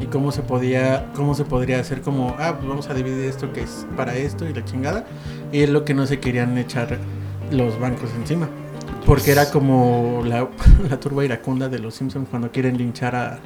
Y 0.00 0.06
cómo 0.06 0.32
se 0.32 0.40
podía, 0.40 1.12
cómo 1.14 1.34
se 1.34 1.44
podría 1.44 1.78
hacer 1.78 2.00
como, 2.00 2.34
ah, 2.38 2.54
pues 2.56 2.66
vamos 2.66 2.88
a 2.88 2.94
dividir 2.94 3.26
esto 3.26 3.52
que 3.52 3.60
es 3.60 3.86
para 3.96 4.16
esto 4.16 4.48
y 4.48 4.54
la 4.54 4.64
chingada. 4.64 5.04
Y 5.52 5.60
es 5.60 5.68
lo 5.68 5.84
que 5.84 5.92
no 5.92 6.06
se 6.06 6.20
querían 6.20 6.56
echar 6.56 6.98
los 7.50 7.78
bancos 7.78 8.10
encima. 8.18 8.48
Porque 9.10 9.32
era 9.32 9.50
como 9.50 10.22
la, 10.24 10.46
la 10.88 11.00
turba 11.00 11.24
iracunda 11.24 11.68
de 11.68 11.80
los 11.80 11.94
Simpsons 11.94 12.28
cuando 12.30 12.52
quieren 12.52 12.78
linchar 12.78 13.16
a, 13.16 13.40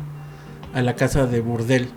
a 0.74 0.82
la 0.82 0.94
casa 0.94 1.24
de 1.26 1.40
burdel. 1.40 1.88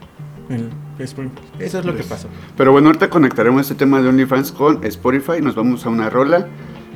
en 0.50 0.70
Springfield. 1.00 1.62
Eso 1.62 1.80
es 1.80 1.86
lo 1.86 1.94
que 1.94 2.04
pasó. 2.04 2.30
Pero 2.56 2.72
bueno, 2.72 2.88
ahorita 2.88 3.10
conectaremos 3.10 3.64
este 3.64 3.76
tema 3.76 4.02
de 4.02 4.08
OnlyFans 4.08 4.54
con 4.54 4.86
Spotify. 4.86 5.42
Nos 5.42 5.56
vamos 5.56 5.86
a 5.86 5.90
una 5.90 6.10
rola. 6.10 6.48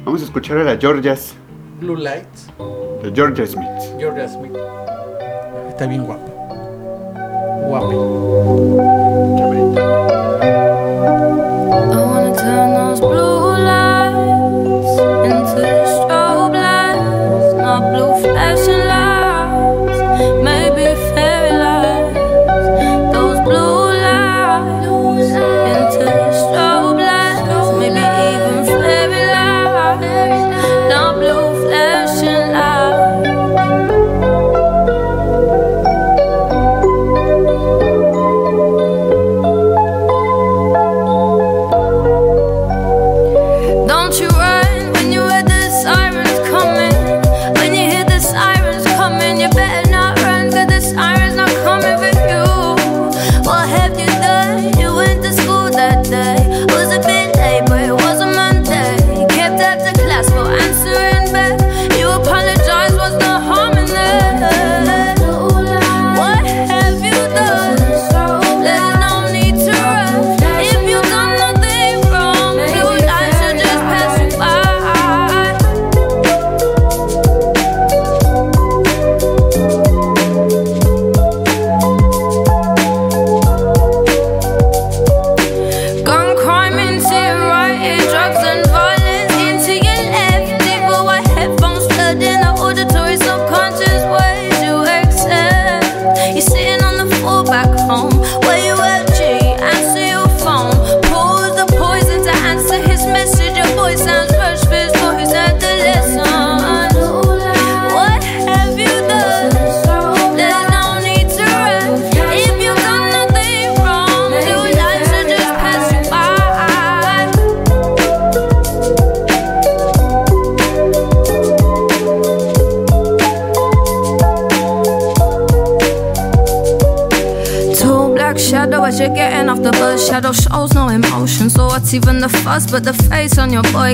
Vamos 0.05 0.21
a 0.21 0.23
escuchar 0.23 0.59
a 0.59 0.63
la 0.63 0.77
Georgias, 0.77 1.33
Blue 1.81 1.97
Lights. 1.97 2.47
de 3.03 3.11
Georgia 3.13 3.45
Smith. 3.45 3.67
Georgia 3.99 4.29
Smith. 4.29 4.55
Está 5.67 5.87
bien 5.87 6.05
guapa. 6.05 6.31
Guapi. 7.67 7.95
I 11.91 12.05
wanna 12.05 12.33
turn 12.35 12.73
those 12.73 12.99
blue 13.01 13.30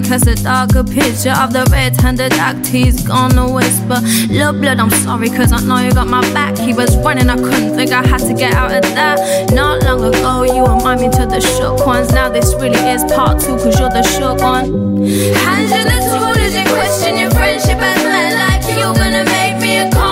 boy 0.01 0.07
casts 0.07 0.27
a 0.27 0.35
darker 0.35 0.83
picture 0.83 1.33
of 1.37 1.53
the 1.53 1.67
red-handed 1.71 2.33
act 2.33 2.67
he's 2.67 3.05
gonna 3.05 3.51
whisper. 3.51 3.99
Little 4.29 4.53
blood, 4.53 4.79
I'm 4.79 4.89
sorry, 4.89 5.29
cause 5.29 5.51
I 5.51 5.61
know 5.61 5.77
you 5.79 5.91
got 5.91 6.07
my 6.07 6.21
back. 6.33 6.57
He 6.57 6.73
was 6.73 6.95
running, 6.97 7.29
I 7.29 7.35
couldn't 7.35 7.75
think 7.75 7.91
I 7.91 8.05
had 8.05 8.19
to 8.19 8.33
get 8.33 8.53
out 8.53 8.71
of 8.73 8.83
that. 8.95 9.51
Not 9.53 9.83
long 9.83 10.03
ago, 10.03 10.43
you 10.43 10.65
remind 10.65 11.01
me 11.01 11.09
to 11.09 11.25
the 11.25 11.39
shook 11.39 11.85
ones. 11.85 12.11
Now 12.11 12.29
this 12.29 12.53
really 12.55 12.79
is 12.89 13.03
part 13.13 13.39
two, 13.39 13.57
cause 13.57 13.79
you're 13.79 13.89
the 13.89 14.03
shook 14.03 14.39
one. 14.41 15.05
Hands 15.45 15.71
in 15.71 15.85
the 15.91 15.99
tool 16.09 16.35
as 16.45 16.53
you 16.55 16.65
question 16.73 17.17
your 17.17 17.31
friendship 17.31 17.79
as 17.79 18.03
men 18.03 18.33
like 18.37 18.65
you. 18.69 18.85
Gonna 19.01 19.25
make 19.25 19.61
me 19.61 19.77
a 19.77 19.89
convict, 19.91 20.06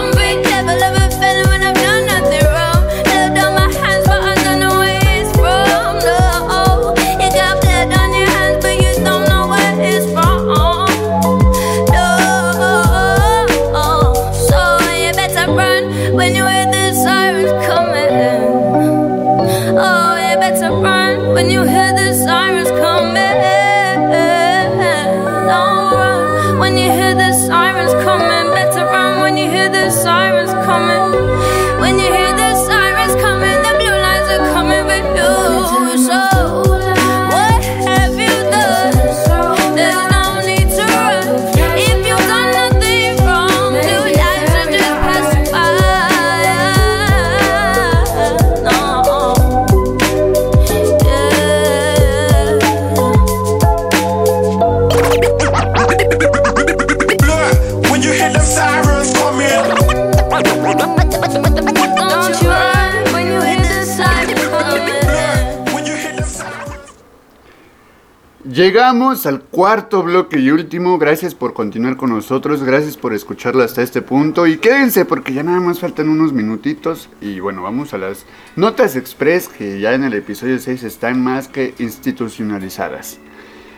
Llegamos 68.75 69.25
al 69.25 69.39
cuarto 69.39 70.03
bloque 70.03 70.37
y 70.37 70.51
último. 70.51 70.97
Gracias 70.97 71.33
por 71.33 71.53
continuar 71.53 71.95
con 71.95 72.09
nosotros. 72.09 72.61
Gracias 72.61 72.97
por 72.97 73.13
escucharlo 73.13 73.63
hasta 73.63 73.81
este 73.81 74.01
punto. 74.01 74.47
Y 74.47 74.57
quédense 74.57 75.05
porque 75.05 75.31
ya 75.31 75.43
nada 75.43 75.61
más 75.61 75.79
faltan 75.79 76.09
unos 76.09 76.33
minutitos. 76.33 77.07
Y 77.21 77.39
bueno, 77.39 77.63
vamos 77.63 77.93
a 77.93 77.97
las 77.97 78.25
notas 78.57 78.97
express 78.97 79.47
que 79.47 79.79
ya 79.79 79.93
en 79.93 80.03
el 80.03 80.13
episodio 80.13 80.59
6 80.59 80.83
están 80.83 81.23
más 81.23 81.47
que 81.47 81.73
institucionalizadas. 81.79 83.17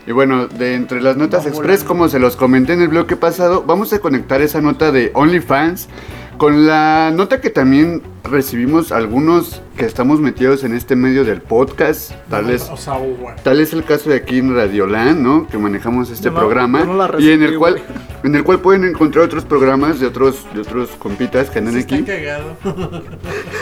Y 0.07 0.13
bueno, 0.13 0.47
de 0.47 0.73
entre 0.73 0.99
las 0.99 1.15
notas 1.15 1.45
express, 1.45 1.83
como 1.83 2.09
se 2.09 2.17
los 2.17 2.35
comenté 2.35 2.73
en 2.73 2.81
el 2.81 2.87
bloque 2.87 3.15
pasado, 3.15 3.65
vamos 3.67 3.93
a 3.93 3.99
conectar 3.99 4.41
esa 4.41 4.61
nota 4.61 4.91
de 4.91 5.11
OnlyFans 5.13 5.89
con 6.37 6.67
la 6.67 7.11
nota 7.13 7.41
que 7.41 7.49
también 7.49 8.01
recibimos 8.23 8.91
algunos 8.91 9.61
que 9.77 9.85
estamos 9.85 10.19
metidos 10.19 10.63
en 10.63 10.73
este 10.75 10.95
medio 10.95 11.23
del 11.23 11.41
podcast. 11.41 12.11
Tal 12.29 12.45
vez 12.45 12.69
O 12.71 12.77
sea, 12.77 12.93
bueno. 12.97 13.35
Tal 13.43 13.59
es 13.59 13.73
el 13.73 13.83
caso 13.83 14.09
de 14.09 14.17
aquí 14.17 14.39
en 14.39 14.55
Radioland, 14.55 15.19
¿no? 15.21 15.47
Que 15.47 15.57
manejamos 15.57 16.09
este 16.09 16.29
no- 16.29 16.37
programa. 16.37 16.83
no 16.83 16.95
la 16.95 17.11
y 17.19 17.27
en 17.31 17.33
el 17.33 17.39
recibí, 17.41 17.57
cual, 17.57 17.81
en 18.23 18.35
el 18.35 18.43
cual 18.43 18.59
pueden 18.59 18.83
encontrar 18.85 19.25
otros 19.25 19.45
programas 19.45 19.99
de 19.99 20.07
otros, 20.07 20.45
de 20.53 20.61
otros 20.61 20.89
compitas 20.99 21.49
que 21.49 21.59
andan 21.59 21.73
Sí, 21.75 21.79
está 21.81 21.95
aquí. 21.95 22.03
cagado. 22.05 22.57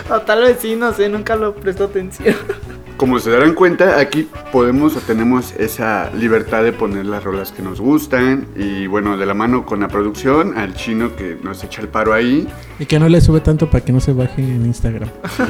O 0.10 0.22
tal 0.22 0.42
vez 0.44 0.58
sí, 0.60 0.76
no 0.76 0.94
sé, 0.94 1.10
nunca 1.10 1.36
lo 1.36 1.54
prestó 1.56 1.86
atención. 1.86 2.36
Como 2.98 3.20
se 3.20 3.30
darán 3.30 3.56
cuenta, 3.56 4.00
aquí 4.00 4.30
podemos 4.54 4.96
o 4.96 5.02
tenemos 5.02 5.54
esa 5.58 6.10
libertad 6.12 6.64
de 6.64 6.72
poner 6.72 7.06
las 7.06 7.26
rolas 7.26 7.52
que 7.52 7.62
nos 7.62 7.82
gustan 7.82 8.48
y 8.56 8.88
bueno, 8.88 9.18
de 9.18 9.26
la 9.26 9.34
mano 9.34 9.66
con 9.66 9.82
la 9.82 9.90
producción, 9.90 10.58
al 10.58 10.76
chino 10.76 11.14
que 11.18 11.38
nos 11.44 11.62
echa 11.66 11.82
el 11.82 11.90
paro 11.90 12.14
ahí, 12.14 12.48
y 12.80 12.86
que 12.86 12.98
no 12.98 13.10
le 13.10 13.20
sube 13.20 13.42
tanto 13.42 13.70
para 13.70 13.84
que 13.84 13.92
no 13.92 14.00
se 14.00 14.14
baje 14.14 14.42
en 14.42 14.66
Instagram. 14.66 15.10
sí, 15.36 15.44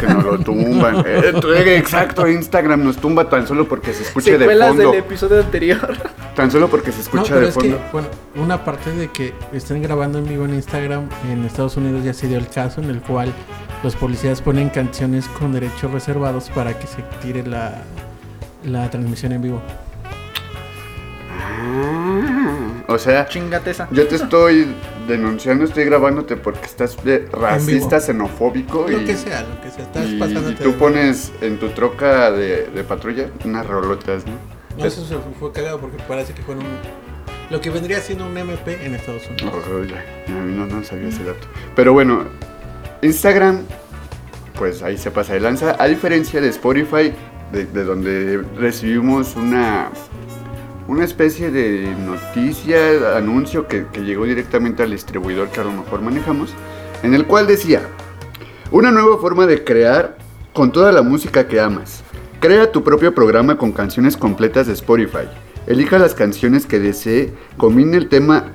que 0.00 0.06
nos 0.06 0.24
lo 0.24 0.38
tumban. 0.38 0.96
Eh, 1.04 1.32
eh, 1.34 1.76
exacto, 1.76 2.28
Instagram 2.28 2.84
nos 2.84 2.96
tumba 2.98 3.28
tan 3.28 3.46
solo 3.48 3.66
porque 3.66 3.92
se 3.92 4.04
escuche 4.04 4.38
de 4.38 4.46
fondo. 4.56 4.90
del 4.92 5.00
episodio 5.00 5.40
anterior. 5.40 5.96
Tan 6.36 6.50
solo 6.50 6.68
porque 6.68 6.92
se 6.92 6.98
No, 6.98 7.02
escucha 7.02 7.34
pero 7.34 7.40
de 7.40 7.48
es 7.48 7.54
fondo. 7.54 7.76
que, 7.78 7.82
bueno, 7.92 8.08
una 8.36 8.64
parte 8.64 8.90
de 8.92 9.08
que 9.08 9.32
estén 9.52 9.82
grabando 9.82 10.18
en 10.18 10.28
vivo 10.28 10.44
en 10.44 10.54
Instagram, 10.54 11.08
en 11.30 11.44
Estados 11.44 11.76
Unidos 11.76 12.04
ya 12.04 12.14
se 12.14 12.28
dio 12.28 12.38
el 12.38 12.46
caso 12.48 12.80
en 12.80 12.90
el 12.90 13.00
cual 13.00 13.32
los 13.82 13.96
policías 13.96 14.40
ponen 14.42 14.68
canciones 14.70 15.26
con 15.28 15.52
derechos 15.52 15.90
reservados 15.90 16.50
para 16.50 16.78
que 16.78 16.86
se 16.86 17.02
tire 17.20 17.44
la, 17.46 17.82
la 18.64 18.88
transmisión 18.90 19.32
en 19.32 19.42
vivo. 19.42 19.62
Ah, 21.64 22.84
o 22.88 22.98
sea, 22.98 23.26
Chingate 23.26 23.70
esa. 23.70 23.88
yo 23.90 24.06
te 24.06 24.16
estoy 24.16 24.66
denunciando, 25.08 25.64
estoy 25.64 25.84
grabándote 25.84 26.36
porque 26.36 26.66
estás 26.66 27.02
de 27.04 27.28
racista, 27.32 28.00
xenofóbico 28.00 28.86
Lo 28.88 29.00
y, 29.00 29.04
que 29.04 29.16
sea, 29.16 29.42
lo 29.42 29.60
que 29.60 29.70
sea. 29.70 29.84
Estás 29.84 30.06
y- 30.08 30.18
pasándote 30.18 30.52
y 30.52 30.56
tú 30.64 30.72
de- 30.72 30.78
pones 30.78 31.32
en 31.40 31.58
tu 31.58 31.68
troca 31.70 32.30
de, 32.30 32.66
de 32.66 32.84
patrulla 32.84 33.26
unas 33.44 33.66
rolotas, 33.66 34.24
¿no? 34.26 34.32
No, 34.78 34.84
eso 34.86 35.04
se 35.04 35.16
fue 35.38 35.52
cagado 35.52 35.80
porque 35.80 35.98
parece 36.08 36.32
que 36.32 36.42
fueron 36.42 36.64
lo 37.50 37.60
que 37.60 37.68
vendría 37.70 38.00
siendo 38.00 38.26
un 38.26 38.36
MP 38.38 38.84
en 38.86 38.94
Estados 38.94 39.26
Unidos. 39.28 39.52
Oh, 39.70 39.84
ya, 39.84 40.02
ya, 40.26 40.34
no, 40.34 40.66
no 40.66 40.82
sabía 40.84 41.08
ese 41.08 41.24
dato. 41.24 41.46
Pero 41.76 41.92
bueno, 41.92 42.24
Instagram, 43.02 43.62
pues 44.56 44.82
ahí 44.82 44.96
se 44.96 45.10
pasa 45.10 45.34
de 45.34 45.40
lanza. 45.40 45.76
A 45.78 45.86
diferencia 45.88 46.40
de 46.40 46.48
Spotify, 46.48 47.12
de, 47.52 47.66
de 47.66 47.84
donde 47.84 48.42
recibimos 48.56 49.34
una, 49.34 49.90
una 50.86 51.04
especie 51.04 51.50
de 51.50 51.94
noticia, 52.06 53.16
anuncio 53.16 53.66
que, 53.66 53.86
que 53.92 54.02
llegó 54.02 54.24
directamente 54.24 54.84
al 54.84 54.92
distribuidor 54.92 55.48
que 55.48 55.60
a 55.60 55.64
lo 55.64 55.72
mejor 55.72 56.00
manejamos, 56.00 56.54
en 57.02 57.14
el 57.14 57.26
cual 57.26 57.48
decía, 57.48 57.82
una 58.70 58.92
nueva 58.92 59.18
forma 59.18 59.46
de 59.46 59.64
crear 59.64 60.16
con 60.52 60.70
toda 60.70 60.92
la 60.92 61.02
música 61.02 61.48
que 61.48 61.60
amas. 61.60 62.04
Crea 62.38 62.70
tu 62.70 62.84
propio 62.84 63.14
programa 63.14 63.58
con 63.58 63.72
canciones 63.72 64.16
completas 64.16 64.68
de 64.68 64.74
Spotify. 64.74 65.28
Elija 65.66 65.98
las 65.98 66.14
canciones 66.14 66.66
que 66.66 66.78
desee, 66.78 67.32
combine 67.56 67.96
el 67.96 68.08
tema 68.08 68.52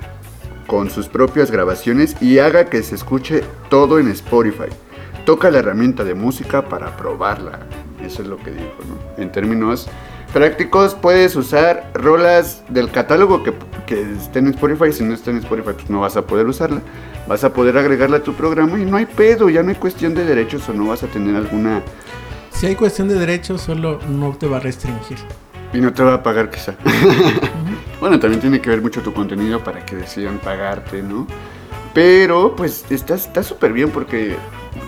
con 0.68 0.90
sus 0.90 1.08
propias 1.08 1.50
grabaciones 1.50 2.14
y 2.20 2.38
haga 2.38 2.66
que 2.66 2.84
se 2.84 2.94
escuche 2.94 3.42
todo 3.70 3.98
en 3.98 4.06
Spotify. 4.08 4.68
Toca 5.24 5.50
la 5.50 5.58
herramienta 5.58 6.04
de 6.04 6.14
música 6.14 6.68
para 6.68 6.96
probarla. 6.96 7.60
Eso 8.04 8.22
es 8.22 8.28
lo 8.28 8.36
que 8.36 8.52
dijo, 8.52 8.76
¿no? 8.86 9.22
En 9.22 9.32
términos 9.32 9.88
prácticos, 10.32 10.94
puedes 10.94 11.34
usar 11.36 11.90
rolas 11.94 12.62
del 12.68 12.90
catálogo 12.90 13.42
que, 13.42 13.54
que 13.86 14.02
estén 14.12 14.46
en 14.46 14.54
Spotify. 14.54 14.92
Si 14.92 15.02
no 15.02 15.14
está 15.14 15.30
en 15.30 15.38
Spotify, 15.38 15.70
pues 15.72 15.90
no 15.90 16.00
vas 16.00 16.16
a 16.16 16.26
poder 16.26 16.46
usarla. 16.46 16.82
Vas 17.26 17.44
a 17.44 17.52
poder 17.52 17.76
agregarla 17.78 18.18
a 18.18 18.22
tu 18.22 18.34
programa 18.34 18.78
y 18.78 18.84
no 18.84 18.98
hay 18.98 19.06
pedo, 19.06 19.48
ya 19.48 19.62
no 19.62 19.70
hay 19.70 19.76
cuestión 19.76 20.14
de 20.14 20.24
derechos 20.24 20.68
o 20.68 20.74
no 20.74 20.88
vas 20.88 21.02
a 21.02 21.06
tener 21.06 21.34
alguna... 21.34 21.82
Si 22.50 22.66
hay 22.66 22.74
cuestión 22.74 23.08
de 23.08 23.14
derechos, 23.14 23.62
solo 23.62 24.00
no 24.08 24.32
te 24.32 24.46
va 24.46 24.58
a 24.58 24.60
restringir. 24.60 25.18
Y 25.72 25.80
no 25.80 25.92
te 25.92 26.02
va 26.02 26.14
a 26.14 26.22
pagar 26.22 26.50
quizá. 26.50 26.74
Bueno, 28.00 28.18
también 28.20 28.40
tiene 28.40 28.60
que 28.60 28.70
ver 28.70 28.80
mucho 28.80 29.02
tu 29.02 29.12
contenido 29.12 29.62
para 29.62 29.84
que 29.84 29.96
decidan 29.96 30.38
pagarte, 30.38 31.02
¿no? 31.02 31.26
Pero 31.94 32.54
pues 32.54 32.84
está 32.90 33.42
súper 33.42 33.72
bien 33.72 33.90
porque, 33.90 34.36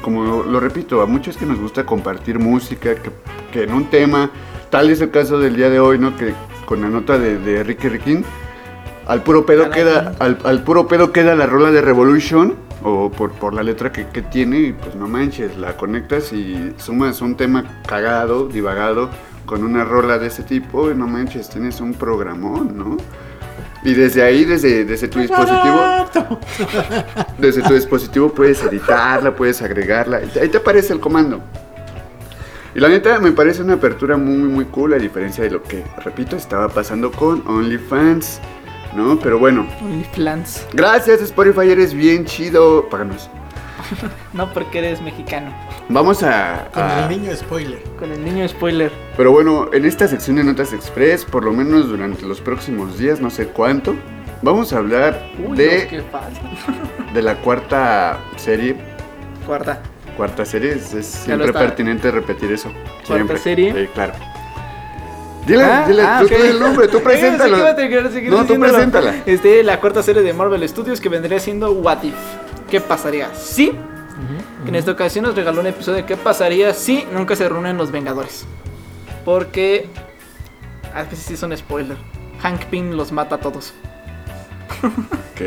como 0.02 0.42
lo 0.42 0.60
repito, 0.60 1.00
a 1.02 1.06
muchos 1.06 1.36
que 1.36 1.46
nos 1.46 1.58
gusta 1.58 1.84
compartir 1.84 2.38
música, 2.38 2.94
que, 2.94 3.10
que 3.52 3.64
en 3.64 3.72
un 3.72 3.90
tema, 3.90 4.30
tal 4.70 4.90
es 4.90 5.00
el 5.00 5.10
caso 5.10 5.38
del 5.38 5.56
día 5.56 5.70
de 5.70 5.80
hoy, 5.80 5.98
¿no? 5.98 6.16
Que 6.16 6.34
con 6.66 6.82
la 6.82 6.88
nota 6.88 7.18
de, 7.18 7.38
de 7.38 7.64
Ricky 7.64 7.88
Riquín, 7.88 8.24
al 9.06 9.22
puro 9.22 9.44
pedo 9.44 9.70
queda, 9.70 10.14
al, 10.20 10.38
al 10.44 10.62
puro 10.62 10.86
pedo 10.86 11.10
queda 11.10 11.34
la 11.34 11.46
rola 11.46 11.72
de 11.72 11.80
Revolution, 11.80 12.54
o 12.82 13.10
por, 13.10 13.32
por 13.32 13.54
la 13.54 13.62
letra 13.62 13.92
que, 13.92 14.06
que 14.06 14.22
tiene, 14.22 14.58
y 14.60 14.72
pues 14.72 14.94
no 14.94 15.08
manches, 15.08 15.56
la 15.56 15.76
conectas 15.76 16.32
y 16.32 16.74
sumas 16.78 17.20
un 17.20 17.36
tema 17.36 17.64
cagado, 17.86 18.46
divagado, 18.46 19.10
con 19.50 19.64
una 19.64 19.84
rola 19.84 20.16
de 20.16 20.28
ese 20.28 20.44
tipo, 20.44 20.92
y 20.92 20.94
no 20.94 21.08
manches, 21.08 21.48
tienes 21.48 21.80
un 21.80 21.92
programón, 21.92 22.78
¿no? 22.78 22.96
Y 23.82 23.94
desde 23.94 24.22
ahí, 24.22 24.44
desde, 24.44 24.84
desde 24.84 25.08
tu 25.08 25.18
dispositivo, 25.18 26.08
desde 27.38 27.60
tu 27.62 27.74
dispositivo 27.74 28.32
puedes 28.32 28.62
editarla, 28.62 29.34
puedes 29.34 29.60
agregarla, 29.60 30.20
ahí 30.40 30.48
te 30.48 30.58
aparece 30.58 30.92
el 30.92 31.00
comando. 31.00 31.42
Y 32.76 32.78
la 32.78 32.88
neta 32.90 33.18
me 33.18 33.32
parece 33.32 33.62
una 33.62 33.74
apertura 33.74 34.16
muy 34.16 34.48
muy 34.48 34.66
cool 34.66 34.94
a 34.94 34.98
diferencia 34.98 35.42
de 35.42 35.50
lo 35.50 35.64
que, 35.64 35.82
repito, 36.04 36.36
estaba 36.36 36.68
pasando 36.68 37.10
con 37.10 37.42
OnlyFans, 37.48 38.40
¿no? 38.96 39.18
Pero 39.18 39.40
bueno, 39.40 39.66
OnlyFans. 39.82 40.68
gracias 40.72 41.22
Spotify, 41.22 41.72
eres 41.72 41.92
bien 41.92 42.24
chido. 42.24 42.88
Páganos. 42.88 43.28
No 44.32 44.52
porque 44.52 44.78
eres 44.78 45.00
mexicano. 45.02 45.52
Vamos 45.88 46.22
a... 46.22 46.68
Con 46.72 46.82
a- 46.82 47.02
el 47.04 47.08
niño 47.08 47.34
spoiler. 47.36 47.82
Con 47.98 48.12
el 48.12 48.24
niño 48.24 48.46
spoiler. 48.48 48.90
Pero 49.16 49.32
bueno, 49.32 49.68
en 49.72 49.84
esta 49.84 50.06
sección 50.08 50.36
de 50.36 50.44
Notas 50.44 50.72
Express, 50.72 51.24
por 51.24 51.44
lo 51.44 51.52
menos 51.52 51.88
durante 51.88 52.24
los 52.26 52.40
próximos 52.40 52.98
días, 52.98 53.20
no 53.20 53.30
sé 53.30 53.46
cuánto, 53.48 53.94
vamos 54.42 54.72
a 54.72 54.78
hablar 54.78 55.30
Uy, 55.46 55.56
de, 55.56 55.68
Dios, 55.68 55.84
qué 55.90 56.02
de 57.14 57.22
la 57.22 57.36
cuarta 57.36 58.18
serie. 58.36 58.76
Cuarta. 59.46 59.80
Cuarta 60.16 60.44
serie, 60.44 60.72
es, 60.72 61.06
siempre 61.06 61.52
pertinente 61.52 62.10
repetir 62.10 62.52
eso. 62.52 62.70
Siempre. 63.04 63.38
serie? 63.38 63.72
Sí, 63.72 63.88
claro. 63.94 64.12
Dile, 65.46 65.64
Ah, 65.64 65.84
dile, 65.88 66.02
ah, 66.02 66.18
tú, 66.20 66.26
ok. 66.26 66.32
tú 66.38 66.44
el 66.44 66.60
nombre, 66.60 66.88
tú 66.88 66.98
Eh, 66.98 67.00
preséntalo. 67.00 67.48
sí 67.48 67.54
que 67.54 67.60
iba 67.60 67.70
a 67.70 67.76
tener 67.76 68.02
que 68.04 68.10
seguir 68.10 68.30
No, 68.30 68.44
tú 68.44 68.60
preséntala. 68.60 69.14
Este, 69.26 69.62
la 69.62 69.80
cuarta 69.80 70.02
serie 70.02 70.22
de 70.22 70.32
Marvel 70.34 70.68
Studios 70.68 71.00
que 71.00 71.08
vendría 71.08 71.40
siendo 71.40 71.72
What 71.72 72.02
If. 72.02 72.14
¿Qué 72.70 72.80
pasaría 72.80 73.34
si? 73.34 73.72
Que 74.62 74.68
en 74.68 74.74
esta 74.74 74.90
ocasión 74.92 75.24
nos 75.24 75.34
regaló 75.34 75.60
un 75.60 75.66
episodio 75.66 75.96
de 75.96 76.04
qué 76.04 76.16
pasaría 76.16 76.74
si 76.74 77.04
nunca 77.12 77.34
se 77.36 77.48
reúnen 77.48 77.76
los 77.76 77.90
Vengadores. 77.90 78.44
Porque. 79.24 79.88
A 80.94 81.02
veces 81.02 81.20
sí 81.20 81.36
son 81.36 81.56
spoiler. 81.56 81.96
Hank 82.42 82.64
Pym 82.66 82.92
los 82.92 83.12
mata 83.12 83.36
a 83.36 83.38
todos. 83.38 83.72
Ok. 84.82 85.40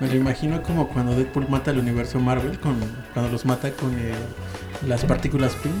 Me 0.00 0.06
lo 0.08 0.14
imagino 0.14 0.62
como 0.62 0.88
cuando 0.88 1.14
Deadpool 1.16 1.48
mata 1.48 1.70
al 1.72 1.78
universo 1.78 2.20
Marvel, 2.20 2.60
con, 2.60 2.76
cuando 3.12 3.32
los 3.32 3.44
mata 3.44 3.72
con 3.72 3.92
eh, 3.98 4.14
las 4.86 5.04
partículas 5.04 5.54
PIN. 5.56 5.72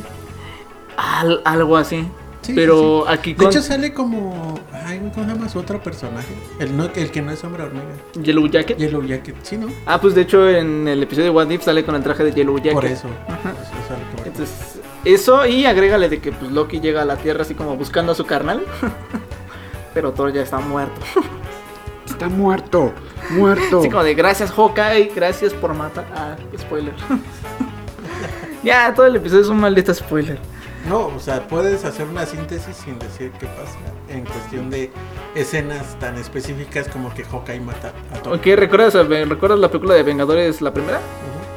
Al- 0.96 1.40
algo 1.44 1.76
así. 1.76 2.06
Sí, 2.42 2.52
Pero 2.54 3.04
sí, 3.04 3.12
sí. 3.12 3.18
aquí 3.18 3.30
De 3.32 3.36
con 3.36 3.46
hecho 3.48 3.62
sale 3.62 3.92
como... 3.92 4.58
Ay, 4.72 4.98
¿cómo 5.12 5.26
se 5.26 5.34
llama 5.34 5.48
su 5.48 5.58
otro 5.58 5.82
personaje? 5.82 6.34
El, 6.58 6.76
no, 6.76 6.88
el 6.94 7.10
que 7.10 7.20
no 7.20 7.32
es 7.32 7.42
hombre 7.44 7.64
hormiga. 7.64 7.84
Yellow 8.22 8.46
Jacket. 8.46 8.78
Yellow 8.78 9.02
Jacket, 9.02 9.36
sí, 9.42 9.56
¿no? 9.56 9.68
Ah, 9.86 10.00
pues 10.00 10.14
de 10.14 10.22
hecho 10.22 10.48
en 10.48 10.88
el 10.88 11.02
episodio 11.02 11.26
de 11.26 11.30
What 11.30 11.50
If 11.50 11.64
sale 11.64 11.84
con 11.84 11.94
el 11.94 12.02
traje 12.02 12.24
de 12.24 12.32
Yellow 12.32 12.56
Jacket. 12.56 12.72
Por 12.72 12.84
eso. 12.86 13.08
Ajá. 13.26 13.50
Eso 13.50 14.24
Entonces, 14.24 14.80
eso 15.04 15.46
y 15.46 15.66
agrégale 15.66 16.08
de 16.08 16.20
que 16.20 16.32
pues 16.32 16.50
Loki 16.52 16.80
llega 16.80 17.02
a 17.02 17.04
la 17.04 17.16
Tierra 17.16 17.42
así 17.42 17.54
como 17.54 17.76
buscando 17.76 18.12
a 18.12 18.14
su 18.14 18.24
carnal. 18.24 18.62
Pero 19.94 20.12
Thor 20.12 20.32
ya 20.32 20.42
está 20.42 20.58
muerto. 20.58 21.00
Está 22.06 22.28
muerto, 22.28 22.92
muerto. 23.30 23.80
Así 23.80 23.90
como 23.90 24.02
de 24.02 24.14
gracias 24.14 24.50
Hawkeye, 24.50 25.12
gracias 25.14 25.52
por 25.52 25.72
matar. 25.74 26.04
Ah, 26.16 26.36
spoiler. 26.58 26.92
ya, 28.64 28.92
todo 28.92 29.06
el 29.06 29.16
episodio 29.16 29.42
es 29.42 29.48
un 29.48 29.60
maldito 29.60 29.94
spoiler. 29.94 30.38
No, 30.86 31.06
o 31.08 31.18
sea, 31.18 31.46
puedes 31.48 31.84
hacer 31.84 32.06
una 32.06 32.24
síntesis 32.26 32.76
sin 32.76 32.98
decir 32.98 33.30
qué 33.40 33.46
pasa 33.46 33.76
en 34.08 34.24
cuestión 34.24 34.70
de 34.70 34.90
escenas 35.34 35.98
tan 35.98 36.16
específicas 36.16 36.88
como 36.88 37.12
que 37.14 37.24
Hawkeye 37.24 37.60
mata 37.60 37.92
a 38.14 38.18
Thor. 38.22 38.34
Ok, 38.36 38.46
¿recuerdas, 38.56 38.94
¿recuerdas 38.94 39.58
la 39.58 39.68
película 39.68 39.94
de 39.94 40.02
Vengadores, 40.02 40.60
la 40.62 40.72
primera? 40.72 41.00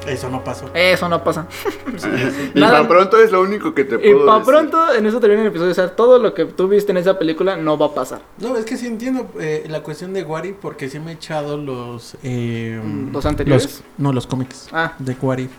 Eso 0.08 0.30
no 0.30 0.44
pasó. 0.44 0.66
Eso 0.74 1.08
no 1.08 1.24
pasa. 1.24 1.46
y 2.56 2.60
Nada. 2.60 2.78
para 2.78 2.88
pronto 2.88 3.18
es 3.22 3.32
lo 3.32 3.40
único 3.42 3.76
que 3.76 3.84
te 3.84 3.96
Y 3.96 4.14
puedo 4.14 4.26
para 4.26 4.40
decir. 4.40 4.52
pronto, 4.54 4.94
en 4.96 5.06
eso 5.06 5.20
termina 5.20 5.42
el 5.44 5.48
episodio. 5.50 5.72
O 5.72 5.76
sea, 5.76 5.96
todo 5.96 6.18
lo 6.18 6.34
que 6.34 6.46
tú 6.46 6.68
viste 6.68 6.92
en 6.92 6.98
esa 6.98 7.20
película 7.20 7.56
no 7.56 7.78
va 7.78 7.86
a 7.86 7.94
pasar. 7.94 8.22
No, 8.40 8.58
es 8.58 8.66
que 8.66 8.78
sí 8.78 8.88
entiendo 8.88 9.30
eh, 9.40 9.66
la 9.70 9.84
cuestión 9.84 10.12
de 10.14 10.24
Wari 10.24 10.54
porque 10.60 10.90
sí 10.90 11.00
me 11.00 11.12
he 11.12 11.14
echado 11.14 11.56
los... 11.56 12.16
eh, 12.24 12.82
¿Los 13.14 13.26
anteriores? 13.28 13.64
los- 13.64 13.84
no, 14.00 14.12
los 14.12 14.26
cómics 14.26 14.70
Ah, 14.72 14.94
de 14.98 15.16
Wari. 15.22 15.50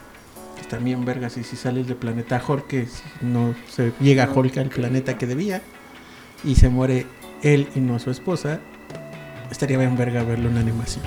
También 0.73 1.05
vergas 1.05 1.37
y 1.37 1.45
si 1.45 1.55
sales 1.55 1.87
del 1.87 1.97
planeta 1.99 2.43
Hulk, 2.49 2.66
que 2.66 2.89
no 3.20 3.55
se 3.68 3.93
llega 4.01 4.27
Hulk 4.35 4.57
al 4.57 4.70
planeta 4.70 5.18
que 5.18 5.27
debía 5.27 5.61
y 6.45 6.55
se 6.55 6.70
muere 6.70 7.05
él 7.43 7.68
y 7.75 7.81
no 7.81 7.99
su 7.99 8.11
esposa, 8.11 8.59
estaría 9.51 9.77
bien 9.77 9.99
verga 9.99 10.23
verlo 10.25 10.49
en 10.49 10.57
animación. 10.57 11.05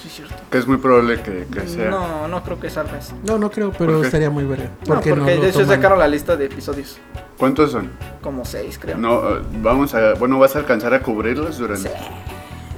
sí, 0.00 0.06
es 0.06 0.14
cierto. 0.14 0.34
Que 0.48 0.58
es 0.58 0.68
muy 0.68 0.76
probable 0.76 1.20
que, 1.22 1.44
que 1.52 1.66
sea. 1.66 1.90
No, 1.90 2.28
no 2.28 2.44
creo 2.44 2.60
que 2.60 2.70
salga 2.70 2.98
eso. 2.98 3.14
No, 3.26 3.36
no 3.36 3.50
creo, 3.50 3.72
pero 3.72 4.00
estaría 4.04 4.30
muy 4.30 4.44
verga. 4.44 4.70
No, 4.86 4.94
porque 4.94 5.10
no 5.16 5.24
de 5.24 5.48
hecho 5.48 5.62
toman- 5.62 5.66
sacaron 5.66 5.98
la 5.98 6.06
lista 6.06 6.36
de 6.36 6.44
episodios. 6.44 6.98
¿Cuántos 7.36 7.72
son? 7.72 7.90
Como 8.22 8.44
seis, 8.44 8.78
creo. 8.78 8.96
No, 8.96 9.28
eh, 9.38 9.42
vamos 9.60 9.92
a. 9.94 10.14
Bueno, 10.14 10.38
vas 10.38 10.54
a 10.54 10.60
alcanzar 10.60 10.94
a 10.94 11.02
cubrirlos 11.02 11.58
durante. 11.58 11.90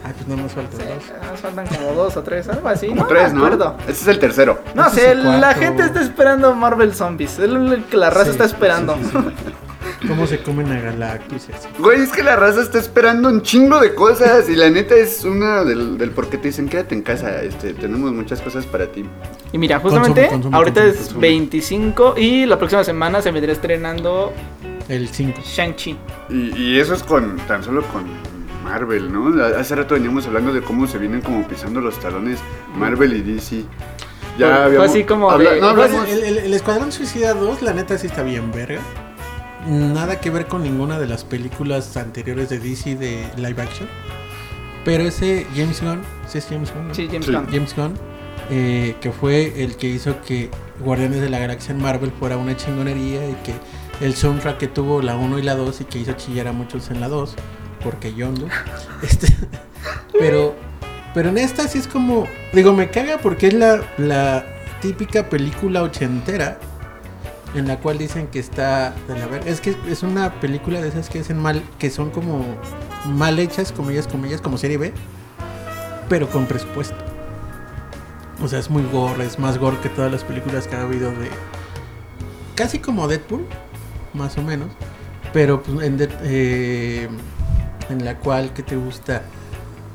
Ay, 0.04 0.12
pues 0.16 0.26
no 0.26 0.36
nos 0.36 0.52
faltan 0.52 0.78
dos. 0.78 1.04
Ah, 1.22 1.36
Faltan 1.40 1.66
como 1.66 1.92
dos 1.92 2.16
o 2.16 2.22
tres, 2.22 2.48
algo 2.48 2.68
así. 2.68 2.88
Como 2.88 3.02
no 3.02 3.06
tres, 3.06 3.32
¿no? 3.32 3.44
acuerdo. 3.44 3.76
Este 3.80 3.92
es 3.92 4.08
el 4.08 4.18
tercero. 4.18 4.60
No 4.74 4.86
Este 4.88 5.00
sé, 5.00 5.10
el 5.12 5.40
la 5.40 5.54
gente 5.54 5.84
está 5.84 6.00
esperando 6.00 6.54
Marvel 6.54 6.94
Zombies. 6.94 7.38
Es 7.38 7.48
lo 7.48 7.86
que 7.88 7.96
la 7.96 8.10
raza 8.10 8.24
Sí, 8.26 8.30
está 8.30 8.44
esperando. 8.44 8.96
sí, 8.96 9.04
sí, 9.04 9.10
sí. 9.12 9.52
¿Cómo 10.08 10.26
se 10.26 10.42
comen 10.42 10.70
a 10.72 10.80
Galactus? 10.80 11.46
Güey, 11.78 12.00
es 12.02 12.10
que 12.10 12.24
la 12.24 12.34
raza 12.34 12.60
está 12.62 12.78
esperando 12.80 13.28
un 13.28 13.42
chingo 13.42 13.78
de 13.78 13.94
cosas 13.94 14.48
y 14.48 14.56
la 14.56 14.68
neta 14.68 14.96
es 14.96 15.24
una 15.24 15.62
del, 15.62 15.96
del 15.96 16.10
por 16.10 16.28
qué 16.28 16.38
te 16.38 16.48
dicen 16.48 16.68
quédate 16.68 16.96
en 16.96 17.02
casa, 17.02 17.40
este, 17.42 17.72
tenemos 17.74 18.10
muchas 18.12 18.40
cosas 18.40 18.66
para 18.66 18.86
ti. 18.90 19.04
Y 19.52 19.58
mira, 19.58 19.78
justamente 19.78 20.22
Consume, 20.22 20.42
consume, 20.42 20.56
ahorita 20.56 20.80
consume, 20.80 20.98
es 21.00 21.04
consume. 21.06 21.28
25 21.28 22.14
y 22.16 22.46
la 22.46 22.58
próxima 22.58 22.82
semana 22.82 23.22
se 23.22 23.30
vendrá 23.30 23.52
estrenando 23.52 24.32
El 24.88 25.08
5. 25.08 25.40
Shang-Chi. 25.44 25.96
Y, 26.30 26.56
y 26.60 26.80
eso 26.80 26.94
es 26.94 27.04
con 27.04 27.36
tan 27.46 27.62
solo 27.62 27.82
con 27.88 28.04
Marvel, 28.62 29.12
¿no? 29.12 29.42
Hace 29.56 29.74
rato 29.76 29.94
veníamos 29.94 30.26
hablando 30.26 30.52
de 30.52 30.62
cómo 30.62 30.86
se 30.86 30.98
vienen 30.98 31.20
como 31.20 31.46
pisando 31.46 31.80
los 31.80 31.98
talones 32.00 32.38
Marvel 32.76 33.12
y 33.14 33.22
DC. 33.22 33.64
Fue- 34.36 34.46
fue 34.46 34.52
habíamos- 34.54 34.88
así 34.90 35.04
como 35.04 35.30
habla- 35.30 35.50
de- 35.52 35.60
no, 35.60 35.68
hablamos- 35.68 36.08
El, 36.08 36.22
el- 36.22 36.38
el 36.38 36.54
Escuadrón 36.54 36.90
Suicida 36.92 37.34
2, 37.34 37.62
la 37.62 37.72
neta 37.74 37.98
sí 37.98 38.06
está 38.06 38.22
bien 38.22 38.50
verga. 38.52 38.80
Nada 39.66 40.20
que 40.20 40.30
ver 40.30 40.46
con 40.46 40.62
ninguna 40.62 40.98
de 40.98 41.06
las 41.06 41.22
películas 41.24 41.96
anteriores 41.96 42.48
de 42.48 42.58
DC 42.58 42.96
de 42.96 43.24
live 43.36 43.62
action. 43.62 43.88
Pero 44.84 45.04
ese 45.04 45.46
James 45.54 45.80
Gunn, 45.80 46.00
¿sí 46.26 46.38
es 46.38 46.46
James 46.48 46.72
Gunn? 46.74 46.88
no? 46.88 46.94
Sí, 46.94 47.06
James 47.08 47.26
Sí. 47.26 47.32
Gunn. 47.32 47.46
James 47.52 47.76
Gunn, 47.76 47.94
eh, 48.50 48.96
que 49.00 49.12
fue 49.12 49.62
el 49.62 49.76
que 49.76 49.86
hizo 49.88 50.20
que 50.22 50.50
Guardianes 50.80 51.20
de 51.20 51.30
la 51.30 51.38
Galaxia 51.38 51.72
en 51.72 51.80
Marvel 51.80 52.10
fuera 52.18 52.36
una 52.36 52.56
chingonería 52.56 53.28
y 53.28 53.34
que 53.44 53.54
el 54.04 54.14
soundtrack 54.16 54.58
que 54.58 54.66
tuvo 54.66 55.00
la 55.00 55.14
1 55.16 55.38
y 55.38 55.42
la 55.42 55.54
2 55.54 55.80
y 55.82 55.84
que 55.84 55.98
hizo 56.00 56.12
chillar 56.14 56.48
a 56.48 56.52
muchos 56.52 56.90
en 56.90 57.00
la 57.00 57.06
2, 57.08 57.36
porque 57.82 58.14
yo 58.14 58.28
ando. 58.28 58.46
Este, 59.02 59.26
pero, 60.18 60.54
pero 61.12 61.30
en 61.30 61.38
esta 61.38 61.66
sí 61.66 61.78
es 61.78 61.88
como, 61.88 62.26
digo, 62.52 62.72
me 62.72 62.88
caga 62.90 63.18
porque 63.18 63.48
es 63.48 63.54
la, 63.54 63.80
la 63.98 64.44
típica 64.80 65.28
película 65.28 65.82
ochentera 65.82 66.58
en 67.56 67.66
la 67.66 67.78
cual 67.78 67.98
dicen 67.98 68.28
que 68.28 68.38
está 68.38 68.94
de. 69.08 69.50
Es 69.50 69.60
que 69.60 69.74
es 69.88 70.02
una 70.04 70.34
película 70.40 70.80
de 70.80 70.88
esas 70.88 71.08
que 71.10 71.18
hacen 71.20 71.38
mal, 71.38 71.62
que 71.78 71.90
son 71.90 72.10
como 72.10 72.44
mal 73.06 73.38
hechas, 73.40 73.72
comillas, 73.72 74.06
comillas, 74.06 74.40
como 74.40 74.56
serie 74.56 74.78
B, 74.78 74.92
pero 76.08 76.28
con 76.30 76.46
presupuesto. 76.46 76.94
O 78.40 78.48
sea, 78.48 78.58
es 78.60 78.70
muy 78.70 78.84
gore, 78.92 79.24
es 79.26 79.38
más 79.38 79.58
gore 79.58 79.76
que 79.82 79.88
todas 79.88 80.10
las 80.10 80.24
películas 80.24 80.66
que 80.68 80.76
ha 80.76 80.82
habido 80.82 81.10
de. 81.10 81.28
Casi 82.54 82.78
como 82.78 83.08
Deadpool, 83.08 83.44
más 84.14 84.38
o 84.38 84.42
menos. 84.42 84.68
Pero 85.32 85.62
pues, 85.62 85.82
en, 85.86 85.98
Dead- 85.98 86.18
eh, 86.22 87.08
en 87.90 88.04
la 88.04 88.18
cual, 88.18 88.52
que 88.52 88.62
te 88.62 88.76
gusta? 88.76 89.22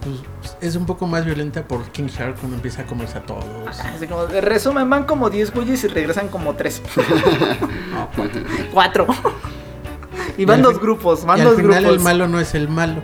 Pues, 0.01 0.55
es 0.61 0.75
un 0.75 0.85
poco 0.85 1.07
más 1.07 1.25
violenta 1.25 1.67
por 1.67 1.83
King 1.91 2.07
Shark 2.07 2.37
cuando 2.37 2.55
empieza 2.55 2.83
a 2.83 2.85
comerse 2.85 3.17
a 3.17 3.21
todos. 3.25 3.43
Así 3.67 4.07
como, 4.07 4.25
resumen, 4.25 4.89
van 4.89 5.05
como 5.05 5.29
10 5.29 5.53
güeyes 5.53 5.83
y 5.83 5.87
regresan 5.87 6.29
como 6.29 6.55
3. 6.55 6.81
no, 7.91 8.09
4. 8.71 9.07
y 10.37 10.41
Y 10.43 10.45
van 10.45 10.57
al 10.57 10.63
dos 10.63 10.79
grupos, 10.79 11.23
Y 11.23 11.25
van 11.25 11.41
al 11.41 11.47
dos 11.47 11.55
final 11.55 11.79
grupos. 11.81 11.97
el 11.97 12.03
malo 12.03 12.27
no 12.27 12.39
es 12.39 12.55
el 12.55 12.69
malo. 12.69 13.01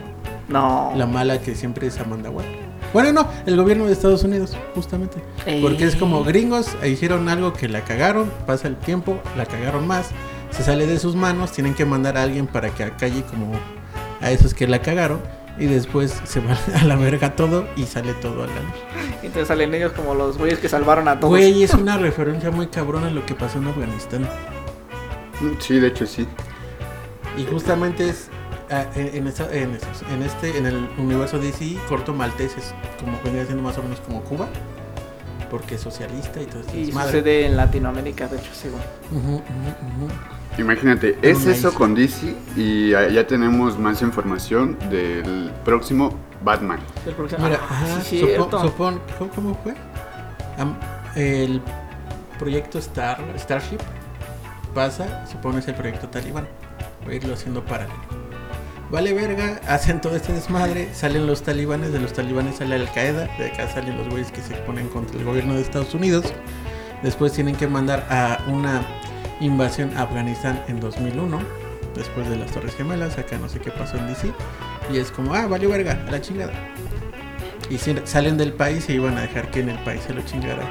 No. 0.47 0.93
La 0.95 1.07
mala 1.07 1.39
que 1.41 1.55
siempre 1.55 1.87
es 1.87 1.99
Amanda 1.99 2.29
Waller. 2.29 2.73
Bueno, 2.93 3.11
no, 3.11 3.27
el 3.47 3.57
gobierno 3.57 3.87
de 3.87 3.93
Estados 3.93 4.23
Unidos, 4.23 4.55
justamente. 4.75 5.17
Porque 5.61 5.85
es 5.85 5.95
como 5.95 6.23
gringos 6.23 6.67
hicieron 6.85 7.27
algo 7.27 7.51
que 7.51 7.67
la 7.67 7.81
cagaron, 7.81 8.31
pasa 8.45 8.67
el 8.67 8.75
tiempo, 8.75 9.19
la 9.35 9.47
cagaron 9.47 9.87
más, 9.87 10.09
se 10.51 10.61
sale 10.63 10.85
de 10.85 10.99
sus 10.99 11.15
manos, 11.15 11.51
tienen 11.51 11.73
que 11.73 11.85
mandar 11.85 12.17
a 12.17 12.23
alguien 12.23 12.45
para 12.45 12.69
que 12.69 12.83
acalle 12.83 13.23
como 13.23 13.53
a 14.23 14.31
esos 14.31 14.53
que 14.53 14.67
la 14.67 14.81
cagaron 14.81 15.21
y 15.59 15.65
después 15.65 16.19
se 16.23 16.39
va 16.39 16.57
a 16.81 16.83
la 16.85 16.95
verga 16.95 17.35
todo 17.35 17.67
y 17.75 17.83
sale 17.83 18.13
todo 18.15 18.43
a 18.43 18.47
la 18.47 18.53
luz. 18.53 18.73
Entonces 19.21 19.47
salen 19.47 19.73
ellos 19.75 19.91
como 19.93 20.15
los 20.15 20.37
güeyes 20.37 20.59
que 20.59 20.67
salvaron 20.69 21.07
a 21.07 21.19
todos. 21.19 21.29
Güey, 21.29 21.61
es 21.63 21.73
una 21.73 21.97
referencia 21.97 22.49
muy 22.51 22.67
cabrona 22.67 23.07
a 23.07 23.11
lo 23.11 23.25
que 23.25 23.35
pasó 23.35 23.59
en 23.59 23.67
Afganistán. 23.67 24.27
Sí, 25.59 25.79
de 25.79 25.87
hecho 25.87 26.05
sí. 26.05 26.27
Y 27.37 27.45
justamente 27.45 28.09
es 28.09 28.29
ah, 28.71 28.85
en, 28.95 29.27
esa- 29.27 29.51
en 29.53 29.75
esos- 29.75 30.03
en 30.13 30.21
este, 30.23 30.57
en 30.57 30.65
el 30.67 30.87
universo 30.97 31.37
DC, 31.39 31.75
corto 31.89 32.13
malteses, 32.13 32.73
como 32.99 33.19
vendría 33.23 33.45
siendo 33.45 33.63
más 33.63 33.77
o 33.77 33.83
menos 33.83 33.99
como 34.01 34.21
Cuba, 34.23 34.47
porque 35.49 35.75
es 35.75 35.81
socialista 35.81 36.41
y 36.41 36.45
todo 36.45 36.61
esto. 36.61 36.77
Y 36.77 36.91
sucede 36.91 37.45
en 37.45 37.57
Latinoamérica, 37.57 38.27
de 38.27 38.37
hecho, 38.37 38.49
según. 38.53 38.79
Ujú, 39.11 39.35
ujú. 39.35 40.07
Imagínate, 40.57 41.17
es 41.21 41.43
una 41.43 41.51
eso 41.53 41.67
isla. 41.69 41.77
con 41.79 41.95
DC 41.95 42.35
y 42.55 42.89
ya, 42.91 43.25
tenemos 43.27 43.77
más 43.79 44.01
información 44.01 44.77
del 44.89 45.51
próximo 45.65 46.13
Batman. 46.43 46.79
El 47.05 47.13
próximo- 47.13 47.43
Mira, 47.45 47.59
Ah, 47.63 47.67
ajá, 47.73 48.01
sí, 48.01 48.19
supo- 48.19 48.27
cierto. 48.27 48.59
supón- 48.63 48.99
¿cómo, 49.17 49.31
cómo 49.31 49.59
fue? 49.63 49.73
El 51.15 51.61
proyecto 52.37 52.77
Star, 52.79 53.19
Starship 53.37 53.79
pasa, 54.73 55.25
supone 55.27 55.59
es 55.59 55.67
el 55.67 55.75
proyecto 55.75 56.07
talibán. 56.09 56.47
Voy 57.05 57.13
a 57.13 57.17
irlo 57.17 57.33
haciendo 57.33 57.63
paralelo. 57.65 57.99
Vale 58.91 59.13
verga, 59.13 59.59
hacen 59.67 60.01
todo 60.01 60.15
este 60.15 60.33
desmadre, 60.33 60.93
salen 60.93 61.25
los 61.25 61.41
talibanes, 61.41 61.91
de 61.91 61.99
los 61.99 62.13
talibanes 62.13 62.57
sale 62.57 62.75
Al 62.75 62.91
Qaeda, 62.91 63.27
de 63.39 63.47
acá 63.51 63.67
salen 63.67 63.97
los 63.97 64.07
güeyes 64.09 64.31
que 64.31 64.41
se 64.41 64.53
ponen 64.55 64.87
contra 64.89 65.17
el 65.17 65.25
gobierno 65.25 65.55
de 65.55 65.61
Estados 65.61 65.93
Unidos. 65.95 66.25
Después 67.01 67.33
tienen 67.33 67.55
que 67.55 67.67
mandar 67.67 68.05
a 68.09 68.37
una 68.47 68.85
invasión 69.43 69.95
a 69.97 70.03
Afganistán 70.03 70.63
en 70.67 70.79
2001, 70.79 71.39
después 71.95 72.29
de 72.29 72.37
las 72.37 72.51
Torres 72.51 72.75
Gemelas, 72.75 73.17
acá 73.17 73.37
no 73.37 73.49
sé 73.49 73.59
qué 73.59 73.71
pasó 73.71 73.97
en 73.97 74.07
DC. 74.07 74.31
Y 74.91 74.97
es 74.97 75.11
como, 75.11 75.33
ah, 75.33 75.47
valió 75.47 75.69
verga, 75.69 76.03
a 76.07 76.11
la 76.11 76.21
chingada. 76.21 76.53
Y 77.69 77.77
salen 77.77 78.37
del 78.37 78.53
país 78.53 78.87
e 78.89 78.93
iban 78.93 79.17
a 79.17 79.21
dejar 79.21 79.49
que 79.51 79.61
en 79.61 79.69
el 79.69 79.79
país 79.79 80.01
se 80.05 80.13
lo 80.13 80.21
chingara 80.21 80.63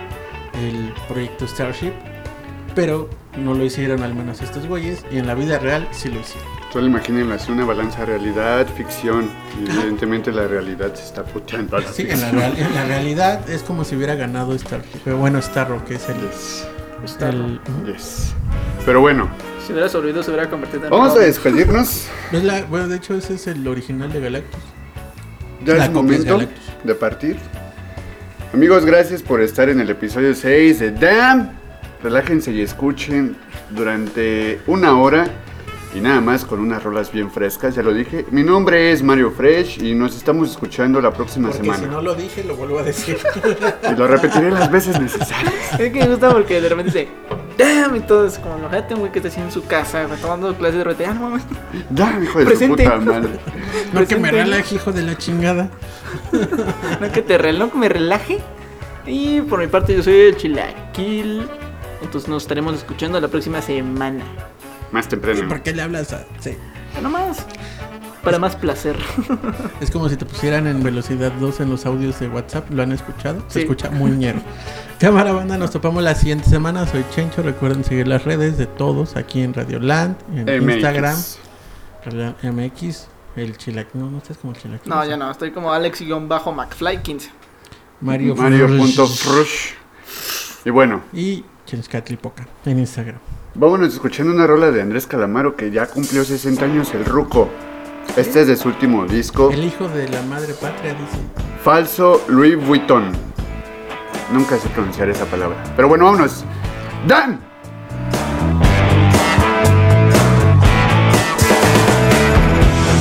el 0.55 0.93
proyecto 1.09 1.47
Starship. 1.47 1.93
Pero 2.75 3.11
no 3.37 3.53
lo 3.55 3.65
hicieron 3.65 4.03
al 4.03 4.15
menos 4.15 4.41
estos 4.41 4.67
güeyes. 4.67 5.05
Y 5.11 5.19
en 5.19 5.27
la 5.27 5.35
vida 5.35 5.59
real 5.59 5.87
sí 5.91 6.09
lo 6.09 6.21
hicieron. 6.21 6.49
Solo 6.73 6.87
imaginen 6.87 7.31
así 7.33 7.53
una 7.53 7.67
balanza 7.67 8.07
realidad, 8.07 8.67
ficción. 8.67 9.31
Y 9.61 9.71
evidentemente 9.71 10.33
la 10.33 10.47
realidad 10.47 10.95
se 10.95 11.05
está 11.05 11.23
puteando 11.23 11.83
Sí, 11.93 12.07
en 12.09 12.21
la, 12.21 12.49
en 12.49 12.75
la 12.75 12.85
realidad 12.87 13.49
es 13.51 13.63
como 13.63 13.85
si 13.85 13.97
hubiera 13.97 14.15
ganado 14.15 14.57
Starship. 14.57 15.01
Pero 15.05 15.19
bueno, 15.19 15.43
Starro, 15.43 15.85
que 15.85 15.97
es 15.97 16.09
el... 16.09 16.17
Yes, 16.17 16.67
el- 17.05 17.61
ujú. 17.67 17.93
yes. 17.93 18.33
Pero 18.87 19.01
bueno, 19.01 19.29
Si 19.67 19.73
hubiera 19.73 19.89
sobrevivido, 19.89 20.23
se 20.23 20.31
hubiera 20.31 20.49
convertido 20.51 20.85
en. 20.85 20.91
vamos 20.91 21.15
a 21.17 21.21
despedirnos. 21.21 22.07
es 22.33 22.45
la- 22.45 22.63
bueno, 22.65 22.89
de 22.89 22.97
hecho 22.97 23.15
ese 23.15 23.35
es 23.35 23.47
el 23.47 23.67
original 23.67 24.13
de 24.13 24.21
Galactus. 24.21 24.61
Ya 25.65 25.75
La 25.75 25.85
es 25.87 25.93
momento 25.93 26.35
Galactus. 26.39 26.65
de 26.85 26.95
partir. 26.95 27.37
Amigos, 28.53 28.85
gracias 28.85 29.23
por 29.23 29.41
estar 29.41 29.69
en 29.69 29.81
el 29.81 29.89
episodio 29.91 30.35
6 30.35 30.79
de 30.81 30.91
Damn. 30.91 31.51
Relájense 32.03 32.51
y 32.53 32.61
escuchen 32.61 33.37
durante 33.71 34.61
una 34.67 34.99
hora 35.01 35.27
y 35.95 36.01
nada 36.01 36.21
más 36.21 36.45
con 36.45 36.61
unas 36.61 36.83
rolas 36.83 37.13
bien 37.13 37.31
frescas, 37.31 37.75
ya 37.75 37.83
lo 37.83 37.93
dije. 37.93 38.25
Mi 38.31 38.43
nombre 38.43 38.93
es 38.93 39.03
Mario 39.03 39.31
Fresh 39.31 39.83
y 39.83 39.95
nos 39.95 40.17
estamos 40.17 40.51
escuchando 40.51 41.01
la 41.01 41.13
próxima 41.13 41.49
Porque 41.49 41.65
semana. 41.65 41.85
si 41.85 41.91
no 41.91 42.01
lo 42.01 42.15
dije, 42.15 42.45
lo 42.45 42.57
vuelvo 42.57 42.79
a 42.79 42.83
decir. 42.83 43.19
Y 43.93 43.97
lo 43.97 44.07
repetiré 44.07 44.51
las 44.51 44.71
veces 44.71 44.99
necesarias. 45.01 45.79
Es 45.79 45.93
que 45.93 46.01
me 46.01 46.09
gusta 46.09 46.31
porque 46.33 46.61
de 46.61 46.69
repente 46.69 46.93
dice, 46.93 47.09
damn, 47.59 47.95
y 47.97 48.01
todo 48.01 48.27
es 48.27 48.39
como, 48.39 48.59
imagínate 48.59 48.95
un 48.95 49.01
güey 49.01 49.13
que 49.13 49.19
está 49.19 49.29
así 49.29 49.41
en 49.41 49.53
su 49.53 49.65
casa, 49.67 50.07
tomando 50.21 50.55
clases 50.57 50.79
de 50.79 50.85
repente, 50.85 51.07
ah, 51.07 51.15
no 51.15 51.21
mames, 51.29 51.43
Damn, 51.91 52.23
hijo 52.25 52.39
de 52.39 52.45
Presente. 52.47 52.85
su 52.85 52.91
puta 52.91 53.01
madre. 53.01 53.31
no 53.93 54.07
que 54.07 54.17
me 54.17 54.31
relaje, 54.31 54.77
hijo 54.77 54.93
de 54.93 55.03
la 55.03 55.19
chingada. 55.19 55.69
no 57.01 57.13
que 57.13 57.23
te 57.23 57.37
rel 57.39 57.59
no 57.59 57.71
que 57.71 57.79
me 57.79 57.89
relaje. 57.89 58.39
Y 59.07 59.41
por 59.43 59.59
mi 59.59 59.67
parte, 59.67 59.95
yo 59.95 60.03
soy 60.03 60.15
el 60.15 60.37
Chilaquil. 60.37 61.47
Entonces 62.03 62.29
nos 62.29 62.45
estaremos 62.45 62.75
escuchando 62.75 63.21
la 63.21 63.29
próxima 63.29 63.61
semana. 63.61 64.25
Más 64.93 65.07
¿Y 65.07 65.09
temprano. 65.11 65.49
por 65.49 65.63
qué 65.63 65.73
le 65.73 65.83
hablas 65.83 66.13
a.? 66.13 66.25
Sí. 66.41 66.57
Nada 66.95 67.09
más. 67.09 67.47
Para 68.23 68.39
más 68.39 68.55
placer. 68.55 68.97
Es 69.81 69.91
como 69.91 70.09
si 70.09 70.17
te 70.17 70.25
pusieran 70.25 70.69
en 70.69 70.81
velocidad 70.85 71.33
2 71.41 71.59
en 71.61 71.71
los 71.71 71.87
audios 71.87 72.21
de 72.21 72.29
WhatsApp. 72.29 72.71
¿Lo 72.71 72.85
han 72.85 72.93
escuchado? 72.93 73.43
Se 73.49 73.55
Sí. 73.55 73.61
escucha 73.63 73.91
muy 73.91 74.13
ñero. 74.13 74.41
Cámara 75.01 75.33
banda, 75.33 75.59
nos 75.59 75.73
topamos 75.73 76.05
la 76.05 76.15
siguiente 76.15 76.49
semana. 76.49 76.87
Soy 76.87 77.05
Chencho. 77.13 77.43
Recuerden 77.43 77.83
seguir 77.83 78.07
las 78.07 78.23
redes 78.25 78.59
de 78.59 78.67
todos 78.67 79.17
aquí 79.17 79.41
en 79.43 79.53
Radio 79.55 79.81
Land, 79.81 80.17
en 80.37 80.45
MX. 80.65 80.75
Instagram, 80.77 81.17
Radio 82.05 82.35
MX, 82.53 83.07
el 83.35 83.57
Chilac. 83.57 83.89
No, 83.95 84.09
no 84.09 84.19
estás 84.19 84.37
como 84.39 84.53
el 84.53 84.61
Chilac. 84.61 84.87
No, 84.87 85.05
ya 85.05 85.17
no, 85.17 85.29
estoy 85.29 85.51
como 85.51 85.73
Alex-McFly15. 85.73 87.29
Mario. 88.03 88.37
Mario.frush. 88.37 89.73
Y 90.65 90.71
bueno, 90.71 91.03
Y 91.13 91.45
Chenskatlipoca 91.67 92.47
en 92.67 92.79
Instagram. 92.79 93.19
vámonos 93.55 93.93
escuchando 93.93 94.33
una 94.33 94.47
rola 94.47 94.71
de 94.71 94.83
Andrés 94.83 95.07
Calamaro 95.07 95.57
que 95.57 95.71
ya 95.71 95.87
cumplió 95.87 96.25
60 96.25 96.65
años, 96.65 96.93
el 96.95 97.05
Ruco. 97.05 97.49
Este 98.17 98.43
es 98.43 98.47
de 98.49 98.57
su 98.57 98.69
último 98.69 99.07
disco. 99.07 99.51
El 99.51 99.65
hijo 99.65 99.89
de 99.89 100.09
la 100.09 100.23
madre 100.23 100.55
patria 100.55 100.93
dice. 100.95 101.19
Falso 101.63 102.23
Louis 102.29 102.57
Vuitton. 102.67 103.13
Nunca 104.33 104.59
sé 104.59 104.69
pronunciar 104.71 105.09
esa 105.09 105.25
palabra. 105.27 105.63
Pero 105.77 105.89
bueno, 105.89 106.07
vámonos. 106.07 106.45
¡Dan! 107.07 107.41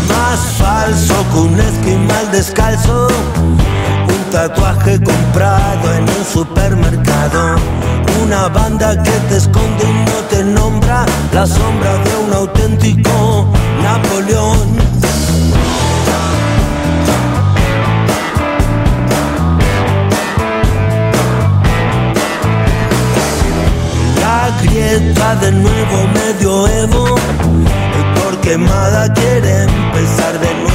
Más 0.07 0.57
falso 0.57 1.21
un 1.35 1.59
esquimal 1.59 2.31
descalzo, 2.31 3.07
un 3.37 4.31
tatuaje 4.31 4.99
comprado 5.01 5.93
en 5.93 6.03
un 6.03 6.25
supermercado, 6.25 7.55
una 8.23 8.47
banda 8.49 9.01
que 9.01 9.11
te 9.29 9.37
esconde 9.37 9.83
y 9.83 9.93
no 10.09 10.17
te 10.29 10.43
nombra, 10.43 11.05
la 11.33 11.45
sombra 11.45 11.93
de 12.03 12.15
un 12.25 12.33
auténtico 12.33 13.47
Napoleón. 13.81 14.69
La 24.19 24.51
grieta 24.61 25.35
de 25.35 25.51
nuevo 25.51 26.07
medioevo, 26.13 27.05
por 28.15 28.37
quemada 28.41 29.11
quiere 29.13 29.63
empezar 29.63 30.39
de 30.39 30.53
nuevo. 30.55 30.71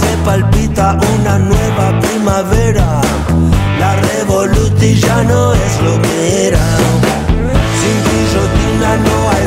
Se 0.00 0.16
palpita 0.24 0.96
una 1.18 1.38
nueva 1.38 2.00
primavera, 2.00 3.00
la 3.82 3.96
revolución 3.96 4.94
ya 4.94 5.22
no 5.24 5.54
es 5.54 5.74
lo 5.86 5.94
que 6.02 6.46
era. 6.48 6.66
Sin 7.78 7.98
guillotina 8.06 8.90
no 9.06 9.16
hay 9.30 9.46